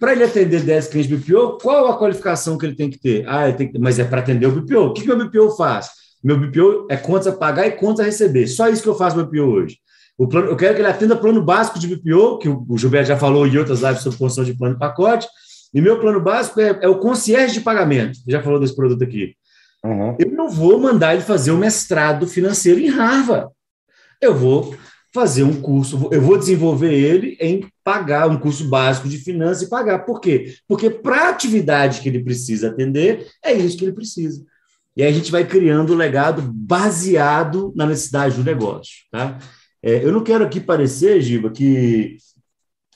para 0.00 0.10
ele 0.10 0.24
atender 0.24 0.64
10 0.64 0.88
clientes 0.88 1.08
de 1.08 1.16
BPO, 1.16 1.58
qual 1.62 1.86
a 1.92 1.96
qualificação 1.96 2.58
que 2.58 2.66
ele 2.66 2.74
tem 2.74 2.90
que 2.90 2.98
ter? 2.98 3.24
Ah, 3.28 3.52
tem 3.52 3.70
que... 3.70 3.78
mas 3.78 4.00
é 4.00 4.04
para 4.04 4.18
atender 4.18 4.48
o 4.48 4.60
BPO. 4.60 4.86
O 4.86 4.92
que, 4.92 5.02
que 5.02 5.12
o 5.12 5.16
BPO 5.16 5.56
faz? 5.56 6.05
Meu 6.26 6.36
BPO 6.36 6.88
é 6.90 6.96
contas 6.96 7.28
a 7.28 7.32
pagar 7.32 7.68
e 7.68 7.70
contas 7.70 8.00
a 8.00 8.04
receber. 8.04 8.48
Só 8.48 8.68
isso 8.68 8.82
que 8.82 8.88
eu 8.88 8.96
faço 8.96 9.16
no 9.16 9.24
BPO 9.24 9.42
hoje. 9.42 9.78
O 10.18 10.26
plano, 10.26 10.48
eu 10.48 10.56
quero 10.56 10.74
que 10.74 10.80
ele 10.80 10.88
atenda 10.88 11.14
plano 11.14 11.40
básico 11.40 11.78
de 11.78 11.86
BPO, 11.86 12.38
que 12.38 12.48
o 12.48 12.76
Gilberto 12.76 13.06
já 13.06 13.16
falou 13.16 13.46
em 13.46 13.56
outras 13.56 13.80
lives 13.80 14.00
sobre 14.00 14.18
construção 14.18 14.42
de 14.42 14.58
plano 14.58 14.74
de 14.74 14.80
pacote. 14.80 15.28
E 15.72 15.80
meu 15.80 16.00
plano 16.00 16.20
básico 16.20 16.60
é, 16.60 16.80
é 16.82 16.88
o 16.88 16.98
concierge 16.98 17.54
de 17.54 17.60
pagamento. 17.60 18.18
Já 18.26 18.42
falou 18.42 18.58
desse 18.58 18.74
produto 18.74 19.04
aqui. 19.04 19.36
Uhum. 19.84 20.16
Eu 20.18 20.32
não 20.32 20.48
vou 20.48 20.80
mandar 20.80 21.14
ele 21.14 21.22
fazer 21.22 21.52
o 21.52 21.54
um 21.54 21.58
mestrado 21.58 22.26
financeiro 22.26 22.80
em 22.80 22.88
Harvard. 22.88 23.48
Eu 24.20 24.34
vou 24.34 24.74
fazer 25.14 25.44
um 25.44 25.60
curso, 25.60 26.08
eu 26.10 26.20
vou 26.20 26.36
desenvolver 26.36 26.92
ele 26.92 27.36
em 27.40 27.68
pagar 27.84 28.28
um 28.28 28.36
curso 28.36 28.68
básico 28.68 29.08
de 29.08 29.18
finanças 29.18 29.62
e 29.62 29.70
pagar. 29.70 30.00
Por 30.00 30.20
quê? 30.20 30.56
Porque 30.66 30.90
para 30.90 31.26
a 31.26 31.28
atividade 31.28 32.00
que 32.00 32.08
ele 32.08 32.24
precisa 32.24 32.70
atender, 32.70 33.28
é 33.44 33.52
isso 33.52 33.78
que 33.78 33.84
ele 33.84 33.92
precisa. 33.92 34.44
E 34.96 35.02
aí 35.02 35.10
a 35.10 35.12
gente 35.12 35.30
vai 35.30 35.44
criando 35.44 35.92
o 35.92 35.96
legado 35.96 36.42
baseado 36.42 37.72
na 37.76 37.86
necessidade 37.86 38.36
do 38.36 38.44
negócio. 38.44 39.04
Tá? 39.10 39.38
É, 39.82 40.04
eu 40.04 40.12
não 40.12 40.22
quero 40.22 40.44
aqui 40.44 40.58
parecer, 40.58 41.20
Giba, 41.20 41.50
que, 41.50 42.16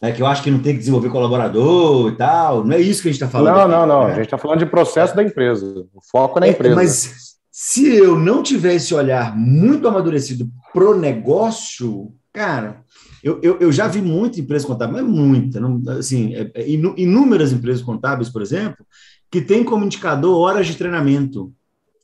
é, 0.01 0.11
que 0.11 0.23
eu 0.23 0.27
acho 0.27 0.43
que 0.43 0.51
não 0.51 0.61
tem 0.61 0.73
que 0.73 0.79
desenvolver 0.79 1.11
colaborador 1.11 2.11
e 2.11 2.17
tal. 2.17 2.65
Não 2.65 2.75
é 2.75 2.81
isso 2.81 3.03
que 3.03 3.09
a 3.09 3.13
gente 3.13 3.23
está 3.23 3.29
falando. 3.29 3.55
Não, 3.55 3.63
aqui, 3.63 3.71
não, 3.71 3.87
não. 3.87 4.05
Né? 4.07 4.13
A 4.13 4.17
gente 4.17 4.25
está 4.25 4.39
falando 4.39 4.61
de 4.61 4.67
processo 4.67 5.15
da 5.15 5.23
empresa. 5.23 5.87
O 5.95 6.01
foco 6.11 6.39
é 6.39 6.41
na 6.41 6.47
é, 6.47 6.51
empresa. 6.51 6.75
Mas 6.75 7.37
se 7.51 7.87
eu 7.95 8.19
não 8.19 8.43
tiver 8.43 8.77
esse 8.77 8.95
olhar 8.95 9.37
muito 9.37 9.87
amadurecido 9.87 10.49
pro 10.73 10.99
negócio, 10.99 12.15
cara, 12.33 12.83
eu, 13.23 13.39
eu, 13.43 13.59
eu 13.61 13.71
já 13.71 13.87
vi 13.87 14.01
muita 14.01 14.41
empresa 14.41 14.67
contábil, 14.67 14.95
mas 14.95 15.05
muita, 15.05 15.61
não, 15.61 15.83
assim, 15.91 16.35
é, 16.35 16.51
é, 16.55 16.71
inúmeras 16.71 17.53
empresas 17.53 17.83
contábeis, 17.83 18.31
por 18.31 18.41
exemplo, 18.41 18.85
que 19.31 19.43
tem 19.43 19.63
como 19.63 19.85
indicador 19.85 20.39
horas 20.39 20.67
de 20.67 20.77
treinamento. 20.77 21.53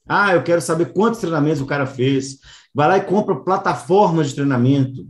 Ah, 0.08 0.34
eu 0.34 0.42
quero 0.42 0.60
saber 0.60 0.92
quantos 0.92 1.20
treinamentos 1.20 1.60
o 1.60 1.66
cara 1.66 1.86
fez. 1.86 2.38
Vai 2.74 2.88
lá 2.88 2.96
e 2.98 3.04
compra 3.04 3.36
plataformas 3.36 4.28
de 4.28 4.34
treinamento. 4.34 5.06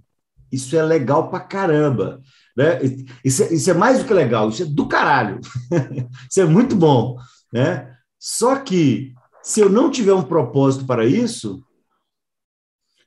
Isso 0.51 0.77
é 0.77 0.83
legal 0.83 1.29
pra 1.29 1.41
caramba. 1.41 2.21
Né? 2.57 2.79
Isso, 3.25 3.43
é, 3.43 3.53
isso 3.53 3.71
é 3.71 3.75
mais 3.75 3.99
do 3.99 4.07
que 4.07 4.15
legal, 4.15 4.49
isso 4.49 4.63
é 4.63 4.67
do 4.67 4.89
caralho. 4.89 5.41
isso 6.31 6.41
é 6.41 6.45
muito 6.45 6.75
bom. 6.75 7.17
Né? 7.53 7.95
Só 8.19 8.57
que, 8.57 9.13
se 9.43 9.61
eu 9.61 9.69
não 9.69 9.91
tiver 9.91 10.15
um 10.15 10.23
propósito 10.23 10.87
para 10.87 11.05
isso, 11.05 11.63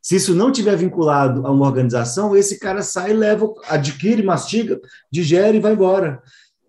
se 0.02 0.16
isso 0.16 0.34
não 0.34 0.52
tiver 0.52 0.76
vinculado 0.76 1.46
a 1.46 1.52
uma 1.52 1.66
organização, 1.66 2.36
esse 2.36 2.60
cara 2.60 2.82
sai, 2.82 3.14
leva, 3.14 3.52
adquire, 3.68 4.24
mastiga, 4.24 4.80
digere 5.12 5.58
e 5.58 5.62
vai 5.62 5.74
embora. 5.74 6.22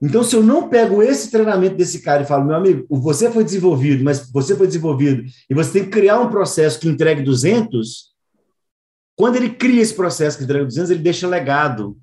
Então, 0.03 0.25
se 0.25 0.35
eu 0.35 0.43
não 0.43 0.69
pego 0.69 1.03
esse 1.03 1.31
treinamento 1.31 1.77
desse 1.77 2.01
cara 2.01 2.23
e 2.23 2.27
falo, 2.27 2.47
meu 2.47 2.57
amigo, 2.57 2.87
você 2.89 3.31
foi 3.31 3.45
desenvolvido, 3.45 4.03
mas 4.03 4.31
você 4.31 4.57
foi 4.57 4.67
desenvolvido 4.67 5.25
e 5.49 5.55
você 5.55 5.73
tem 5.73 5.85
que 5.85 5.91
criar 5.91 6.21
um 6.21 6.31
processo 6.31 6.81
que 6.81 6.89
entregue 6.89 7.23
200, 7.23 8.11
quando 9.15 9.37
ele 9.37 9.51
cria 9.51 9.83
esse 9.83 9.95
processo 9.95 10.39
que 10.39 10.45
entrega 10.45 10.65
200, 10.65 10.91
ele 10.91 11.03
deixa 11.03 11.29
legado. 11.29 11.99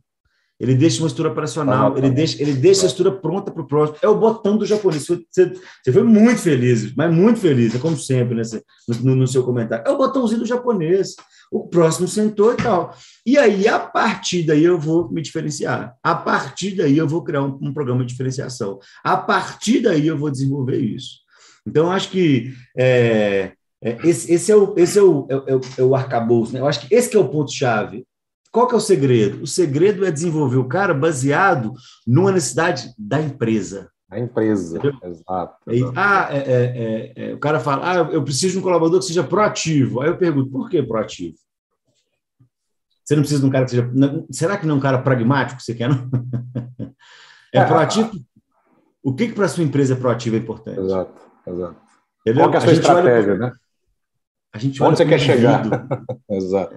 Ele 0.59 0.73
deixa 0.73 1.01
uma 1.01 1.07
estrutura 1.07 1.31
operacional, 1.31 1.95
ele 1.97 2.09
deixa, 2.09 2.41
ele 2.41 2.53
deixa 2.53 2.83
a 2.83 2.87
estrutura 2.87 3.15
pronta 3.15 3.51
para 3.51 3.61
o 3.61 3.67
próximo. 3.67 3.99
É 4.01 4.07
o 4.07 4.17
botão 4.17 4.57
do 4.57 4.65
japonês. 4.65 5.05
Você, 5.05 5.23
você 5.31 5.91
foi 5.91 6.03
muito 6.03 6.41
feliz, 6.41 6.95
mas 6.95 7.13
muito 7.13 7.39
feliz, 7.39 7.75
é 7.75 7.79
como 7.79 7.95
sempre 7.95 8.35
nesse, 8.35 8.63
no, 9.03 9.15
no, 9.15 9.27
seu 9.27 9.43
comentário. 9.43 9.87
É 9.87 9.91
o 9.91 9.97
botãozinho 9.97 10.39
do 10.39 10.45
japonês. 10.45 11.15
O 11.51 11.67
próximo 11.67 12.07
sentou 12.07 12.53
e 12.53 12.57
tal. 12.57 12.93
E 13.25 13.37
aí, 13.37 13.67
a 13.67 13.79
partir 13.79 14.43
daí, 14.43 14.63
eu 14.63 14.79
vou 14.79 15.09
me 15.11 15.21
diferenciar. 15.21 15.95
A 16.03 16.15
partir 16.15 16.75
daí, 16.75 16.97
eu 16.97 17.07
vou 17.07 17.23
criar 17.23 17.43
um, 17.43 17.57
um 17.61 17.73
programa 17.73 18.03
de 18.03 18.11
diferenciação. 18.11 18.79
A 19.03 19.15
partir 19.15 19.79
daí, 19.79 20.07
eu 20.07 20.17
vou 20.17 20.31
desenvolver 20.31 20.79
isso. 20.79 21.19
Então, 21.65 21.91
acho 21.91 22.09
que 22.09 22.51
é, 22.77 23.51
é, 23.83 23.97
esse, 24.03 24.31
esse, 24.33 24.51
é 24.51 24.55
o, 24.55 24.73
esse 24.77 24.97
é 24.97 25.01
o, 25.01 25.27
é, 25.29 25.35
é, 25.35 25.59
é 25.77 25.83
o 25.83 25.95
arcabouço. 25.95 26.53
Né? 26.53 26.59
Eu 26.59 26.67
acho 26.67 26.87
que 26.87 26.93
esse 26.93 27.09
que 27.09 27.17
é 27.17 27.19
o 27.19 27.29
ponto-chave. 27.29 28.05
Qual 28.51 28.67
que 28.67 28.73
é 28.73 28.77
o 28.77 28.81
segredo? 28.81 29.43
O 29.43 29.47
segredo 29.47 30.05
é 30.05 30.11
desenvolver 30.11 30.57
o 30.57 30.67
cara 30.67 30.93
baseado 30.93 31.73
numa 32.05 32.31
necessidade 32.31 32.93
da 32.97 33.21
empresa. 33.21 33.89
A 34.09 34.19
empresa, 34.19 34.79
exato. 35.03 35.57
Ah, 35.95 36.29
é, 36.31 36.37
é, 36.37 37.13
é, 37.15 37.33
o 37.33 37.39
cara 37.39 37.59
fala, 37.59 37.91
ah, 37.91 37.95
eu 38.11 38.23
preciso 38.23 38.53
de 38.53 38.59
um 38.59 38.61
colaborador 38.61 38.99
que 38.99 39.05
seja 39.05 39.23
proativo. 39.23 39.99
Aí 39.99 40.07
eu 40.07 40.17
pergunto, 40.17 40.49
por 40.49 40.69
que 40.69 40.81
proativo? 40.81 41.35
Você 43.03 43.15
não 43.15 43.21
precisa 43.21 43.41
de 43.41 43.47
um 43.47 43.49
cara 43.49 43.65
que 43.65 43.71
seja. 43.71 43.89
Será 44.31 44.57
que 44.57 44.65
não 44.65 44.75
é 44.75 44.77
um 44.77 44.81
cara 44.81 45.01
pragmático 45.01 45.57
que 45.57 45.63
você 45.63 45.73
quer, 45.73 45.89
não? 45.89 46.09
É, 47.53 47.63
proativo? 47.63 48.11
O 49.01 49.15
que, 49.15 49.29
que 49.29 49.33
para 49.33 49.45
a 49.45 49.49
sua 49.49 49.63
empresa 49.63 49.93
é 49.93 49.97
proativo 49.97 50.35
é 50.35 50.39
importante? 50.39 50.79
Exato, 50.81 51.21
exato. 51.47 51.81
Entendeu? 52.21 52.43
Qual 52.43 52.53
é 52.53 52.57
a 52.57 52.61
sua 52.61 52.73
estratégia, 52.73 53.33
olha, 53.33 53.37
né? 53.37 53.53
A 54.53 54.57
gente 54.57 54.83
Onde 54.83 54.97
você 54.97 55.05
quer 55.05 55.17
chegar? 55.17 55.63
exato. 56.29 56.75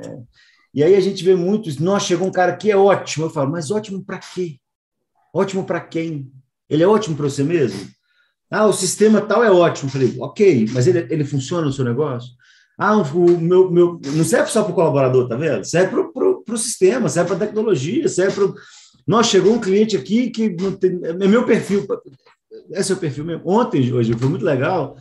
E 0.72 0.82
aí 0.84 0.94
a 0.94 1.00
gente 1.00 1.24
vê 1.24 1.34
muito 1.34 1.68
isso. 1.68 1.82
Nossa, 1.82 2.06
chegou 2.06 2.28
um 2.28 2.32
cara 2.32 2.56
que 2.56 2.70
é 2.70 2.76
ótimo. 2.76 3.26
Eu 3.26 3.30
falo, 3.30 3.50
mas 3.50 3.70
ótimo 3.70 4.04
para 4.04 4.18
quê? 4.18 4.58
Ótimo 5.34 5.64
para 5.64 5.80
quem? 5.80 6.30
Ele 6.68 6.82
é 6.82 6.86
ótimo 6.86 7.16
para 7.16 7.28
você 7.28 7.42
mesmo? 7.42 7.88
Ah, 8.50 8.66
o 8.66 8.72
sistema 8.72 9.20
tal 9.20 9.44
é 9.44 9.50
ótimo. 9.50 9.88
Eu 9.88 9.92
falei, 9.92 10.16
ok, 10.18 10.66
mas 10.72 10.86
ele, 10.86 11.06
ele 11.10 11.24
funciona 11.24 11.66
no 11.66 11.72
seu 11.72 11.84
negócio? 11.84 12.30
Ah, 12.78 12.96
o 12.96 13.38
meu, 13.38 13.70
meu 13.70 14.00
não 14.14 14.24
serve 14.24 14.50
só 14.50 14.62
para 14.62 14.72
o 14.72 14.74
colaborador, 14.74 15.28
tá 15.28 15.36
vendo? 15.36 15.64
Serve 15.64 15.94
para 16.14 16.54
o 16.54 16.58
sistema, 16.58 17.08
serve 17.08 17.28
para 17.28 17.44
a 17.44 17.46
tecnologia, 17.46 18.08
serve 18.08 18.34
para. 18.34 18.62
Nossa, 19.06 19.30
chegou 19.30 19.52
um 19.52 19.60
cliente 19.60 19.96
aqui 19.96 20.30
que 20.30 20.50
não 20.50 20.72
tem, 20.72 20.98
é 21.02 21.12
meu 21.12 21.44
perfil. 21.44 21.86
É 22.72 22.82
seu 22.82 22.96
perfil 22.96 23.24
mesmo. 23.24 23.42
Ontem, 23.44 23.92
hoje, 23.92 24.14
foi 24.14 24.28
muito 24.28 24.44
legal 24.44 24.96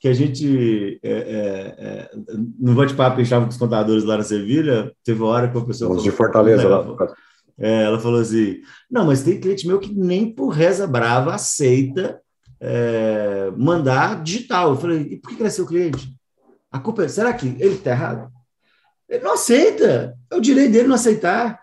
que 0.00 0.08
a 0.08 0.14
gente, 0.14 0.98
é, 1.02 1.12
é, 1.12 1.74
é, 1.78 2.10
no 2.58 2.74
bate-papo 2.74 3.16
que 3.16 3.22
estava 3.22 3.44
com 3.44 3.50
os 3.50 3.58
contadores 3.58 4.02
lá 4.02 4.16
na 4.16 4.22
Sevilha, 4.22 4.90
teve 5.04 5.22
uma 5.22 5.28
hora 5.30 5.48
que 5.48 5.58
a 5.58 5.60
pessoa. 5.60 5.90
Falou, 5.90 6.02
de 6.02 6.10
Fortaleza, 6.10 6.66
lá. 6.66 6.82
Falou, 6.82 7.14
é, 7.58 7.82
ela 7.84 8.00
falou 8.00 8.18
assim: 8.18 8.62
não, 8.90 9.04
mas 9.04 9.22
tem 9.22 9.38
cliente 9.38 9.66
meu 9.66 9.78
que 9.78 9.92
nem 9.94 10.34
por 10.34 10.48
reza 10.48 10.86
brava 10.86 11.34
aceita 11.34 12.18
é, 12.58 13.52
mandar 13.54 14.22
digital. 14.22 14.70
Eu 14.70 14.78
falei: 14.78 15.00
e 15.02 15.16
por 15.18 15.28
que 15.28 15.36
ele 15.36 15.48
é 15.48 15.50
seu 15.50 15.66
cliente? 15.66 16.16
A 16.72 16.78
culpa 16.78 17.04
é, 17.04 17.08
será 17.08 17.34
que 17.34 17.48
ele 17.58 17.74
está 17.74 17.90
errado? 17.90 18.32
Ele 19.06 19.22
não 19.22 19.34
aceita, 19.34 20.16
é 20.30 20.34
o 20.34 20.40
direito 20.40 20.72
dele 20.72 20.88
não 20.88 20.94
aceitar. 20.94 21.60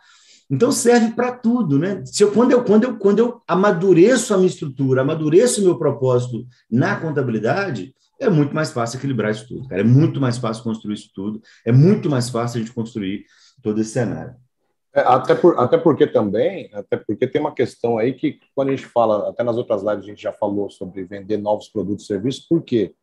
Então 0.50 0.72
serve 0.72 1.12
para 1.12 1.32
tudo, 1.32 1.80
né? 1.80 2.04
Se 2.06 2.24
eu, 2.24 2.32
quando, 2.32 2.52
eu, 2.52 2.64
quando, 2.64 2.84
eu, 2.84 2.98
quando 2.98 3.20
eu 3.20 3.42
amadureço 3.48 4.34
a 4.34 4.38
minha 4.38 4.48
estrutura, 4.48 5.02
amadureço 5.02 5.60
o 5.60 5.64
meu 5.64 5.78
propósito 5.78 6.46
na 6.70 6.96
contabilidade, 6.98 7.94
é 8.20 8.30
muito 8.30 8.54
mais 8.54 8.72
fácil 8.72 8.98
equilibrar 8.98 9.32
isso 9.32 9.48
tudo, 9.48 9.68
cara. 9.68 9.82
É 9.82 9.84
muito 9.84 10.20
mais 10.20 10.38
fácil 10.38 10.64
construir 10.64 10.94
isso 10.94 11.12
tudo, 11.14 11.42
é 11.66 11.72
muito 11.72 12.10
mais 12.10 12.30
fácil 12.30 12.58
a 12.58 12.64
gente 12.64 12.74
construir 12.74 13.26
todo 13.62 13.80
esse 13.80 13.92
cenário. 13.92 14.36
É, 14.94 15.02
até, 15.02 15.36
por, 15.36 15.60
até 15.60 15.78
porque 15.78 16.08
também, 16.08 16.70
até 16.74 16.98
porque 16.98 17.28
tem 17.28 17.40
uma 17.40 17.54
questão 17.54 17.98
aí 17.98 18.14
que 18.14 18.40
quando 18.56 18.70
a 18.70 18.76
gente 18.76 18.88
fala, 18.88 19.30
até 19.30 19.44
nas 19.44 19.58
outras 19.58 19.84
lives 19.84 20.06
a 20.06 20.08
gente 20.08 20.22
já 20.22 20.34
falou 20.34 20.70
sobre 20.70 21.04
vender 21.04 21.38
novos 21.38 21.68
produtos 21.68 22.06
e 22.06 22.08
serviços, 22.08 22.48
por 22.48 22.64
quê? 22.64 22.96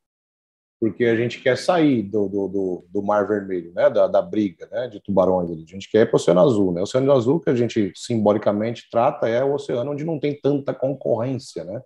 Porque 0.81 1.05
a 1.05 1.15
gente 1.15 1.41
quer 1.41 1.57
sair 1.57 2.03
do, 2.03 2.29
do, 2.29 2.49
do, 2.49 2.85
do 2.91 3.03
mar 3.03 3.27
vermelho, 3.27 3.73
né? 3.73 3.89
Da, 3.89 4.09
da, 4.09 4.21
briga 4.21 4.69
né? 4.71 4.89
de 4.89 5.01
tubarões. 5.01 5.51
A 5.51 5.55
gente 5.55 5.89
quer 5.89 6.01
ir 6.01 6.07
para 6.07 6.17
o 6.17 6.17
Oceano 6.17 6.41
Azul. 6.41 6.73
Né? 6.73 6.81
O 6.81 6.83
Oceano 6.83 7.13
Azul 7.13 7.41
que 7.41 7.49
a 7.49 7.55
gente 7.55 7.93
simbolicamente 7.95 8.89
trata 8.91 9.29
é 9.29 9.43
o 9.43 9.55
oceano 9.55 9.93
onde 9.93 10.05
não 10.05 10.19
tem 10.19 10.39
tanta 10.39 10.75
concorrência, 10.75 11.65
né? 11.65 11.81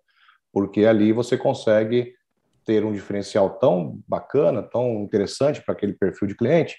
porque 0.52 0.86
ali 0.86 1.12
você 1.12 1.36
consegue 1.36 2.14
ter 2.68 2.84
um 2.84 2.92
diferencial 2.92 3.48
tão 3.48 3.98
bacana, 4.06 4.62
tão 4.62 5.00
interessante 5.02 5.64
para 5.64 5.72
aquele 5.72 5.94
perfil 5.94 6.28
de 6.28 6.36
cliente, 6.36 6.76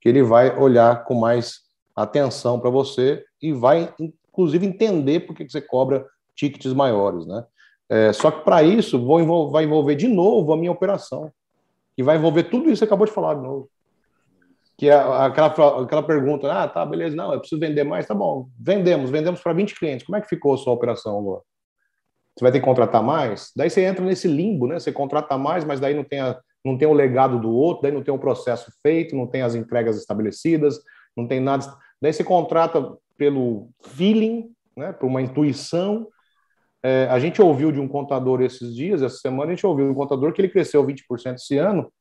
que 0.00 0.08
ele 0.08 0.22
vai 0.22 0.56
olhar 0.56 1.02
com 1.02 1.16
mais 1.16 1.62
atenção 1.96 2.60
para 2.60 2.70
você 2.70 3.24
e 3.42 3.52
vai, 3.52 3.92
inclusive, 3.98 4.64
entender 4.64 5.26
por 5.26 5.34
que 5.34 5.48
você 5.48 5.60
cobra 5.60 6.06
tickets 6.36 6.72
maiores, 6.72 7.26
né? 7.26 7.44
É, 7.88 8.12
só 8.12 8.30
que 8.30 8.44
para 8.44 8.62
isso 8.62 9.04
vou 9.04 9.20
envolver, 9.20 9.52
vai 9.52 9.64
envolver 9.64 9.96
de 9.96 10.06
novo 10.06 10.52
a 10.52 10.56
minha 10.56 10.70
operação, 10.70 11.32
que 11.96 12.04
vai 12.04 12.18
envolver 12.18 12.44
tudo 12.44 12.66
isso 12.66 12.74
que 12.74 12.76
você 12.76 12.84
acabou 12.84 13.06
de 13.08 13.12
falar 13.12 13.34
de 13.34 13.42
novo. 13.42 13.68
Que 14.78 14.90
é 14.90 14.94
aquela, 14.94 15.82
aquela 15.82 16.02
pergunta, 16.04 16.52
ah, 16.52 16.68
tá, 16.68 16.86
beleza, 16.86 17.16
não, 17.16 17.32
eu 17.32 17.40
preciso 17.40 17.60
vender 17.60 17.82
mais, 17.82 18.06
tá 18.06 18.14
bom, 18.14 18.48
vendemos, 18.60 19.10
vendemos 19.10 19.40
para 19.40 19.52
20 19.52 19.76
clientes, 19.76 20.06
como 20.06 20.16
é 20.16 20.20
que 20.20 20.28
ficou 20.28 20.54
a 20.54 20.56
sua 20.56 20.72
operação 20.72 21.18
agora? 21.18 21.42
Você 22.36 22.44
vai 22.44 22.52
ter 22.52 22.60
que 22.60 22.64
contratar 22.64 23.02
mais. 23.02 23.50
Daí 23.54 23.68
você 23.68 23.82
entra 23.82 24.04
nesse 24.04 24.26
limbo, 24.26 24.66
né? 24.66 24.78
Você 24.78 24.90
contrata 24.90 25.36
mais, 25.36 25.64
mas 25.64 25.80
daí 25.80 25.94
não 25.94 26.04
tem, 26.04 26.20
a, 26.20 26.38
não 26.64 26.78
tem 26.78 26.88
o 26.88 26.92
legado 26.92 27.38
do 27.38 27.50
outro, 27.50 27.82
daí 27.82 27.92
não 27.92 28.02
tem 28.02 28.12
o 28.12 28.18
processo 28.18 28.72
feito, 28.82 29.16
não 29.16 29.26
tem 29.26 29.42
as 29.42 29.54
entregas 29.54 29.96
estabelecidas, 29.96 30.80
não 31.16 31.26
tem 31.26 31.40
nada. 31.40 31.66
Daí 32.00 32.12
você 32.12 32.24
contrata 32.24 32.96
pelo 33.18 33.68
feeling, 33.82 34.50
né? 34.76 34.92
Por 34.92 35.06
uma 35.06 35.20
intuição. 35.20 36.08
É, 36.82 37.06
a 37.10 37.18
gente 37.18 37.40
ouviu 37.40 37.70
de 37.70 37.78
um 37.78 37.86
contador 37.86 38.40
esses 38.40 38.74
dias, 38.74 39.02
essa 39.02 39.18
semana, 39.18 39.52
a 39.52 39.54
gente 39.54 39.66
ouviu 39.66 39.86
de 39.86 39.92
um 39.92 39.94
contador 39.94 40.32
que 40.32 40.40
ele 40.40 40.48
cresceu 40.48 40.84
20% 40.84 41.34
esse 41.34 41.56
ano 41.56 41.92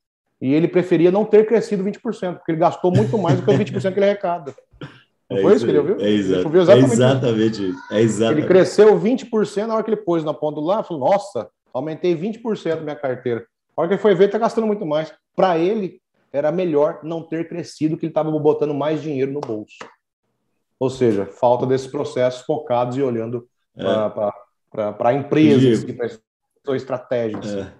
e 0.42 0.54
ele 0.54 0.68
preferia 0.68 1.12
não 1.12 1.24
ter 1.24 1.46
crescido 1.46 1.84
20%, 1.84 2.00
porque 2.38 2.52
ele 2.52 2.58
gastou 2.58 2.92
muito 2.92 3.16
mais 3.18 3.40
do 3.40 3.46
que 3.46 3.52
os 3.52 3.58
20% 3.58 3.94
que 3.94 4.00
ele 4.00 4.06
arrecada. 4.06 4.56
Não 5.32 5.38
é 5.38 5.42
foi 5.42 5.56
isso 5.56 5.64
que 5.64 5.72
ele 5.72 5.80
ouviu? 5.80 6.02
É, 6.02 6.10
exato, 6.10 6.50
ele 6.50 6.60
exatamente, 6.60 6.92
é 6.92 6.94
exatamente 6.94 7.70
isso. 7.70 7.80
É 7.90 8.02
exatamente. 8.02 8.40
Ele 8.40 8.48
cresceu 8.48 9.00
20% 9.00 9.66
na 9.66 9.76
hora 9.76 9.84
que 9.84 9.90
ele 9.90 10.02
pôs 10.02 10.26
na 10.26 10.34
ponta 10.34 10.60
do 10.60 10.68
lá, 10.68 10.84
falou, 10.84 11.10
nossa, 11.10 11.50
aumentei 11.74 12.14
20% 12.14 12.76
da 12.76 12.82
minha 12.82 12.96
carteira. 12.98 13.40
Na 13.40 13.82
hora 13.82 13.88
que 13.88 13.94
ele 13.94 14.02
foi 14.02 14.14
ver, 14.14 14.26
está 14.26 14.38
gastando 14.38 14.68
muito 14.68 14.86
mais. 14.86 15.14
Para 15.34 15.58
ele, 15.58 16.02
era 16.34 16.52
melhor 16.52 17.00
não 17.02 17.24
ter 17.24 17.48
crescido, 17.48 17.96
que 17.96 18.06
ele 18.06 18.12
estava 18.12 18.30
botando 18.30 18.74
mais 18.74 19.02
dinheiro 19.02 19.32
no 19.32 19.40
bolso. 19.40 19.78
Ou 20.78 20.90
seja, 20.90 21.26
falta 21.26 21.66
desses 21.66 21.88
processos 21.88 22.42
focados 22.42 22.98
e 22.98 23.02
olhando 23.02 23.48
é. 23.78 23.84
para 24.70 25.14
empresas 25.14 25.86
que 25.86 25.96
são 26.66 26.76
estratégicas. 26.76 27.56
É. 27.56 27.72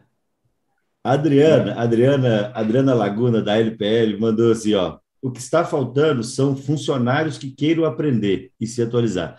Adriana, 1.04 1.82
Adriana, 1.82 2.52
Adriana 2.56 2.94
Laguna, 2.94 3.42
da 3.42 3.58
LPL, 3.58 4.18
mandou 4.22 4.54
assim, 4.54 4.74
ó 4.74 5.02
o 5.22 5.32
que 5.32 5.40
está 5.40 5.64
faltando 5.64 6.24
são 6.24 6.56
funcionários 6.56 7.38
que 7.38 7.52
queiram 7.52 7.86
aprender 7.86 8.52
e 8.60 8.66
se 8.66 8.82
atualizar. 8.82 9.38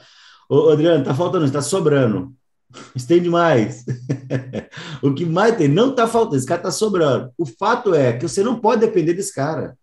Ô, 0.49 0.71
Adriano, 0.71 1.01
está 1.01 1.14
faltando, 1.14 1.45
está 1.45 1.61
sobrando. 1.61 2.33
Isso 2.95 3.09
tem 3.09 3.21
demais. 3.21 3.85
o 5.03 5.12
que 5.12 5.25
mais 5.25 5.57
tem, 5.57 5.68
não 5.68 5.90
está 5.90 6.07
faltando, 6.07 6.37
esse 6.37 6.47
cara 6.47 6.61
está 6.61 6.71
sobrando. 6.71 7.31
O 7.37 7.45
fato 7.45 7.95
é 7.95 8.12
que 8.12 8.29
você 8.29 8.42
não 8.42 8.59
pode 8.59 8.81
depender 8.81 9.14
desse 9.14 9.35
cara. 9.35 9.77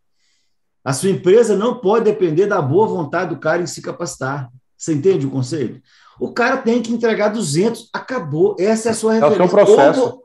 A 0.84 0.94
sua 0.94 1.10
empresa 1.10 1.56
não 1.56 1.80
pode 1.80 2.06
depender 2.06 2.48
da 2.48 2.62
boa 2.62 2.88
vontade 2.88 3.34
do 3.34 3.40
cara 3.40 3.62
em 3.62 3.68
se 3.68 3.82
capacitar. 3.82 4.50
Você 4.78 4.94
entende 4.94 5.26
o 5.26 5.32
conceito? 5.32 5.82
O 6.20 6.32
cara 6.32 6.58
tem 6.58 6.82
que 6.82 6.92
entregar 6.92 7.30
200, 7.30 7.90
acabou. 7.94 8.56
Essa 8.58 8.90
é 8.90 8.92
a 8.92 8.96
sua 8.96 9.14
referência. 9.14 9.42
É 9.42 9.46
o 9.46 9.50
seu 9.50 9.58
processo. 9.58 10.02
Ou, 10.02 10.24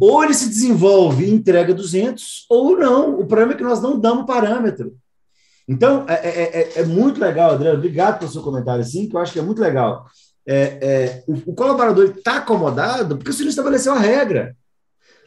ou 0.00 0.24
ele 0.24 0.34
se 0.34 0.48
desenvolve 0.48 1.24
e 1.24 1.30
entrega 1.30 1.74
200, 1.74 2.46
ou 2.48 2.76
não. 2.76 3.18
O 3.18 3.26
problema 3.26 3.52
é 3.52 3.56
que 3.56 3.62
nós 3.62 3.80
não 3.80 3.98
damos 3.98 4.26
parâmetro. 4.26 4.94
Então, 5.66 6.04
é, 6.08 6.14
é, 6.14 6.60
é, 6.60 6.80
é, 6.80 6.84
muito 6.84 7.20
legal, 7.20 7.52
Adriano, 7.52 7.78
obrigado 7.78 8.18
pelo 8.18 8.30
seu 8.30 8.42
comentário, 8.42 8.82
assim, 8.82 9.08
que 9.08 9.16
eu 9.16 9.20
acho 9.20 9.32
que 9.32 9.38
é 9.38 9.42
muito 9.42 9.62
legal. 9.62 10.06
É, 10.46 10.78
é 10.82 11.24
o, 11.26 11.52
o, 11.52 11.54
colaborador 11.54 12.04
está 12.04 12.36
acomodado 12.36 13.16
porque 13.16 13.32
você 13.32 13.42
não 13.42 13.48
estabeleceu 13.48 13.94
a 13.94 13.98
regra. 13.98 14.54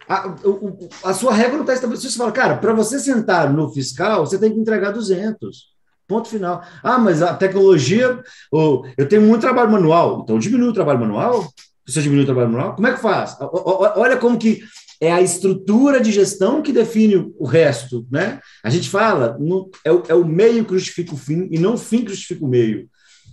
A, 0.08 0.28
o, 0.46 0.90
a 1.04 1.14
sua 1.14 1.34
regra 1.34 1.54
não 1.54 1.62
está 1.62 1.74
estabelecida. 1.74 2.12
Você 2.12 2.18
fala, 2.18 2.32
cara, 2.32 2.58
para 2.58 2.72
você 2.72 3.00
sentar 3.00 3.52
no 3.52 3.70
fiscal, 3.72 4.26
você 4.26 4.38
tem 4.38 4.54
que 4.54 4.60
entregar 4.60 4.92
200. 4.92 5.76
Ponto 6.08 6.30
final. 6.30 6.64
Ah, 6.84 6.98
mas 6.98 7.22
a 7.22 7.34
tecnologia, 7.34 8.24
oh, 8.52 8.86
eu 8.96 9.10
tenho 9.10 9.24
muito 9.24 9.42
trabalho 9.42 9.70
manual, 9.70 10.22
então 10.24 10.40
diminui 10.40 10.70
o 10.70 10.74
trabalho 10.74 11.00
manual. 11.00 11.52
Você 11.86 12.02
diminui 12.02 12.24
o 12.24 12.26
trabalho 12.26 12.50
manual? 12.50 12.76
Como 12.76 12.88
é 12.88 12.94
que 12.94 13.02
faz? 13.02 13.36
Olha 13.42 14.18
como 14.18 14.38
que 14.38 14.62
é 15.00 15.12
a 15.12 15.22
estrutura 15.22 16.00
de 16.00 16.12
gestão 16.12 16.62
que 16.62 16.72
define 16.72 17.32
o 17.38 17.46
resto, 17.46 18.06
né? 18.12 18.40
A 18.64 18.70
gente 18.70 18.90
fala, 18.90 19.38
no, 19.40 19.70
é, 19.84 19.92
o, 19.92 20.04
é, 20.08 20.14
o, 20.14 20.26
meio 20.26 20.66
que 20.66 20.74
justifica 20.74 21.14
o 21.14 21.18
fim 21.18 21.48
e 21.52 21.60
não 21.60 21.76
o 21.76 21.78
fim 21.78 22.04
que 22.04 22.12
justifica 22.12 22.44
o 22.44 22.48
meio. 22.48 22.90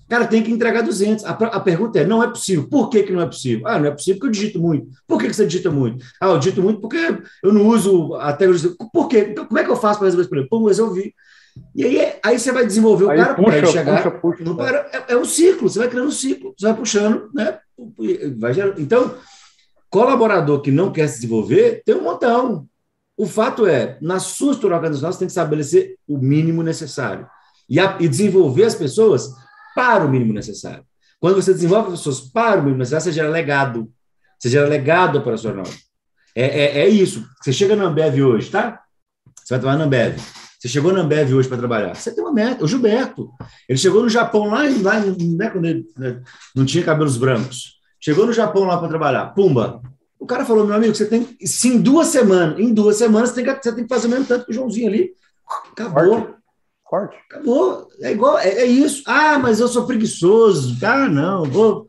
Cara, 0.08 0.26
tem 0.26 0.42
que 0.42 0.50
entregar 0.50 0.82
200. 0.82 1.24
A, 1.24 1.30
a, 1.30 1.60
pergunta 1.60 1.98
é: 1.98 2.06
não 2.06 2.22
é 2.22 2.28
possível. 2.28 2.68
Por 2.68 2.90
que, 2.90 3.02
que 3.02 3.12
não 3.12 3.22
é 3.22 3.26
possível? 3.26 3.66
Ah, 3.66 3.78
não 3.78 3.86
é 3.86 3.90
possível 3.90 4.20
porque 4.20 4.28
eu 4.28 4.32
digito 4.32 4.60
muito. 4.60 4.88
Por 5.06 5.18
que, 5.18 5.28
que 5.28 5.34
você 5.34 5.46
digita 5.46 5.70
muito? 5.70 6.04
Ah, 6.20 6.28
eu 6.28 6.38
digito 6.38 6.62
muito 6.62 6.80
porque 6.80 6.98
eu 7.42 7.52
não 7.52 7.66
uso 7.66 8.14
a 8.16 8.32
tecnologia. 8.32 8.70
Por 8.92 9.08
quê? 9.08 9.28
Então, 9.30 9.46
como 9.46 9.58
é 9.58 9.64
que 9.64 9.70
eu 9.70 9.76
faço 9.76 9.98
para 9.98 10.06
resolver 10.06 10.22
esse 10.22 10.28
problema? 10.28 10.48
Pô, 10.50 10.60
mas 10.60 10.78
eu 10.78 10.92
vi. 10.92 11.14
E 11.74 11.84
aí, 11.84 12.12
aí 12.22 12.38
você 12.38 12.52
vai 12.52 12.66
desenvolver 12.66 13.08
aí 13.10 13.20
o 13.20 13.22
cara 13.22 13.34
para 13.34 13.66
chegar. 13.66 14.02
Puxa, 14.02 14.10
puxa, 14.10 14.44
no, 14.44 14.60
é, 14.60 15.04
é 15.08 15.16
um 15.16 15.24
ciclo, 15.24 15.68
você 15.68 15.78
vai 15.78 15.88
criando 15.88 16.08
um 16.08 16.12
ciclo, 16.12 16.54
você 16.56 16.66
vai 16.66 16.76
puxando, 16.76 17.30
né? 17.32 17.58
Vai 18.38 18.52
gerando. 18.52 18.80
Então, 18.80 19.14
colaborador 19.94 20.60
que 20.60 20.72
não 20.72 20.90
quer 20.90 21.06
se 21.06 21.20
desenvolver, 21.20 21.80
tem 21.86 21.94
um 21.94 22.02
montão. 22.02 22.66
O 23.16 23.28
fato 23.28 23.64
é, 23.64 23.96
nas 24.02 24.24
suas 24.24 24.56
trocas 24.56 25.00
você 25.00 25.20
tem 25.20 25.28
que 25.28 25.30
estabelecer 25.30 25.96
o 26.08 26.18
mínimo 26.18 26.64
necessário 26.64 27.28
e, 27.70 27.78
a, 27.78 27.96
e 28.00 28.08
desenvolver 28.08 28.64
as 28.64 28.74
pessoas 28.74 29.30
para 29.72 30.04
o 30.04 30.10
mínimo 30.10 30.32
necessário. 30.32 30.84
Quando 31.20 31.36
você 31.36 31.54
desenvolve 31.54 31.92
as 31.92 32.00
pessoas 32.00 32.20
para 32.22 32.58
o 32.58 32.64
mínimo 32.64 32.78
necessário, 32.78 33.04
você 33.04 33.12
gera 33.12 33.28
legado. 33.28 33.88
Você 34.36 34.48
gera 34.48 34.66
legado 34.66 35.18
operacional. 35.18 35.66
É, 36.34 36.42
é, 36.42 36.78
é 36.80 36.88
isso. 36.88 37.24
Você 37.40 37.52
chega 37.52 37.76
na 37.76 37.84
Ambev 37.84 38.20
hoje, 38.20 38.50
tá? 38.50 38.82
Você 39.44 39.54
vai 39.54 39.60
trabalhar 39.60 39.78
na 39.78 39.84
Ambev. 39.84 40.16
Você 40.58 40.68
chegou 40.68 40.92
na 40.92 41.02
Ambev 41.02 41.34
hoje 41.34 41.48
para 41.48 41.58
trabalhar. 41.58 41.94
Você 41.94 42.12
tem 42.12 42.24
uma 42.24 42.32
meta. 42.32 42.64
O 42.64 42.66
Gilberto, 42.66 43.30
ele 43.68 43.78
chegou 43.78 44.02
no 44.02 44.08
Japão 44.08 44.46
lá, 44.46 44.62
lá 44.82 44.98
né, 44.98 45.50
quando 45.50 45.66
ele 45.66 45.86
né, 45.96 46.20
não 46.52 46.66
tinha 46.66 46.82
cabelos 46.82 47.16
brancos. 47.16 47.74
Chegou 48.04 48.26
no 48.26 48.34
Japão 48.34 48.64
lá 48.64 48.76
para 48.76 48.88
trabalhar. 48.88 49.28
Pumba. 49.28 49.80
O 50.20 50.26
cara 50.26 50.44
falou, 50.44 50.66
meu 50.66 50.76
amigo, 50.76 50.94
você 50.94 51.06
tem. 51.06 51.26
Se 51.40 51.68
em 51.68 51.80
duas 51.80 52.08
semanas, 52.08 52.58
em 52.58 52.74
duas 52.74 52.98
semanas, 52.98 53.30
você 53.30 53.36
tem 53.36 53.44
que, 53.46 53.62
você 53.62 53.74
tem 53.74 53.84
que 53.84 53.88
fazer 53.88 54.08
o 54.08 54.10
mesmo 54.10 54.26
tanto 54.26 54.44
que 54.44 54.50
o 54.50 54.54
Joãozinho 54.54 54.88
ali. 54.88 55.12
Acabou. 55.72 56.34
Forte. 56.88 57.16
Acabou. 57.30 57.88
É 58.02 58.12
igual, 58.12 58.38
é, 58.38 58.48
é, 58.48 58.66
isso. 58.66 59.02
Ah, 59.06 59.38
mas 59.38 59.58
eu 59.58 59.68
sou 59.68 59.86
preguiçoso. 59.86 60.76
Ah, 60.84 61.08
não, 61.08 61.44
vou. 61.44 61.88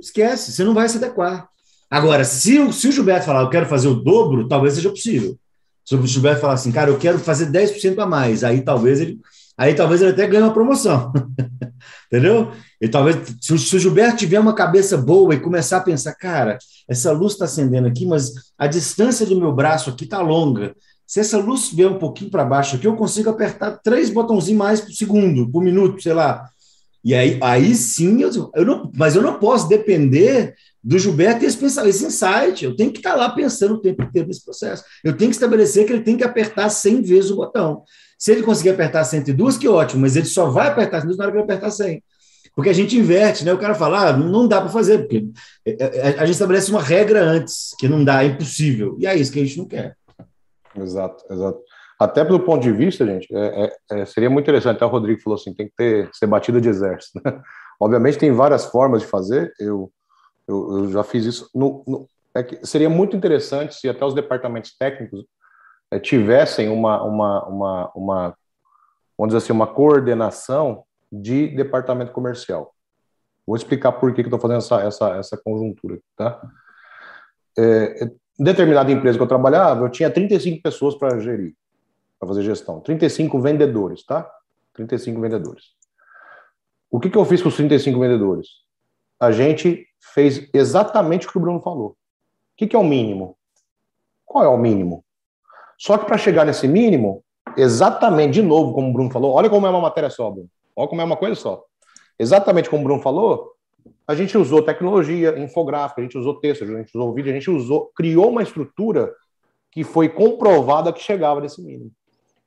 Esquece, 0.00 0.52
você 0.52 0.64
não 0.64 0.72
vai 0.72 0.88
se 0.88 0.96
adequar. 0.96 1.46
Agora, 1.90 2.24
se 2.24 2.58
o, 2.58 2.72
se 2.72 2.88
o 2.88 2.92
Gilberto 2.92 3.26
falar, 3.26 3.42
eu 3.42 3.50
quero 3.50 3.66
fazer 3.66 3.88
o 3.88 3.94
dobro, 3.94 4.48
talvez 4.48 4.72
seja 4.72 4.88
possível. 4.88 5.38
Se 5.84 5.94
o 5.94 6.06
Gilberto 6.06 6.40
falar 6.40 6.54
assim, 6.54 6.72
cara, 6.72 6.88
eu 6.88 6.98
quero 6.98 7.18
fazer 7.18 7.50
10% 7.50 7.98
a 7.98 8.06
mais, 8.06 8.42
aí 8.42 8.62
talvez 8.62 9.02
ele. 9.02 9.20
Aí 9.56 9.74
talvez 9.74 10.00
ele 10.00 10.10
até 10.12 10.26
ganhe 10.26 10.42
uma 10.42 10.54
promoção. 10.54 11.12
Entendeu? 12.06 12.52
E 12.80 12.88
talvez, 12.88 13.16
se 13.40 13.52
o, 13.54 13.78
Gilberto 13.78 14.18
tiver 14.18 14.38
uma 14.38 14.54
cabeça 14.54 14.96
boa 14.96 15.34
e 15.34 15.40
começar 15.40 15.78
a 15.78 15.82
pensar, 15.82 16.14
cara, 16.14 16.58
essa 16.88 17.12
luz 17.12 17.32
está 17.32 17.44
acendendo 17.44 17.88
aqui, 17.88 18.06
mas 18.06 18.32
a 18.58 18.66
distância 18.66 19.24
do 19.24 19.38
meu 19.38 19.52
braço 19.52 19.90
aqui 19.90 20.04
está 20.04 20.20
longa. 20.20 20.74
Se 21.06 21.20
essa 21.20 21.38
luz 21.38 21.70
vier 21.72 21.88
um 21.88 21.98
pouquinho 21.98 22.30
para 22.30 22.44
baixo 22.44 22.76
aqui, 22.76 22.86
eu 22.86 22.96
consigo 22.96 23.30
apertar 23.30 23.78
três 23.82 24.10
botãozinhos 24.10 24.58
mais 24.58 24.80
por 24.80 24.92
segundo, 24.92 25.50
por 25.50 25.62
minuto, 25.62 26.02
sei 26.02 26.14
lá. 26.14 26.48
E 27.04 27.14
aí, 27.14 27.38
aí 27.42 27.74
sim, 27.74 28.22
eu, 28.22 28.50
eu 28.54 28.64
não, 28.64 28.90
mas 28.94 29.16
eu 29.16 29.22
não 29.22 29.38
posso 29.38 29.68
depender 29.68 30.54
do 30.82 30.98
Gilberto 30.98 31.40
ter 31.40 31.46
esse, 31.46 31.64
esse 31.64 32.04
insight. 32.04 32.64
Eu 32.64 32.74
tenho 32.74 32.90
que 32.90 32.98
estar 32.98 33.14
lá 33.14 33.30
pensando 33.30 33.74
o 33.74 33.80
tempo 33.80 34.02
inteiro 34.02 34.28
nesse 34.28 34.44
processo. 34.44 34.84
Eu 35.04 35.16
tenho 35.16 35.30
que 35.30 35.36
estabelecer 35.36 35.86
que 35.86 35.92
ele 35.92 36.02
tem 36.02 36.16
que 36.16 36.24
apertar 36.24 36.68
100 36.68 37.02
vezes 37.02 37.30
o 37.30 37.36
botão. 37.36 37.84
Se 38.18 38.32
ele 38.32 38.42
conseguir 38.42 38.70
apertar 38.70 39.04
102, 39.04 39.56
que 39.56 39.68
ótimo, 39.68 40.02
mas 40.02 40.16
ele 40.16 40.26
só 40.26 40.48
vai 40.50 40.68
apertar 40.68 41.00
102 41.00 41.16
na 41.16 41.24
hora 41.24 41.32
que 41.32 41.38
ele 41.38 41.44
apertar 41.44 41.70
100. 41.70 42.02
Porque 42.54 42.70
a 42.70 42.74
gente 42.74 42.98
inverte, 42.98 43.44
né? 43.44 43.52
O 43.52 43.58
cara 43.58 43.74
fala, 43.74 44.08
ah, 44.08 44.16
não 44.16 44.46
dá 44.46 44.60
para 44.60 44.70
fazer, 44.70 44.98
porque 44.98 45.26
é, 45.64 45.72
é, 45.72 46.08
a 46.18 46.26
gente 46.26 46.34
estabelece 46.34 46.70
uma 46.70 46.82
regra 46.82 47.22
antes, 47.22 47.74
que 47.78 47.88
não 47.88 48.04
dá, 48.04 48.22
é 48.22 48.26
impossível. 48.26 48.96
E 48.98 49.06
é 49.06 49.16
isso 49.16 49.32
que 49.32 49.40
a 49.40 49.44
gente 49.44 49.58
não 49.58 49.66
quer. 49.66 49.96
Exato, 50.76 51.24
exato. 51.30 51.60
Até 51.98 52.24
pelo 52.24 52.40
ponto 52.40 52.62
de 52.62 52.72
vista, 52.72 53.06
gente, 53.06 53.28
é, 53.34 53.64
é, 53.64 54.00
é, 54.00 54.04
seria 54.04 54.28
muito 54.28 54.44
interessante. 54.44 54.76
Até 54.76 54.84
o 54.84 54.88
Rodrigo 54.88 55.20
falou 55.20 55.38
assim: 55.38 55.54
tem 55.54 55.68
que 55.68 55.74
ter, 55.76 56.10
ser 56.12 56.26
batida 56.26 56.60
de 56.60 56.68
exército. 56.68 57.20
Né? 57.24 57.40
Obviamente, 57.80 58.18
tem 58.18 58.32
várias 58.32 58.64
formas 58.66 59.02
de 59.02 59.08
fazer. 59.08 59.52
Eu, 59.58 59.90
eu, 60.52 60.78
eu 60.78 60.90
já 60.90 61.02
fiz 61.02 61.24
isso. 61.24 61.50
No, 61.54 61.82
no, 61.86 62.08
é 62.34 62.64
seria 62.64 62.88
muito 62.88 63.16
interessante 63.16 63.74
se 63.74 63.88
até 63.88 64.04
os 64.04 64.14
departamentos 64.14 64.76
técnicos 64.76 65.24
é, 65.90 65.98
tivessem 65.98 66.68
uma, 66.68 67.02
uma, 67.02 67.46
uma, 67.46 67.92
uma, 67.94 68.36
vamos 69.18 69.34
dizer 69.34 69.38
assim, 69.38 69.52
uma 69.52 69.66
coordenação 69.66 70.84
de 71.10 71.48
departamento 71.48 72.12
comercial. 72.12 72.74
Vou 73.46 73.56
explicar 73.56 73.92
por 73.92 74.14
que, 74.14 74.22
que 74.22 74.28
estou 74.28 74.38
fazendo 74.38 74.58
essa, 74.58 74.80
essa, 74.82 75.16
essa 75.16 75.36
conjuntura. 75.36 75.98
Tá? 76.16 76.40
É, 77.58 78.04
em 78.40 78.44
determinada 78.44 78.90
empresa 78.90 79.18
que 79.18 79.22
eu 79.22 79.28
trabalhava, 79.28 79.84
eu 79.84 79.90
tinha 79.90 80.10
35 80.10 80.62
pessoas 80.62 80.94
para 80.94 81.18
gerir, 81.18 81.54
para 82.18 82.28
fazer 82.28 82.42
gestão. 82.42 82.80
35 82.80 83.40
vendedores, 83.40 84.04
tá? 84.04 84.30
35 84.74 85.20
vendedores. 85.20 85.64
O 86.90 86.98
que, 86.98 87.10
que 87.10 87.18
eu 87.18 87.24
fiz 87.24 87.42
com 87.42 87.48
os 87.48 87.56
35 87.56 87.98
vendedores? 87.98 88.48
A 89.20 89.30
gente 89.30 89.86
fez 90.02 90.48
exatamente 90.52 91.26
o 91.26 91.30
que 91.30 91.38
o 91.38 91.40
Bruno 91.40 91.60
falou. 91.60 91.90
O 91.90 91.96
que, 92.56 92.74
é 92.74 92.78
o 92.78 92.84
mínimo? 92.84 93.36
Qual 94.26 94.44
é 94.44 94.48
o 94.48 94.58
mínimo? 94.58 95.04
Só 95.78 95.96
que 95.96 96.04
para 96.04 96.18
chegar 96.18 96.44
nesse 96.44 96.68
mínimo, 96.68 97.24
exatamente, 97.56 98.34
de 98.34 98.42
novo, 98.42 98.74
como 98.74 98.90
o 98.90 98.92
Bruno 98.92 99.10
falou, 99.10 99.32
olha 99.32 99.48
como 99.48 99.66
é 99.66 99.70
uma 99.70 99.80
matéria 99.80 100.10
só, 100.10 100.30
Bruno. 100.30 100.48
Olha 100.76 100.88
como 100.88 101.00
é 101.00 101.04
uma 101.04 101.16
coisa 101.16 101.34
só. 101.34 101.64
Exatamente 102.18 102.68
como 102.68 102.82
o 102.82 102.84
Bruno 102.84 103.02
falou, 103.02 103.52
a 104.06 104.14
gente 104.14 104.36
usou 104.36 104.62
tecnologia, 104.62 105.38
infográfica, 105.38 106.00
a 106.00 106.04
gente 106.04 106.18
usou 106.18 106.38
texto, 106.40 106.64
a 106.64 106.66
gente 106.66 106.96
usou 106.96 107.14
vídeo, 107.14 107.30
a 107.30 107.34
gente 107.34 107.50
usou, 107.50 107.90
criou 107.94 108.30
uma 108.30 108.42
estrutura 108.42 109.12
que 109.70 109.84
foi 109.84 110.08
comprovada 110.08 110.92
que 110.92 111.00
chegava 111.00 111.40
nesse 111.40 111.62
mínimo. 111.62 111.90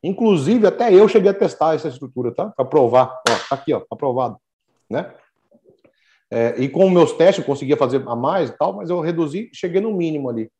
Inclusive, 0.03 0.68
até 0.68 0.93
eu 0.93 1.08
cheguei 1.08 1.32
a 1.32 1.34
testar 1.34 1.74
essa 1.74 1.88
estrutura, 1.88 2.32
tá? 2.32 2.51
Para 2.51 2.66
provar. 2.66 3.22
Ó, 3.28 3.49
tá 3.49 3.56
aqui, 3.56 3.74
ó, 3.74 3.82
aprovado. 3.89 4.38
Né? 4.88 5.12
É, 6.36 6.56
e 6.58 6.68
com 6.68 6.90
meus 6.90 7.14
testes 7.14 7.40
eu 7.40 7.46
conseguia 7.46 7.78
fazer 7.78 8.04
a 8.06 8.16
mais 8.16 8.50
e 8.50 8.58
tal, 8.58 8.74
mas 8.74 8.90
eu 8.90 9.00
reduzi, 9.00 9.50
cheguei 9.54 9.80
no 9.80 9.94
mínimo 9.94 10.30
ali. 10.30 10.52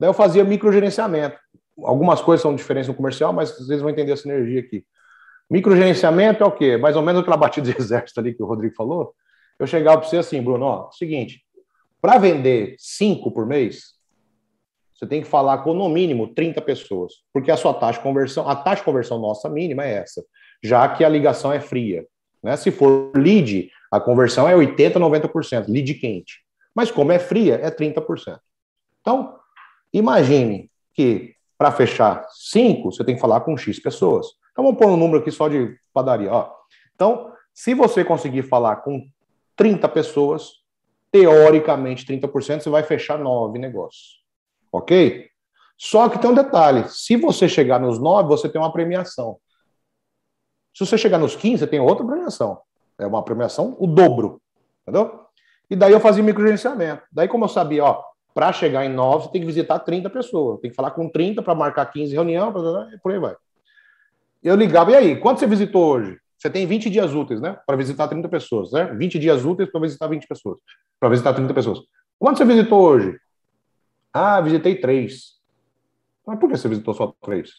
Daí 0.00 0.08
eu 0.08 0.14
fazia 0.14 0.42
microgerenciamento. 0.42 1.38
Algumas 1.84 2.20
coisas 2.20 2.42
são 2.42 2.56
diferentes 2.56 2.88
no 2.88 2.94
comercial, 2.94 3.32
mas 3.32 3.56
vocês 3.56 3.80
vão 3.80 3.90
entender 3.90 4.12
a 4.12 4.16
sinergia 4.16 4.60
aqui. 4.60 4.84
Microgerenciamento 5.48 6.42
é 6.42 6.46
o 6.46 6.50
quê? 6.50 6.76
Mais 6.76 6.96
ou 6.96 7.02
menos 7.02 7.20
aquela 7.20 7.36
batida 7.36 7.70
de 7.70 7.76
exército 7.78 8.18
ali 8.18 8.34
que 8.34 8.42
o 8.42 8.46
Rodrigo 8.46 8.74
falou 8.74 9.14
eu 9.58 9.66
chegava 9.66 9.98
para 9.98 10.08
você 10.08 10.18
assim, 10.18 10.42
Bruno, 10.42 10.64
ó, 10.64 10.90
seguinte, 10.90 11.42
para 12.00 12.18
vender 12.18 12.76
cinco 12.78 13.30
por 13.30 13.46
mês, 13.46 13.94
você 14.94 15.06
tem 15.06 15.22
que 15.22 15.28
falar 15.28 15.58
com 15.58 15.74
no 15.74 15.88
mínimo 15.88 16.28
30 16.34 16.60
pessoas, 16.62 17.14
porque 17.32 17.50
a 17.50 17.56
sua 17.56 17.74
taxa 17.74 17.98
de 17.98 18.04
conversão, 18.04 18.48
a 18.48 18.54
taxa 18.54 18.76
de 18.76 18.84
conversão 18.84 19.18
nossa 19.18 19.48
mínima 19.48 19.84
é 19.84 19.94
essa, 19.94 20.24
já 20.62 20.88
que 20.88 21.04
a 21.04 21.08
ligação 21.08 21.52
é 21.52 21.60
fria. 21.60 22.06
Né? 22.42 22.56
Se 22.56 22.70
for 22.70 23.12
lead, 23.14 23.70
a 23.96 24.00
conversão 24.00 24.48
é 24.48 24.54
80%, 24.54 24.94
90%, 24.94 25.66
lead 25.68 25.94
quente. 25.94 26.40
Mas 26.74 26.90
como 26.90 27.12
é 27.12 27.18
fria, 27.18 27.54
é 27.62 27.70
30%. 27.70 28.38
Então, 29.00 29.38
imagine 29.92 30.70
que 30.94 31.34
para 31.56 31.72
fechar 31.72 32.26
cinco, 32.30 32.92
você 32.92 33.02
tem 33.02 33.14
que 33.14 33.20
falar 33.20 33.40
com 33.40 33.56
X 33.56 33.80
pessoas. 33.80 34.26
Então, 34.52 34.64
vamos 34.64 34.78
pôr 34.78 34.88
um 34.88 34.96
número 34.96 35.20
aqui 35.20 35.30
só 35.30 35.48
de 35.48 35.78
padaria. 35.92 36.30
Ó. 36.30 36.50
Então, 36.94 37.32
se 37.54 37.72
você 37.72 38.04
conseguir 38.04 38.42
falar 38.42 38.76
com 38.76 39.08
30 39.56 39.88
pessoas, 39.88 40.62
teoricamente 41.10 42.04
30%, 42.04 42.60
você 42.60 42.68
vai 42.68 42.82
fechar 42.82 43.18
nove 43.18 43.58
negócios. 43.58 44.22
Ok? 44.70 45.30
Só 45.78 46.08
que 46.08 46.18
tem 46.18 46.30
um 46.30 46.34
detalhe: 46.34 46.86
se 46.88 47.16
você 47.16 47.48
chegar 47.48 47.80
nos 47.80 47.98
nove, 47.98 48.28
você 48.28 48.48
tem 48.48 48.60
uma 48.60 48.72
premiação. 48.72 49.38
Se 50.74 50.84
você 50.84 50.98
chegar 50.98 51.18
nos 51.18 51.34
15, 51.34 51.60
você 51.60 51.66
tem 51.66 51.80
outra 51.80 52.04
premiação. 52.04 52.60
É 52.98 53.06
uma 53.06 53.22
premiação 53.22 53.76
o 53.78 53.86
dobro. 53.86 54.40
Entendeu? 54.82 55.26
E 55.68 55.76
daí 55.76 55.92
eu 55.92 56.00
fazia 56.00 56.22
microgerenciamento. 56.22 57.02
Daí, 57.10 57.28
como 57.28 57.44
eu 57.44 57.48
sabia, 57.48 57.84
ó, 57.84 58.02
para 58.34 58.52
chegar 58.52 58.84
em 58.84 58.88
9, 58.88 59.24
você 59.24 59.32
tem 59.32 59.40
que 59.40 59.46
visitar 59.46 59.78
30 59.80 60.08
pessoas. 60.10 60.60
Tem 60.60 60.70
que 60.70 60.76
falar 60.76 60.92
com 60.92 61.08
30 61.08 61.42
para 61.42 61.54
marcar 61.54 61.86
15 61.86 62.14
reunião, 62.14 62.52
por 63.02 63.12
aí 63.12 63.18
vai. 63.18 63.34
Eu 64.42 64.54
ligava, 64.54 64.92
e 64.92 64.94
aí, 64.94 65.16
quanto 65.16 65.40
você 65.40 65.46
visitou 65.46 65.94
hoje? 65.94 66.18
Você 66.38 66.50
tem 66.50 66.66
20 66.66 66.90
dias 66.90 67.14
úteis, 67.14 67.40
né? 67.40 67.58
Para 67.66 67.76
visitar 67.76 68.06
30 68.08 68.28
pessoas, 68.28 68.70
né? 68.70 68.84
20 68.94 69.18
dias 69.18 69.44
úteis 69.44 69.70
para 69.70 69.80
visitar 69.80 70.06
20 70.06 70.26
pessoas. 70.26 70.60
Para 71.00 71.08
visitar 71.08 71.32
30 71.32 71.52
pessoas. 71.54 71.80
Quanto 72.18 72.38
você 72.38 72.44
visitou 72.44 72.82
hoje? 72.82 73.18
Ah, 74.12 74.40
visitei 74.40 74.76
três. 74.76 75.36
Mas 76.26 76.38
por 76.38 76.48
que 76.48 76.56
você 76.56 76.68
visitou 76.68 76.94
só 76.94 77.12
três? 77.22 77.50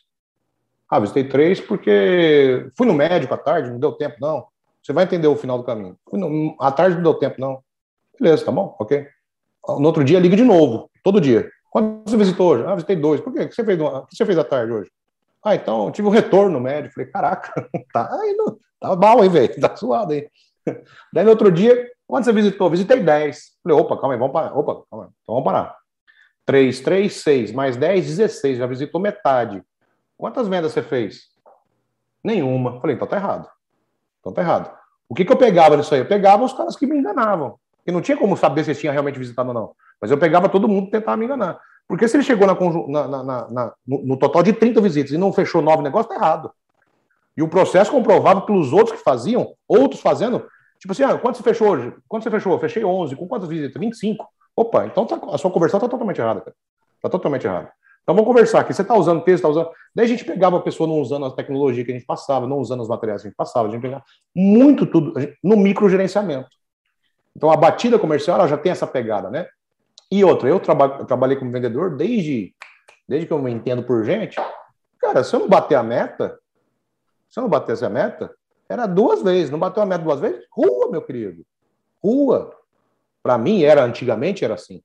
Ah, 0.89 0.99
visitei 0.99 1.23
três 1.27 1.59
porque 1.59 2.69
fui 2.77 2.87
no 2.87 2.93
médico 2.93 3.33
à 3.33 3.37
tarde, 3.37 3.69
não 3.69 3.79
deu 3.79 3.93
tempo, 3.93 4.15
não. 4.21 4.45
Você 4.87 4.93
vai 4.93 5.03
entender 5.03 5.27
o 5.27 5.35
final 5.35 5.57
do 5.57 5.65
caminho. 5.65 5.97
À 6.61 6.71
tarde 6.71 6.95
não 6.95 7.03
deu 7.03 7.13
tempo, 7.15 7.41
não. 7.41 7.61
Beleza, 8.17 8.45
tá 8.45 8.53
bom, 8.53 8.73
ok. 8.79 9.05
No 9.67 9.85
outro 9.85 10.01
dia, 10.01 10.17
liga 10.17 10.37
de 10.37 10.45
novo, 10.45 10.89
todo 11.03 11.19
dia. 11.19 11.51
Quando 11.69 12.03
você 12.05 12.15
visitou 12.15 12.51
hoje? 12.51 12.63
Ah, 12.65 12.73
visitei 12.73 12.95
dois. 12.95 13.19
Por 13.19 13.33
quê? 13.33 13.41
O 13.41 13.49
que 13.49 13.53
você 13.53 13.65
fez, 13.65 13.77
o 13.81 14.05
que 14.05 14.15
você 14.15 14.25
fez 14.25 14.37
à 14.37 14.45
tarde 14.45 14.71
hoje? 14.71 14.89
Ah, 15.43 15.55
então 15.55 15.91
tive 15.91 16.07
um 16.07 16.11
retorno 16.11 16.57
médio. 16.61 16.89
Falei, 16.93 17.11
caraca, 17.11 17.69
tá 17.91 18.09
aí, 18.13 18.33
não, 18.37 18.57
tá 18.79 18.95
mal 18.95 19.21
aí, 19.21 19.27
velho, 19.27 19.59
tá 19.59 19.75
suado 19.75 20.13
aí. 20.13 20.29
Daí 21.11 21.25
no 21.25 21.31
outro 21.31 21.51
dia, 21.51 21.91
quando 22.07 22.23
você 22.23 22.31
visitou? 22.31 22.69
Visitei 22.69 23.01
10. 23.01 23.57
Falei, 23.61 23.77
opa, 23.77 23.97
calma 23.97 24.13
aí, 24.13 24.19
vamos 24.19 24.31
parar. 24.31 24.57
Opa, 24.57 24.85
calma 24.89 25.07
aí, 25.07 25.11
então 25.21 25.35
vamos 25.35 25.43
parar. 25.43 25.75
3, 26.45 26.79
3, 26.79 27.13
6, 27.13 27.51
mais 27.51 27.75
10, 27.75 28.05
16. 28.05 28.57
Já 28.57 28.65
visitou 28.65 29.01
metade. 29.01 29.61
Quantas 30.15 30.47
vendas 30.47 30.71
você 30.71 30.81
fez? 30.81 31.23
Nenhuma. 32.23 32.79
Falei, 32.79 32.95
então 32.95 33.05
tá 33.05 33.17
errado. 33.17 33.49
Então 34.21 34.31
tá 34.31 34.41
errado. 34.41 34.76
O 35.09 35.15
que, 35.15 35.23
que 35.23 35.31
eu 35.31 35.37
pegava 35.37 35.77
nisso 35.77 35.93
aí? 35.93 36.01
Eu 36.01 36.07
pegava 36.07 36.43
os 36.43 36.53
caras 36.53 36.75
que 36.75 36.85
me 36.85 36.97
enganavam. 36.97 37.57
E 37.85 37.91
não 37.91 38.01
tinha 38.01 38.17
como 38.17 38.35
saber 38.35 38.63
se 38.63 38.71
eles 38.71 38.79
tinham 38.79 38.91
realmente 38.91 39.17
visitado 39.17 39.47
ou 39.49 39.53
não. 39.53 39.71
Mas 40.01 40.11
eu 40.11 40.17
pegava 40.17 40.49
todo 40.49 40.67
mundo 40.67 40.87
e 40.87 40.91
tentava 40.91 41.15
me 41.15 41.25
enganar. 41.25 41.59
Porque 41.87 42.07
se 42.07 42.17
ele 42.17 42.23
chegou 42.23 42.45
na, 42.45 43.07
na, 43.07 43.23
na, 43.23 43.73
no, 43.87 44.05
no, 44.05 44.17
total 44.17 44.43
de 44.43 44.51
30 44.51 44.81
visitas 44.81 45.11
e 45.13 45.17
não 45.17 45.31
fechou 45.31 45.61
nove 45.61 45.81
negócios, 45.81 46.13
tá 46.13 46.15
errado. 46.15 46.51
E 47.35 47.41
o 47.41 47.47
processo 47.47 47.91
comprovado 47.91 48.41
pelos 48.41 48.73
outros 48.73 48.97
que 48.97 49.03
faziam, 49.03 49.53
outros 49.67 50.01
fazendo, 50.01 50.45
tipo 50.79 50.91
assim, 50.91 51.03
ah, 51.03 51.17
quanto 51.17 51.37
você 51.37 51.43
fechou 51.43 51.69
hoje? 51.69 51.93
Quanto 52.07 52.23
você 52.23 52.31
fechou? 52.31 52.59
Fechei 52.59 52.83
11. 52.83 53.15
Com 53.15 53.27
quantas 53.27 53.47
visitas? 53.47 53.79
25. 53.79 54.27
Opa, 54.55 54.85
então 54.85 55.05
tá, 55.05 55.17
a 55.31 55.37
sua 55.37 55.51
conversão 55.51 55.77
está 55.77 55.87
totalmente 55.87 56.19
errada, 56.19 56.41
cara. 56.41 56.55
Está 56.97 57.09
totalmente 57.09 57.47
errada. 57.47 57.71
Então 58.07 58.15
vamos 58.15 58.29
conversar 58.29 58.61
aqui. 58.61 58.73
Você 58.73 58.83
está 58.83 58.95
usando 58.95 59.21
texto, 59.21 59.39
está 59.39 59.49
usando. 59.49 59.69
Daí 59.93 60.05
a 60.05 60.07
gente 60.07 60.23
pegava 60.23 60.55
a 60.55 60.61
pessoa 60.61 60.87
não 60.87 60.95
usando 60.95 61.25
a 61.25 61.35
tecnologia 61.35 61.83
que 61.83 61.91
a 61.91 61.93
gente 61.93 62.05
passava, 62.05 62.47
não 62.47 62.57
usando 62.57 62.79
os 62.79 62.87
materiais 62.87 63.21
que 63.21 63.27
a 63.27 63.29
gente 63.29 63.35
passava, 63.35 63.67
a 63.67 63.71
gente 63.71 63.81
pegava 63.81 64.01
muito 64.33 64.85
tudo 64.85 65.13
no 65.43 65.57
microgerenciamento. 65.57 66.47
Então 67.35 67.51
a 67.51 67.57
batida 67.57 67.99
comercial 67.99 68.39
ela 68.39 68.47
já 68.47 68.57
tem 68.57 68.71
essa 68.71 68.87
pegada, 68.87 69.29
né? 69.29 69.45
E 70.09 70.23
outra, 70.23 70.47
eu, 70.47 70.57
traba 70.57 70.99
eu 70.99 71.05
trabalhei 71.05 71.35
como 71.35 71.51
vendedor 71.51 71.97
desde, 71.97 72.55
desde 73.05 73.27
que 73.27 73.33
eu 73.33 73.39
me 73.39 73.51
entendo 73.51 73.83
por 73.83 74.05
gente. 74.05 74.37
Cara, 75.01 75.21
se 75.21 75.35
eu 75.35 75.41
não 75.41 75.49
bater 75.49 75.75
a 75.75 75.83
meta, 75.83 76.39
se 77.27 77.37
eu 77.37 77.41
não 77.41 77.49
bater 77.49 77.73
essa 77.73 77.89
meta, 77.89 78.33
era 78.69 78.85
duas 78.85 79.21
vezes. 79.21 79.51
Não 79.51 79.59
bateu 79.59 79.83
a 79.83 79.85
meta 79.85 80.05
duas 80.05 80.21
vezes? 80.21 80.45
Rua, 80.49 80.89
meu 80.89 81.01
querido. 81.01 81.45
Rua. 82.01 82.55
Para 83.21 83.37
mim, 83.37 83.63
era 83.63 83.83
antigamente, 83.83 84.45
era 84.45 84.53
assim. 84.53 84.81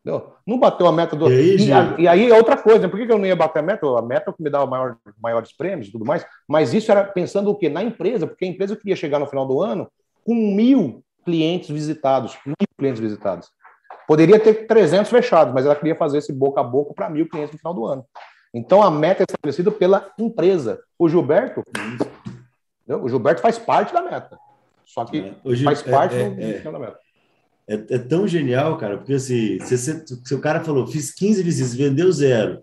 Entendeu? 0.00 0.32
Não 0.46 0.58
bateu 0.58 0.86
a 0.86 0.92
meta 0.92 1.14
do. 1.14 1.30
E 1.30 1.72
aí, 1.72 1.96
e, 1.98 2.02
e 2.02 2.08
aí 2.08 2.30
é 2.30 2.34
outra 2.34 2.56
coisa, 2.56 2.88
por 2.88 2.98
que, 2.98 3.06
que 3.06 3.12
eu 3.12 3.18
não 3.18 3.26
ia 3.26 3.36
bater 3.36 3.58
a 3.58 3.62
meta? 3.62 3.86
A 3.86 4.02
meta 4.02 4.24
é 4.28 4.30
o 4.30 4.34
que 4.34 4.42
me 4.42 4.48
dava 4.48 4.66
maior, 4.66 4.96
maiores 5.20 5.52
prêmios 5.52 5.88
e 5.88 5.92
tudo 5.92 6.06
mais, 6.06 6.24
mas 6.48 6.72
isso 6.72 6.90
era 6.90 7.04
pensando 7.04 7.50
o 7.50 7.54
quê? 7.54 7.68
Na 7.68 7.82
empresa, 7.82 8.26
porque 8.26 8.46
a 8.46 8.48
empresa 8.48 8.74
queria 8.74 8.96
chegar 8.96 9.18
no 9.18 9.26
final 9.26 9.46
do 9.46 9.60
ano 9.60 9.90
com 10.24 10.34
mil 10.34 11.04
clientes 11.24 11.68
visitados, 11.68 12.38
mil 12.46 12.56
clientes 12.78 13.00
visitados. 13.00 13.50
Poderia 14.08 14.40
ter 14.40 14.66
300 14.66 15.10
fechados, 15.10 15.52
mas 15.52 15.66
ela 15.66 15.76
queria 15.76 15.94
fazer 15.94 16.18
esse 16.18 16.32
boca 16.32 16.60
a 16.60 16.64
boca 16.64 16.94
para 16.94 17.10
mil 17.10 17.28
clientes 17.28 17.52
no 17.52 17.58
final 17.58 17.74
do 17.74 17.86
ano. 17.86 18.04
Então 18.52 18.82
a 18.82 18.90
meta 18.90 19.22
é 19.22 19.26
estabelecida 19.28 19.70
pela 19.70 20.10
empresa. 20.18 20.80
O 20.98 21.08
Gilberto, 21.08 21.62
o 22.88 23.08
Gilberto 23.08 23.40
faz 23.40 23.58
parte 23.58 23.92
da 23.92 24.02
meta. 24.02 24.38
Só 24.84 25.04
que 25.04 25.36
é, 25.44 25.56
faz 25.62 25.86
é, 25.86 25.90
parte 25.90 26.16
é, 26.16 26.28
do, 26.28 26.42
é, 26.42 26.72
da 26.72 26.78
meta. 26.78 26.98
É, 27.68 27.74
é, 27.74 27.98
tão 27.98 28.26
genial, 28.26 28.76
cara, 28.78 28.96
porque 28.98 29.14
assim, 29.14 29.60
se, 29.60 29.78
se, 29.78 30.04
se 30.24 30.34
o 30.34 30.40
cara 30.40 30.64
falou, 30.64 30.86
fiz 30.86 31.12
15 31.12 31.42
visitas, 31.42 31.74
vendeu 31.74 32.10
zero. 32.10 32.60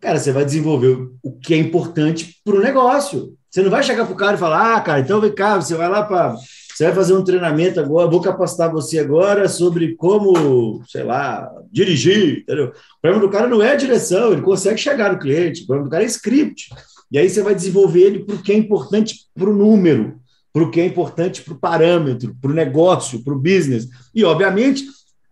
Cara, 0.00 0.18
você 0.18 0.32
vai 0.32 0.44
desenvolver 0.44 1.08
o 1.22 1.32
que 1.32 1.54
é 1.54 1.56
importante 1.56 2.40
para 2.44 2.56
o 2.56 2.60
negócio. 2.60 3.34
Você 3.50 3.62
não 3.62 3.70
vai 3.70 3.82
chegar 3.82 4.04
para 4.04 4.14
o 4.14 4.16
cara 4.16 4.36
e 4.36 4.40
falar, 4.40 4.76
ah, 4.76 4.80
cara, 4.80 5.00
então 5.00 5.20
vem 5.20 5.34
cá, 5.34 5.56
você 5.56 5.74
vai 5.74 5.88
lá 5.88 6.02
para 6.02 6.36
você 6.74 6.84
vai 6.84 6.94
fazer 6.94 7.14
um 7.14 7.22
treinamento 7.22 7.78
agora, 7.78 8.10
vou 8.10 8.20
capacitar 8.20 8.72
você 8.72 8.98
agora 8.98 9.48
sobre 9.48 9.94
como, 9.94 10.82
sei 10.88 11.02
lá, 11.02 11.48
dirigir, 11.70 12.40
entendeu? 12.40 12.68
O 12.68 13.00
problema 13.00 13.26
do 13.26 13.30
cara 13.30 13.46
não 13.46 13.62
é 13.62 13.72
a 13.72 13.76
direção, 13.76 14.32
ele 14.32 14.40
consegue 14.40 14.78
chegar 14.78 15.12
no 15.12 15.18
cliente, 15.18 15.62
o 15.62 15.66
problema 15.66 15.88
do 15.88 15.92
cara 15.92 16.02
é 16.02 16.06
script. 16.06 16.70
E 17.10 17.18
aí 17.18 17.28
você 17.28 17.42
vai 17.42 17.54
desenvolver 17.54 18.00
ele 18.00 18.24
para 18.24 18.36
o 18.36 18.42
que 18.42 18.52
é 18.52 18.56
importante 18.56 19.26
para 19.34 19.50
o 19.50 19.54
número, 19.54 20.18
para 20.52 20.62
o 20.62 20.70
que 20.70 20.80
é 20.80 20.86
importante 20.86 21.42
para 21.42 21.54
o 21.54 21.58
parâmetro, 21.58 22.36
para 22.40 22.50
o 22.50 22.54
negócio, 22.54 23.22
para 23.24 23.32
o 23.32 23.38
business. 23.38 23.88
E, 24.14 24.22
obviamente, 24.24 24.84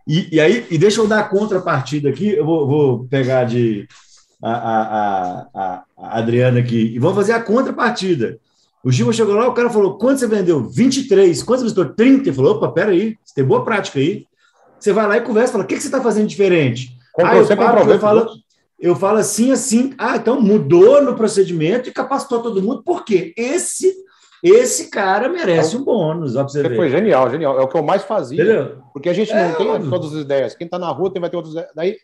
e, 0.08 0.36
e, 0.36 0.40
aí, 0.40 0.66
e 0.70 0.78
deixa 0.78 1.00
eu 1.00 1.06
dar 1.06 1.20
a 1.20 1.28
contrapartida 1.28 2.08
aqui, 2.08 2.30
eu 2.30 2.44
vou, 2.44 2.66
vou 2.66 3.04
pegar 3.06 3.44
de 3.44 3.86
a, 4.42 4.52
a, 4.52 5.46
a, 5.54 5.84
a 5.98 6.18
Adriana 6.18 6.60
aqui, 6.60 6.94
e 6.94 6.98
vamos 6.98 7.16
fazer 7.16 7.32
a 7.32 7.42
contrapartida. 7.42 8.38
O 8.82 8.90
Gilma 8.90 9.12
chegou 9.12 9.34
lá, 9.34 9.46
o 9.46 9.52
cara 9.52 9.68
falou: 9.68 9.98
quanto 9.98 10.20
você 10.20 10.26
vendeu? 10.26 10.64
23. 10.64 11.42
Quantos 11.42 11.62
visitou? 11.62 11.84
30. 11.84 12.28
Ele 12.28 12.36
falou: 12.36 12.56
opa, 12.56 12.68
peraí, 12.68 13.16
você 13.22 13.34
tem 13.34 13.44
boa 13.44 13.62
prática 13.62 13.98
aí. 13.98 14.24
Você 14.78 14.92
vai 14.92 15.06
lá 15.06 15.18
e 15.18 15.20
conversa, 15.20 15.52
fala: 15.52 15.64
o 15.64 15.66
que, 15.66 15.74
que 15.74 15.82
você 15.82 15.88
está 15.88 16.00
fazendo 16.00 16.26
diferente? 16.26 16.96
Ah, 17.18 17.36
eu, 17.36 17.44
falo, 17.44 17.90
eu, 17.90 17.98
falo, 17.98 18.26
eu 18.80 18.96
falo 18.96 19.18
assim, 19.18 19.52
assim. 19.52 19.92
Ah, 19.98 20.16
então 20.16 20.40
mudou 20.40 21.02
no 21.02 21.14
procedimento 21.14 21.88
e 21.88 21.92
capacitou 21.92 22.42
todo 22.42 22.62
mundo, 22.62 22.82
porque 22.82 23.34
esse 23.36 23.94
esse 24.42 24.90
cara 24.90 25.28
merece 25.28 25.76
um 25.76 25.84
bônus. 25.84 26.34
Ó, 26.34 26.42
você 26.42 26.74
foi 26.74 26.88
genial, 26.88 27.30
genial. 27.30 27.58
É 27.58 27.62
o 27.62 27.68
que 27.68 27.76
eu 27.76 27.82
mais 27.82 28.02
fazia. 28.02 28.42
Entendeu? 28.42 28.82
Porque 28.92 29.08
a 29.08 29.12
gente 29.12 29.32
não 29.32 29.40
é, 29.40 29.54
tem 29.54 29.66
mano. 29.66 29.90
todas 29.90 30.14
as 30.14 30.22
ideias. 30.22 30.54
Quem 30.54 30.64
está 30.64 30.78
na 30.78 30.88
rua 30.90 31.12
tem, 31.12 31.20
vai 31.20 31.28
ter 31.28 31.36
outras 31.36 31.54
ideias. 31.54 31.70
Daí 31.74 31.96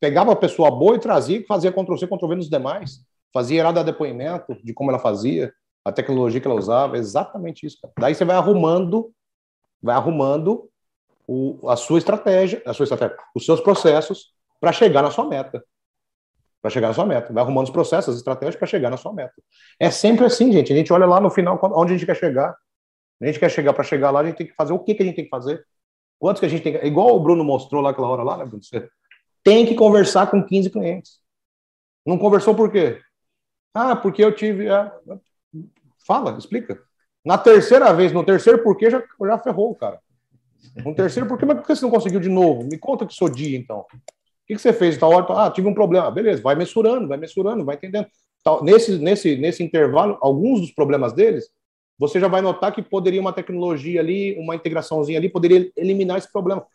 pegava 0.00 0.32
a 0.32 0.36
pessoa 0.36 0.70
boa 0.70 0.96
e 0.96 0.98
trazia, 0.98 1.44
fazia 1.46 1.70
Ctrl-C, 1.70 2.06
Ctrl-V 2.06 2.36
nos 2.36 2.48
demais. 2.48 3.00
Fazia 3.32 3.60
ela 3.60 3.72
dar 3.72 3.82
depoimento 3.82 4.56
de 4.62 4.72
como 4.72 4.90
ela 4.90 4.98
fazia 4.98 5.52
a 5.84 5.92
tecnologia 5.92 6.40
que 6.40 6.46
ela 6.46 6.58
usava, 6.58 6.96
exatamente 6.96 7.66
isso. 7.66 7.78
Cara. 7.80 7.92
Daí 7.98 8.14
você 8.14 8.24
vai 8.24 8.36
arrumando, 8.36 9.10
vai 9.82 9.96
arrumando 9.96 10.68
o, 11.26 11.58
a 11.68 11.76
sua 11.76 11.98
estratégia, 11.98 12.62
a 12.64 12.72
sua 12.72 12.84
estratégia, 12.84 13.16
os 13.34 13.44
seus 13.44 13.60
processos 13.60 14.32
para 14.60 14.72
chegar 14.72 15.02
na 15.02 15.10
sua 15.10 15.26
meta. 15.26 15.62
Para 16.62 16.70
chegar 16.70 16.88
na 16.88 16.94
sua 16.94 17.04
meta. 17.04 17.32
Vai 17.32 17.42
arrumando 17.42 17.66
os 17.66 17.72
processos, 17.72 18.14
as 18.14 18.16
estratégias 18.18 18.56
para 18.56 18.66
chegar 18.66 18.88
na 18.88 18.96
sua 18.96 19.12
meta. 19.12 19.34
É 19.78 19.90
sempre 19.90 20.24
assim, 20.24 20.52
gente. 20.52 20.72
A 20.72 20.76
gente 20.76 20.92
olha 20.92 21.04
lá 21.04 21.20
no 21.20 21.28
final 21.28 21.58
onde 21.74 21.92
a 21.92 21.96
gente 21.96 22.06
quer 22.06 22.16
chegar. 22.16 22.56
A 23.20 23.26
gente 23.26 23.38
quer 23.38 23.50
chegar 23.50 23.72
para 23.72 23.84
chegar 23.84 24.10
lá, 24.10 24.20
a 24.20 24.24
gente 24.24 24.36
tem 24.36 24.46
que 24.46 24.54
fazer 24.54 24.72
o 24.72 24.78
que, 24.78 24.94
que 24.94 25.02
a 25.02 25.06
gente 25.06 25.16
tem 25.16 25.24
que 25.24 25.30
fazer. 25.30 25.64
Quantos 26.18 26.40
que 26.40 26.46
a 26.46 26.48
gente 26.48 26.62
tem 26.62 26.72
que... 26.72 26.86
Igual 26.86 27.16
o 27.16 27.20
Bruno 27.20 27.44
mostrou 27.44 27.82
lá 27.82 27.90
aquela 27.90 28.08
hora 28.08 28.22
lá, 28.22 28.36
né, 28.36 28.44
Bruno? 28.44 28.62
Você 28.62 28.88
tem 29.42 29.66
que 29.66 29.74
conversar 29.74 30.30
com 30.30 30.42
15 30.42 30.70
clientes. 30.70 31.20
Não 32.06 32.16
conversou 32.16 32.54
por 32.54 32.70
quê? 32.70 33.00
Ah, 33.74 33.96
porque 33.96 34.22
eu 34.22 34.34
tive. 34.34 34.68
Ah, 34.68 34.92
Fala, 36.06 36.36
explica. 36.36 36.82
Na 37.24 37.38
terceira 37.38 37.92
vez, 37.92 38.12
no 38.12 38.24
terceiro 38.24 38.62
porquê, 38.62 38.90
já, 38.90 39.02
já 39.20 39.38
ferrou 39.38 39.74
cara. 39.74 40.00
No 40.84 40.94
terceiro 40.94 41.28
porquê, 41.28 41.44
mas 41.44 41.58
por 41.58 41.66
que 41.66 41.76
você 41.76 41.82
não 41.82 41.90
conseguiu 41.90 42.20
de 42.20 42.28
novo? 42.28 42.64
Me 42.64 42.78
conta 42.78 43.06
que 43.06 43.14
sou 43.14 43.28
dia, 43.28 43.56
então. 43.56 43.86
O 44.52 44.54
que, 44.54 44.56
que 44.56 44.62
você 44.62 44.72
fez? 44.72 44.98
Tal 44.98 45.10
hora, 45.10 45.26
ah, 45.30 45.50
tive 45.50 45.66
um 45.66 45.72
problema. 45.72 46.10
Beleza, 46.10 46.42
vai 46.42 46.54
mensurando, 46.54 47.08
vai 47.08 47.16
mensurando, 47.16 47.64
vai 47.64 47.76
entendendo. 47.76 48.06
Tal, 48.44 48.62
nesse, 48.62 48.98
nesse, 48.98 49.36
nesse 49.36 49.62
intervalo, 49.62 50.18
alguns 50.20 50.60
dos 50.60 50.70
problemas 50.70 51.14
deles, 51.14 51.48
você 51.98 52.20
já 52.20 52.28
vai 52.28 52.42
notar 52.42 52.70
que 52.72 52.82
poderia 52.82 53.20
uma 53.20 53.32
tecnologia 53.32 54.00
ali, 54.00 54.36
uma 54.38 54.54
integraçãozinha 54.54 55.18
ali, 55.18 55.30
poderia 55.30 55.70
eliminar 55.74 56.18
esse 56.18 56.30
problema. 56.30 56.66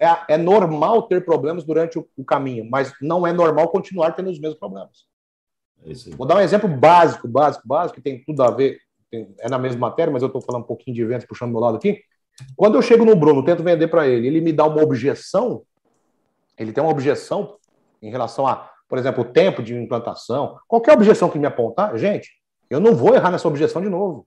É, 0.00 0.34
é 0.34 0.38
normal 0.38 1.02
ter 1.02 1.24
problemas 1.24 1.64
durante 1.64 1.98
o, 1.98 2.06
o, 2.16 2.24
caminho, 2.24 2.68
mas 2.70 2.92
não 3.02 3.26
é 3.26 3.32
normal 3.32 3.68
continuar 3.68 4.12
tendo 4.12 4.30
os 4.30 4.38
mesmos 4.38 4.58
problemas. 4.58 5.06
É 5.84 5.92
Vou 6.16 6.26
dar 6.26 6.36
um 6.36 6.40
exemplo 6.40 6.68
básico, 6.68 7.26
básico, 7.26 7.66
básico, 7.66 7.96
que 7.96 8.02
tem 8.02 8.22
tudo 8.24 8.42
a 8.42 8.50
ver, 8.50 8.78
tem, 9.10 9.34
é 9.40 9.48
na 9.48 9.58
mesma 9.58 9.80
matéria, 9.88 10.12
mas 10.12 10.22
eu 10.22 10.28
estou 10.28 10.40
falando 10.40 10.62
um 10.62 10.66
pouquinho 10.66 10.94
de 10.94 11.02
eventos, 11.02 11.26
puxando 11.26 11.48
do 11.50 11.54
meu 11.54 11.60
lado 11.60 11.76
aqui. 11.78 12.00
Quando 12.56 12.76
eu 12.76 12.82
chego 12.82 13.04
no 13.04 13.16
Bruno, 13.16 13.44
tento 13.44 13.62
vender 13.62 13.88
para 13.88 14.06
ele, 14.06 14.28
ele 14.28 14.40
me 14.40 14.52
dá 14.52 14.66
uma 14.66 14.82
objeção, 14.82 15.62
ele 16.58 16.72
tem 16.72 16.82
uma 16.82 16.90
objeção 16.90 17.56
em 18.02 18.10
relação 18.10 18.46
a, 18.46 18.70
por 18.88 18.98
exemplo, 18.98 19.22
o 19.22 19.26
tempo 19.26 19.62
de 19.62 19.74
implantação, 19.74 20.58
qualquer 20.68 20.92
objeção 20.92 21.30
que 21.30 21.38
me 21.38 21.46
apontar, 21.46 21.96
gente, 21.96 22.30
eu 22.68 22.80
não 22.80 22.94
vou 22.94 23.14
errar 23.14 23.30
nessa 23.30 23.48
objeção 23.48 23.80
de 23.82 23.88
novo. 23.88 24.26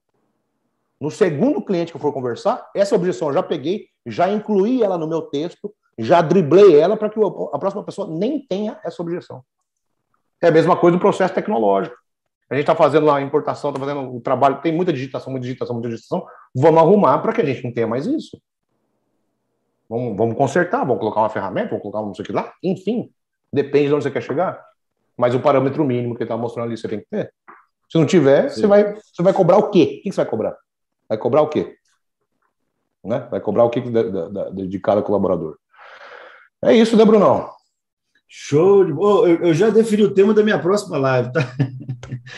No 1.00 1.10
segundo 1.10 1.62
cliente 1.62 1.92
que 1.92 1.96
eu 1.96 2.00
for 2.00 2.12
conversar, 2.12 2.68
essa 2.74 2.94
objeção 2.94 3.28
eu 3.28 3.34
já 3.34 3.42
peguei, 3.42 3.86
já 4.04 4.28
incluí 4.30 4.82
ela 4.82 4.98
no 4.98 5.06
meu 5.06 5.22
texto, 5.22 5.72
já 5.96 6.20
driblei 6.20 6.78
ela 6.78 6.96
para 6.96 7.08
que 7.08 7.18
a 7.20 7.58
próxima 7.58 7.84
pessoa 7.84 8.08
nem 8.08 8.44
tenha 8.46 8.78
essa 8.84 9.00
objeção. 9.02 9.42
É 10.42 10.48
a 10.48 10.52
mesma 10.52 10.76
coisa 10.76 10.96
do 10.96 11.00
processo 11.00 11.34
tecnológico. 11.34 11.96
A 12.50 12.54
gente 12.54 12.62
está 12.62 12.74
fazendo 12.74 13.06
lá 13.06 13.16
a 13.16 13.22
importação, 13.22 13.70
está 13.70 13.80
fazendo 13.80 14.16
o 14.16 14.20
trabalho, 14.20 14.60
tem 14.62 14.72
muita 14.72 14.92
digitação, 14.92 15.30
muita 15.30 15.46
digitação, 15.46 15.74
muita 15.74 15.88
digitação. 15.88 16.26
Vamos 16.54 16.80
arrumar 16.80 17.18
para 17.18 17.32
que 17.32 17.42
a 17.42 17.44
gente 17.44 17.62
não 17.62 17.72
tenha 17.72 17.86
mais 17.86 18.06
isso. 18.06 18.40
Vamos, 19.88 20.16
vamos 20.16 20.36
consertar, 20.36 20.84
vamos 20.84 20.98
colocar 20.98 21.20
uma 21.20 21.30
ferramenta, 21.30 21.68
vamos 21.70 21.82
colocar 21.82 22.00
um 22.00 22.06
não 22.06 22.14
sei 22.14 22.22
o 22.22 22.26
que 22.26 22.32
lá. 22.32 22.52
Enfim, 22.62 23.10
depende 23.52 23.88
de 23.88 23.94
onde 23.94 24.04
você 24.04 24.10
quer 24.10 24.22
chegar. 24.22 24.62
Mas 25.16 25.34
o 25.34 25.40
parâmetro 25.40 25.84
mínimo 25.84 26.14
que 26.14 26.22
ele 26.22 26.26
está 26.26 26.36
mostrando 26.36 26.66
ali, 26.66 26.76
você 26.76 26.88
tem 26.88 27.00
que 27.00 27.06
ter. 27.10 27.32
Se 27.90 27.96
não 27.96 28.06
tiver, 28.06 28.50
você 28.50 28.66
vai, 28.66 28.94
você 28.94 29.22
vai 29.22 29.32
cobrar 29.32 29.56
o 29.56 29.70
quê? 29.70 29.98
O 29.98 30.02
que 30.02 30.12
você 30.12 30.16
vai 30.16 30.26
cobrar? 30.26 30.56
Vai 31.08 31.16
cobrar 31.16 31.42
o 31.42 31.48
quê? 31.48 31.74
Né? 33.02 33.26
Vai 33.30 33.40
cobrar 33.40 33.64
o 33.64 33.70
quê 33.70 33.80
de, 33.80 34.68
de 34.68 34.78
cada 34.78 35.02
colaborador? 35.02 35.56
É 36.62 36.74
isso, 36.74 36.96
né, 36.96 37.04
Brunão? 37.04 37.50
Show 38.28 38.84
de 38.84 38.92
oh, 38.92 39.26
eu, 39.26 39.46
eu, 39.46 39.54
já 39.54 39.70
defini 39.70 40.02
o 40.02 40.12
tema 40.12 40.34
da 40.34 40.42
minha 40.42 40.58
próxima 40.58 40.98
live, 40.98 41.32
tá? 41.32 41.40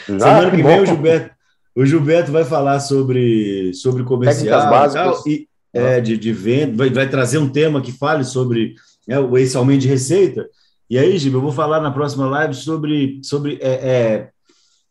Já? 0.08 0.18
Semana 0.38 0.50
que 0.52 0.62
vem 0.62 0.80
o 0.80 0.86
Gilberto, 0.86 1.34
o 1.74 1.84
Gilberto 1.84 2.30
vai 2.30 2.44
falar 2.44 2.78
sobre, 2.78 3.74
sobre 3.74 4.04
comercial 4.04 4.70
básicas. 4.70 5.26
e, 5.26 5.49
é, 5.72 6.00
de, 6.00 6.16
de 6.16 6.32
venda, 6.32 6.76
vai, 6.76 6.90
vai 6.90 7.08
trazer 7.08 7.38
um 7.38 7.48
tema 7.48 7.80
que 7.80 7.92
fale 7.92 8.24
sobre 8.24 8.74
né, 9.06 9.16
esse 9.40 9.56
aumento 9.56 9.82
de 9.82 9.88
receita. 9.88 10.46
E 10.88 10.98
aí, 10.98 11.16
Gil, 11.18 11.32
eu 11.32 11.40
vou 11.40 11.52
falar 11.52 11.80
na 11.80 11.90
próxima 11.90 12.26
live 12.26 12.54
sobre, 12.54 13.20
sobre 13.22 13.58
é, 13.62 13.68
é, 13.70 14.28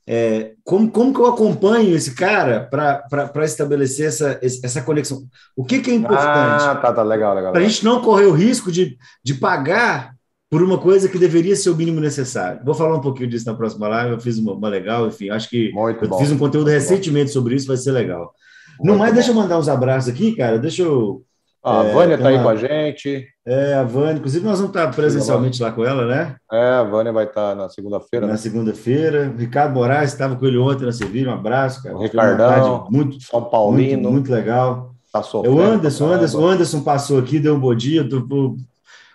é, 0.07 0.53
como, 0.63 0.89
como 0.89 1.13
que 1.13 1.19
eu 1.19 1.27
acompanho 1.27 1.95
esse 1.95 2.15
cara 2.15 2.61
para 2.71 3.45
estabelecer 3.45 4.07
essa, 4.07 4.39
essa 4.41 4.81
conexão. 4.81 5.23
O 5.55 5.65
que, 5.65 5.79
que 5.79 5.91
é 5.91 5.93
importante? 5.93 6.63
Ah, 6.63 6.79
tá, 6.81 6.93
tá, 6.93 7.03
legal, 7.03 7.35
legal. 7.35 7.51
Para 7.51 7.61
a 7.61 7.63
gente 7.63 7.83
não 7.83 8.01
correr 8.01 8.25
o 8.25 8.31
risco 8.31 8.71
de, 8.71 8.97
de 9.23 9.33
pagar 9.33 10.15
por 10.49 10.63
uma 10.63 10.79
coisa 10.79 11.07
que 11.07 11.19
deveria 11.19 11.55
ser 11.55 11.69
o 11.69 11.75
mínimo 11.75 11.99
necessário. 11.99 12.61
Vou 12.65 12.73
falar 12.73 12.95
um 12.95 13.01
pouquinho 13.01 13.29
disso 13.29 13.45
na 13.45 13.53
próxima 13.53 13.87
live, 13.87 14.13
eu 14.13 14.19
fiz 14.19 14.39
uma, 14.39 14.53
uma 14.53 14.67
legal, 14.67 15.05
enfim, 15.07 15.29
acho 15.29 15.47
que 15.47 15.71
Muito 15.71 16.03
eu 16.03 16.09
bom. 16.09 16.17
fiz 16.17 16.31
um 16.31 16.37
conteúdo 16.39 16.69
recentemente 16.69 17.29
sobre 17.29 17.55
isso, 17.55 17.67
vai 17.67 17.77
ser 17.77 17.91
legal. 17.91 18.33
No 18.81 18.97
mais, 18.97 19.13
deixa 19.13 19.31
eu 19.31 19.35
mandar 19.35 19.57
uns 19.57 19.69
abraços 19.69 20.11
aqui, 20.11 20.35
cara. 20.35 20.57
Deixa 20.57 20.83
eu. 20.83 21.23
Ah, 21.61 21.81
a 21.81 21.85
é, 21.85 21.93
Vânia 21.93 22.15
está 22.15 22.29
aí 22.29 22.41
com 22.41 22.49
a 22.49 22.55
gente. 22.55 23.27
É, 23.45 23.73
a 23.73 23.83
Vânia. 23.83 24.13
Inclusive, 24.13 24.45
nós 24.45 24.59
vamos 24.59 24.75
estar 24.75 24.89
presencialmente 24.95 25.61
lá 25.61 25.71
com 25.71 25.83
ela, 25.83 26.05
né? 26.05 26.35
É, 26.51 26.75
a 26.75 26.83
Vânia 26.83 27.11
vai 27.11 27.25
estar 27.25 27.53
na 27.55 27.67
segunda-feira. 27.67 28.25
Na 28.25 28.33
né? 28.33 28.37
segunda-feira. 28.37 29.33
Ricardo 29.37 29.73
Moraes 29.73 30.11
estava 30.11 30.35
com 30.35 30.45
ele 30.45 30.57
ontem 30.57 30.85
na 30.85 30.91
Sevilha. 30.93 31.31
Um 31.31 31.33
abraço, 31.33 31.83
cara. 31.83 31.95
O 31.95 32.01
Ricardão. 32.01 32.87
Muito, 32.89 33.21
São 33.21 33.43
Paulino. 33.43 34.03
Muito, 34.03 34.11
muito 34.11 34.31
legal. 34.31 34.95
Tá 35.11 35.23
sofrendo, 35.23 35.57
o 35.57 35.59
Anderson, 35.59 36.13
Anderson, 36.13 36.39
o 36.39 36.47
Anderson 36.47 36.81
passou 36.81 37.17
aqui, 37.17 37.39
deu 37.39 37.55
um 37.55 37.59
bom 37.59 37.73
dia. 37.73 38.07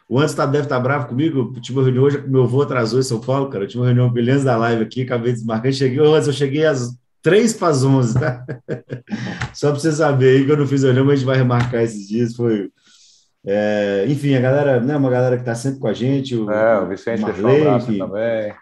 O 0.09 0.19
Anderson 0.19 0.37
tá, 0.37 0.47
deve 0.47 0.65
estar 0.65 0.77
tá 0.77 0.83
bravo 0.83 1.07
comigo. 1.07 1.53
Eu 1.55 1.61
tive 1.61 1.79
uma 1.79 1.85
reunião 1.85 2.05
hoje, 2.05 2.23
meu 2.27 2.43
avô 2.43 2.62
atrasou 2.62 2.99
em 2.99 3.05
São 3.05 3.21
Paulo, 3.21 3.49
cara. 3.49 3.65
Eu 3.65 3.69
tive 3.69 3.81
uma 3.81 3.87
reunião 3.87 4.11
beleza 4.11 4.45
da 4.45 4.57
live 4.57 4.83
aqui, 4.83 5.03
acabei 5.03 5.33
de 5.33 5.39
desmarcar. 5.39 5.73
Cheguei, 5.73 6.01
Anderson, 6.01 6.31
eu 6.31 6.35
cheguei 6.35 6.67
às 6.67 6.99
três 7.25 7.55
para 7.55 7.68
as 7.68 7.83
onze, 7.83 8.20
tá? 8.20 8.45
Só 9.55 9.70
para 9.70 9.81
você 9.81 9.91
saber 9.91 10.37
aí 10.37 10.45
que 10.45 10.53
eu 10.53 10.57
não 10.59 10.66
fiz 10.66 10.83
reunião, 10.83 11.07
mas 11.07 11.14
a 11.14 11.16
gente 11.16 11.27
vai 11.27 11.39
remarcar 11.39 11.83
esses 11.83 12.07
dias. 12.07 12.37
Foi. 12.37 12.70
É, 13.47 14.05
enfim, 14.09 14.35
a 14.35 14.41
galera, 14.41 14.81
né, 14.81 14.97
uma 14.97 15.11
galera 15.11 15.37
que 15.37 15.43
está 15.43 15.55
sempre 15.55 15.81
com 15.81 15.89
a 15.89 15.95
gente. 15.95 16.37
O, 16.37 16.51
é, 16.51 16.81
o 16.81 16.89
Vicente 16.89 17.22
o 17.22 17.27
Marley, 17.27 17.43
deixou 17.43 17.75
um 17.75 17.87
que, 17.87 17.99
também. 17.99 18.55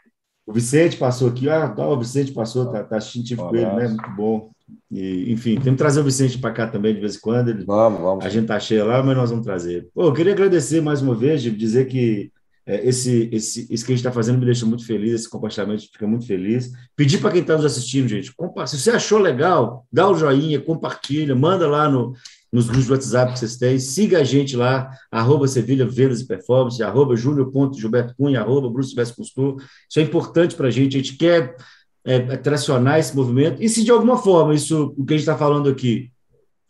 O 0.47 0.53
Vicente 0.53 0.97
passou 0.97 1.29
aqui, 1.29 1.49
ah, 1.49 1.69
tá, 1.69 1.87
o 1.87 1.99
Vicente 1.99 2.33
passou, 2.33 2.67
tá, 2.71 2.83
tá 2.85 2.97
assistindo 2.97 3.43
um 3.43 3.49
com 3.49 3.57
ele, 3.57 3.67
né? 3.67 3.89
Muito 3.89 4.11
bom. 4.17 4.51
E, 4.91 5.33
enfim, 5.33 5.55
temos 5.55 5.73
que 5.73 5.77
trazer 5.77 6.01
o 6.01 6.05
Vicente 6.05 6.39
para 6.39 6.53
cá 6.53 6.67
também 6.67 6.95
de 6.95 7.01
vez 7.01 7.17
em 7.17 7.21
quando. 7.21 7.49
Ele, 7.49 7.65
vamos, 7.65 8.01
vamos. 8.01 8.25
A 8.25 8.29
gente 8.29 8.47
tá 8.47 8.59
cheio 8.61 8.87
lá, 8.87 9.03
mas 9.03 9.17
nós 9.17 9.31
vamos 9.31 9.45
trazer. 9.45 9.89
Pô, 9.93 10.05
eu 10.05 10.13
queria 10.13 10.33
agradecer 10.33 10.81
mais 10.81 11.03
uma 11.03 11.15
vez, 11.15 11.43
dizer 11.43 11.87
que 11.87 12.31
é, 12.65 12.89
esse, 12.89 13.29
esse, 13.33 13.67
isso 13.71 13.85
que 13.85 13.93
a 13.93 13.95
gente 13.95 14.05
está 14.05 14.13
fazendo 14.13 14.39
me 14.39 14.45
deixa 14.45 14.65
muito 14.65 14.87
feliz, 14.87 15.13
esse 15.13 15.29
compartilhamento 15.29 15.83
fica 15.93 16.07
muito 16.07 16.27
feliz. 16.27 16.71
Pedir 16.95 17.19
para 17.19 17.33
quem 17.33 17.41
está 17.41 17.57
nos 17.57 17.65
assistindo, 17.65 18.09
gente, 18.09 18.33
se 18.67 18.79
você 18.79 18.91
achou 18.91 19.19
legal, 19.19 19.87
dá 19.93 20.09
o 20.09 20.15
joinha, 20.15 20.61
compartilha, 20.61 21.35
manda 21.35 21.67
lá 21.67 21.89
no, 21.89 22.15
nos 22.53 22.67
grupos 22.67 22.87
de 22.87 22.93
WhatsApp 22.93 23.33
que 23.33 23.39
vocês 23.41 23.57
têm, 23.57 23.79
siga 23.79 24.21
a 24.21 24.25
gente 24.25 24.57
lá, 24.57 24.91
arroba 25.11 25.49
Sevilha 25.49 25.87
Vendas 25.87 26.21
e 26.21 26.27
Performance, 26.27 26.81
arroba 26.83 27.17
Júnior.Gilberto 27.17 28.15
Cunha, 28.15 28.41
arroba 28.41 28.71
Bruce 28.71 28.91
Silvestre 28.91 29.17
Custor. 29.17 29.57
Isso 29.89 29.99
é 29.99 30.03
importante 30.03 30.55
para 30.55 30.69
a 30.69 30.71
gente, 30.71 30.97
a 30.97 31.01
gente 31.01 31.17
quer 31.17 31.57
é, 32.05 32.37
tracionar 32.37 32.99
esse 32.99 33.15
movimento, 33.17 33.63
e 33.63 33.69
se 33.69 33.83
de 33.83 33.91
alguma 33.91 34.17
forma 34.19 34.55
isso, 34.55 34.95
o 34.97 35.05
que 35.05 35.15
a 35.15 35.17
gente 35.17 35.27
está 35.27 35.37
falando 35.37 35.69
aqui, 35.69 36.13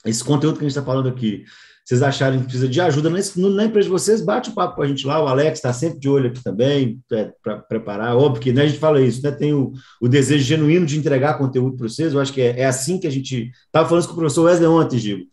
esse 0.06 0.24
conteúdo 0.24 0.54
que 0.54 0.64
a 0.64 0.68
gente 0.68 0.76
está 0.76 0.82
falando 0.82 1.08
aqui, 1.08 1.44
vocês 1.84 2.02
acharem 2.02 2.38
que 2.38 2.44
precisa 2.44 2.68
de 2.68 2.80
ajuda 2.80 3.10
na 3.10 3.64
empresa 3.64 3.86
de 3.86 3.92
vocês, 3.92 4.20
bate 4.20 4.50
o 4.50 4.54
papo 4.54 4.76
com 4.76 4.82
a 4.82 4.86
gente 4.86 5.06
lá, 5.06 5.22
o 5.22 5.26
Alex 5.26 5.58
está 5.58 5.72
sempre 5.72 5.98
de 5.98 6.08
olho 6.08 6.28
aqui 6.28 6.42
também, 6.42 7.00
é, 7.12 7.32
para 7.42 7.58
preparar, 7.58 8.16
óbvio 8.16 8.40
que 8.40 8.52
né, 8.52 8.62
a 8.62 8.66
gente 8.66 8.78
fala 8.78 9.00
isso, 9.00 9.22
né, 9.22 9.32
tem 9.32 9.52
o, 9.52 9.72
o 10.00 10.08
desejo 10.08 10.44
genuíno 10.44 10.86
de 10.86 10.96
entregar 10.96 11.38
conteúdo 11.38 11.76
para 11.76 11.88
vocês, 11.88 12.12
eu 12.12 12.20
acho 12.20 12.32
que 12.32 12.40
é, 12.40 12.60
é 12.60 12.64
assim 12.64 12.98
que 12.98 13.06
a 13.06 13.10
gente, 13.10 13.50
estava 13.66 13.88
falando 13.88 14.06
com 14.06 14.12
o 14.12 14.16
professor 14.16 14.44
Wesley 14.44 14.68
ontem, 14.68 14.98
Gil, 14.98 15.26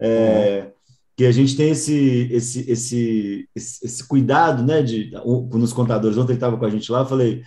é, 0.00 0.62
uhum. 0.64 0.70
que 1.16 1.26
a 1.26 1.32
gente 1.32 1.56
tem 1.56 1.70
esse, 1.70 2.28
esse, 2.30 2.70
esse, 2.70 3.48
esse, 3.54 3.84
esse 3.84 4.06
cuidado, 4.06 4.62
né, 4.62 4.82
de, 4.82 5.10
nos 5.52 5.72
contadores, 5.72 6.16
ontem 6.16 6.32
ele 6.32 6.36
estava 6.36 6.56
com 6.56 6.64
a 6.64 6.70
gente 6.70 6.90
lá, 6.92 7.00
eu 7.00 7.06
falei, 7.06 7.42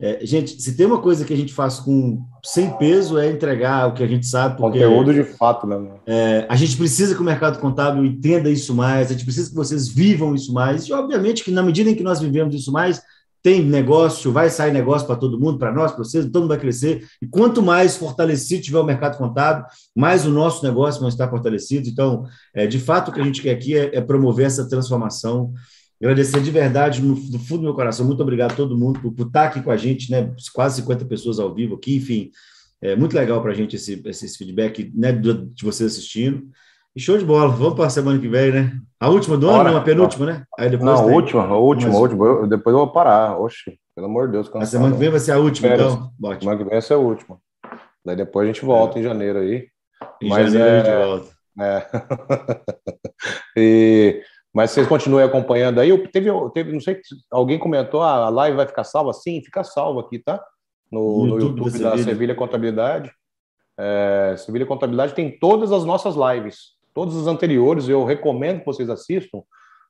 é, 0.00 0.26
gente, 0.26 0.60
se 0.60 0.76
tem 0.76 0.86
uma 0.86 1.00
coisa 1.00 1.24
que 1.24 1.32
a 1.32 1.36
gente 1.36 1.52
faz 1.52 1.78
com 1.78 2.24
sem 2.44 2.76
peso 2.78 3.16
é 3.16 3.30
entregar 3.30 3.88
o 3.88 3.94
que 3.94 4.02
a 4.02 4.06
gente 4.06 4.26
sabe. 4.26 4.56
Porque, 4.56 4.80
Conteúdo 4.80 5.14
de 5.14 5.24
fato, 5.24 5.66
né? 5.66 5.88
É, 6.06 6.46
a 6.48 6.56
gente 6.56 6.76
precisa 6.76 7.14
que 7.14 7.20
o 7.20 7.24
mercado 7.24 7.60
contábil 7.60 8.04
entenda 8.04 8.50
isso 8.50 8.74
mais, 8.74 9.08
a 9.08 9.12
gente 9.12 9.24
precisa 9.24 9.48
que 9.48 9.54
vocês 9.54 9.88
vivam 9.88 10.34
isso 10.34 10.52
mais. 10.52 10.84
E, 10.86 10.92
obviamente, 10.92 11.44
que 11.44 11.50
na 11.50 11.62
medida 11.62 11.90
em 11.90 11.94
que 11.94 12.02
nós 12.02 12.20
vivemos 12.20 12.54
isso 12.54 12.72
mais, 12.72 13.00
tem 13.40 13.62
negócio, 13.62 14.32
vai 14.32 14.48
sair 14.48 14.72
negócio 14.72 15.06
para 15.06 15.16
todo 15.16 15.38
mundo, 15.38 15.58
para 15.58 15.70
nós, 15.70 15.92
para 15.92 16.02
vocês, 16.02 16.24
todo 16.24 16.40
mundo 16.40 16.48
vai 16.48 16.58
crescer. 16.58 17.06
E 17.20 17.26
quanto 17.26 17.62
mais 17.62 17.94
fortalecido 17.94 18.62
tiver 18.62 18.78
o 18.78 18.84
mercado 18.84 19.18
contábil, 19.18 19.66
mais 19.94 20.26
o 20.26 20.30
nosso 20.30 20.64
negócio 20.64 21.00
vai 21.00 21.10
estar 21.10 21.28
fortalecido. 21.28 21.86
Então, 21.86 22.24
é, 22.54 22.66
de 22.66 22.80
fato, 22.80 23.10
o 23.10 23.12
que 23.12 23.20
a 23.20 23.24
gente 23.24 23.42
quer 23.42 23.52
aqui 23.52 23.76
é, 23.76 23.96
é 23.96 24.00
promover 24.00 24.46
essa 24.46 24.66
transformação 24.66 25.52
Agradecer 26.02 26.40
de 26.40 26.50
verdade, 26.50 27.02
no, 27.02 27.14
do 27.14 27.38
fundo 27.38 27.60
do 27.60 27.64
meu 27.64 27.74
coração, 27.74 28.06
muito 28.06 28.22
obrigado 28.22 28.52
a 28.52 28.56
todo 28.56 28.76
mundo 28.76 29.00
por, 29.00 29.12
por 29.12 29.26
estar 29.26 29.44
aqui 29.44 29.62
com 29.62 29.70
a 29.70 29.76
gente, 29.76 30.10
né? 30.10 30.34
Quase 30.52 30.82
50 30.82 31.04
pessoas 31.06 31.38
ao 31.38 31.54
vivo 31.54 31.76
aqui, 31.76 31.96
enfim. 31.96 32.30
É 32.82 32.94
muito 32.94 33.16
legal 33.16 33.40
para 33.40 33.52
a 33.52 33.54
gente 33.54 33.76
esse, 33.76 34.02
esse 34.04 34.36
feedback 34.36 34.92
né, 34.94 35.12
de 35.12 35.64
vocês 35.64 35.92
assistindo. 35.92 36.46
E 36.94 37.00
show 37.00 37.18
de 37.18 37.24
bola. 37.24 37.48
Vamos 37.48 37.74
para 37.74 37.86
a 37.86 37.90
semana 37.90 38.20
que 38.20 38.28
vem, 38.28 38.52
né? 38.52 38.78
A 39.00 39.08
última 39.08 39.36
do 39.36 39.50
ano, 39.50 39.70
não, 39.70 39.76
a 39.78 39.80
penúltima, 39.80 40.26
né? 40.26 40.44
Aí 40.56 40.70
depois 40.70 40.88
não, 40.88 40.96
a 40.98 41.06
última, 41.06 41.44
a 41.44 41.56
última, 41.56 41.92
a 41.92 41.98
última. 41.98 42.26
Eu, 42.26 42.46
depois 42.46 42.72
eu 42.72 42.78
vou 42.78 42.92
parar. 42.92 43.36
Oxe, 43.40 43.78
pelo 43.96 44.06
amor 44.06 44.26
de 44.26 44.32
Deus. 44.34 44.50
A 44.54 44.64
semana 44.64 44.92
que 44.92 45.00
vem 45.00 45.10
vai 45.10 45.18
ser 45.18 45.32
a 45.32 45.38
última, 45.38 45.68
Férias. 45.68 45.92
então? 45.92 46.12
Ótimo. 46.22 46.40
Semana 46.40 46.58
que 46.58 46.64
vem 46.64 46.72
vai 46.72 46.82
ser 46.82 46.94
a 46.94 46.98
última. 46.98 47.38
Daí 48.04 48.16
depois 48.16 48.48
a 48.48 48.52
gente 48.52 48.64
volta 48.64 48.98
é. 48.98 49.00
em 49.00 49.04
janeiro 49.04 49.38
aí. 49.40 49.66
Em 50.22 50.28
Mas 50.28 50.52
janeiro 50.52 50.68
é... 50.68 50.80
a 50.80 50.84
gente 50.84 51.08
volta. 51.08 51.34
É. 51.60 51.86
e 53.56 54.22
mas 54.54 54.70
vocês 54.70 54.86
continuem 54.86 55.24
acompanhando 55.24 55.80
aí. 55.80 55.90
Eu, 55.90 56.06
teve, 56.06 56.30
teve, 56.54 56.72
não 56.72 56.80
sei, 56.80 57.00
alguém 57.28 57.58
comentou, 57.58 58.00
ah, 58.02 58.26
a 58.26 58.28
live 58.28 58.56
vai 58.56 58.66
ficar 58.66 58.84
salva? 58.84 59.12
Sim, 59.12 59.42
fica 59.42 59.64
salva 59.64 60.02
aqui, 60.02 60.20
tá? 60.20 60.40
No, 60.92 61.26
no 61.26 61.40
YouTube, 61.40 61.66
YouTube 61.66 61.78
da 61.80 61.98
Sevilha 61.98 62.36
Contabilidade. 62.36 63.10
É, 63.76 64.36
Sevilha 64.38 64.64
Contabilidade 64.64 65.12
tem 65.12 65.36
todas 65.36 65.72
as 65.72 65.84
nossas 65.84 66.14
lives, 66.14 66.74
todas 66.94 67.16
as 67.16 67.26
anteriores. 67.26 67.88
Eu 67.88 68.04
recomendo 68.04 68.60
que 68.60 68.66
vocês 68.66 68.88
assistam, 68.88 69.42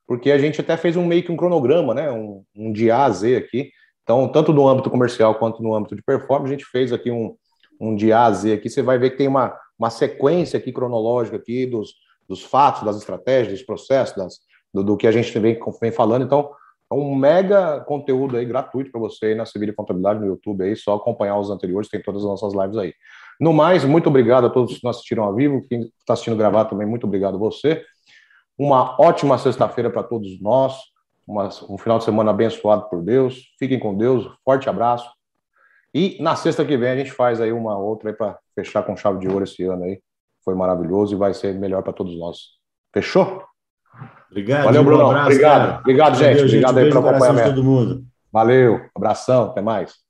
porque 0.07 0.31
a 0.31 0.37
gente 0.39 0.59
até 0.59 0.75
fez 0.75 0.97
um 0.97 1.05
meio 1.05 1.21
que 1.21 1.31
um 1.31 1.37
cronograma, 1.37 1.93
né? 1.93 2.11
Um, 2.11 2.43
um 2.55 2.71
de 2.73 2.89
A 2.89 3.05
a 3.05 3.09
Z 3.11 3.35
aqui. 3.35 3.69
Então, 4.01 4.27
tanto 4.27 4.51
no 4.51 4.67
âmbito 4.67 4.89
comercial 4.89 5.35
quanto 5.35 5.61
no 5.61 5.75
âmbito 5.75 5.95
de 5.95 6.01
performance, 6.01 6.51
a 6.51 6.57
gente 6.57 6.65
fez 6.65 6.91
aqui 6.91 7.11
um, 7.11 7.35
um 7.79 7.95
de 7.95 8.11
A 8.11 8.25
a 8.25 8.31
Z 8.31 8.53
aqui. 8.53 8.67
Você 8.67 8.81
vai 8.81 8.97
ver 8.97 9.11
que 9.11 9.17
tem 9.17 9.27
uma, 9.27 9.55
uma 9.77 9.91
sequência 9.91 10.57
aqui 10.57 10.71
cronológica 10.71 11.37
aqui 11.37 11.67
dos, 11.67 11.93
dos 12.27 12.43
fatos, 12.43 12.81
das 12.81 12.97
estratégias, 12.97 13.59
dos 13.59 13.63
processos, 13.63 14.15
das, 14.15 14.39
do, 14.75 14.83
do 14.83 14.97
que 14.97 15.07
a 15.07 15.11
gente 15.11 15.37
vem, 15.39 15.57
vem 15.81 15.91
falando. 15.91 16.25
Então, 16.25 16.51
é 16.91 16.93
um 16.93 17.15
mega 17.15 17.79
conteúdo 17.81 18.37
aí 18.37 18.45
gratuito 18.45 18.91
para 18.91 18.99
você 18.99 19.27
aí 19.27 19.35
na 19.35 19.45
Sevilha 19.45 19.73
Contabilidade 19.73 20.19
no 20.19 20.27
YouTube 20.27 20.63
aí, 20.63 20.75
só 20.75 20.95
acompanhar 20.95 21.39
os 21.39 21.49
anteriores, 21.49 21.89
tem 21.89 22.01
todas 22.01 22.23
as 22.23 22.29
nossas 22.29 22.53
lives 22.53 22.77
aí. 22.77 22.93
No 23.39 23.53
mais, 23.53 23.83
muito 23.83 24.07
obrigado 24.07 24.45
a 24.45 24.49
todos 24.49 24.77
que 24.77 24.83
nos 24.83 24.95
assistiram 24.95 25.23
ao 25.23 25.33
vivo, 25.33 25.65
quem 25.67 25.81
está 25.99 26.13
assistindo 26.13 26.37
gravado 26.37 26.69
também, 26.69 26.85
muito 26.85 27.05
obrigado 27.05 27.35
a 27.35 27.39
você. 27.39 27.83
Uma 28.57 28.95
ótima 29.01 29.37
sexta-feira 29.37 29.89
para 29.89 30.03
todos 30.03 30.39
nós, 30.39 30.77
uma, 31.27 31.49
um 31.69 31.77
final 31.77 31.97
de 31.97 32.03
semana 32.03 32.31
abençoado 32.31 32.87
por 32.87 33.01
Deus. 33.01 33.53
Fiquem 33.57 33.79
com 33.79 33.97
Deus, 33.97 34.29
forte 34.43 34.69
abraço. 34.69 35.09
E 35.93 36.21
na 36.21 36.35
sexta 36.35 36.63
que 36.63 36.77
vem 36.77 36.89
a 36.89 36.97
gente 36.97 37.11
faz 37.11 37.41
aí 37.41 37.51
uma 37.51 37.77
outra 37.77 38.11
aí 38.11 38.15
para 38.15 38.37
fechar 38.53 38.83
com 38.83 38.95
chave 38.95 39.19
de 39.19 39.27
ouro 39.27 39.43
esse 39.43 39.63
ano 39.63 39.85
aí. 39.85 40.01
Foi 40.43 40.53
maravilhoso 40.53 41.15
e 41.15 41.17
vai 41.17 41.33
ser 41.33 41.55
melhor 41.55 41.81
para 41.81 41.93
todos 41.93 42.17
nós. 42.17 42.37
Fechou? 42.93 43.43
Obrigado. 44.29 44.63
Valeu, 44.65 44.83
Bruno. 44.83 45.03
Um 45.03 45.07
abraço, 45.07 45.25
obrigado. 45.27 45.61
Cara. 45.67 45.79
Obrigado, 45.79 46.15
gente. 46.15 46.37
Valeu, 46.37 46.45
obrigado 46.45 46.75
gente. 46.75 46.83
aí 46.83 46.89
pelo 46.91 47.07
acompanhamento. 47.09 47.49
todo 47.49 47.63
mundo. 47.63 48.03
Valeu. 48.31 48.81
Abração. 48.95 49.45
Até 49.45 49.61
mais. 49.61 50.04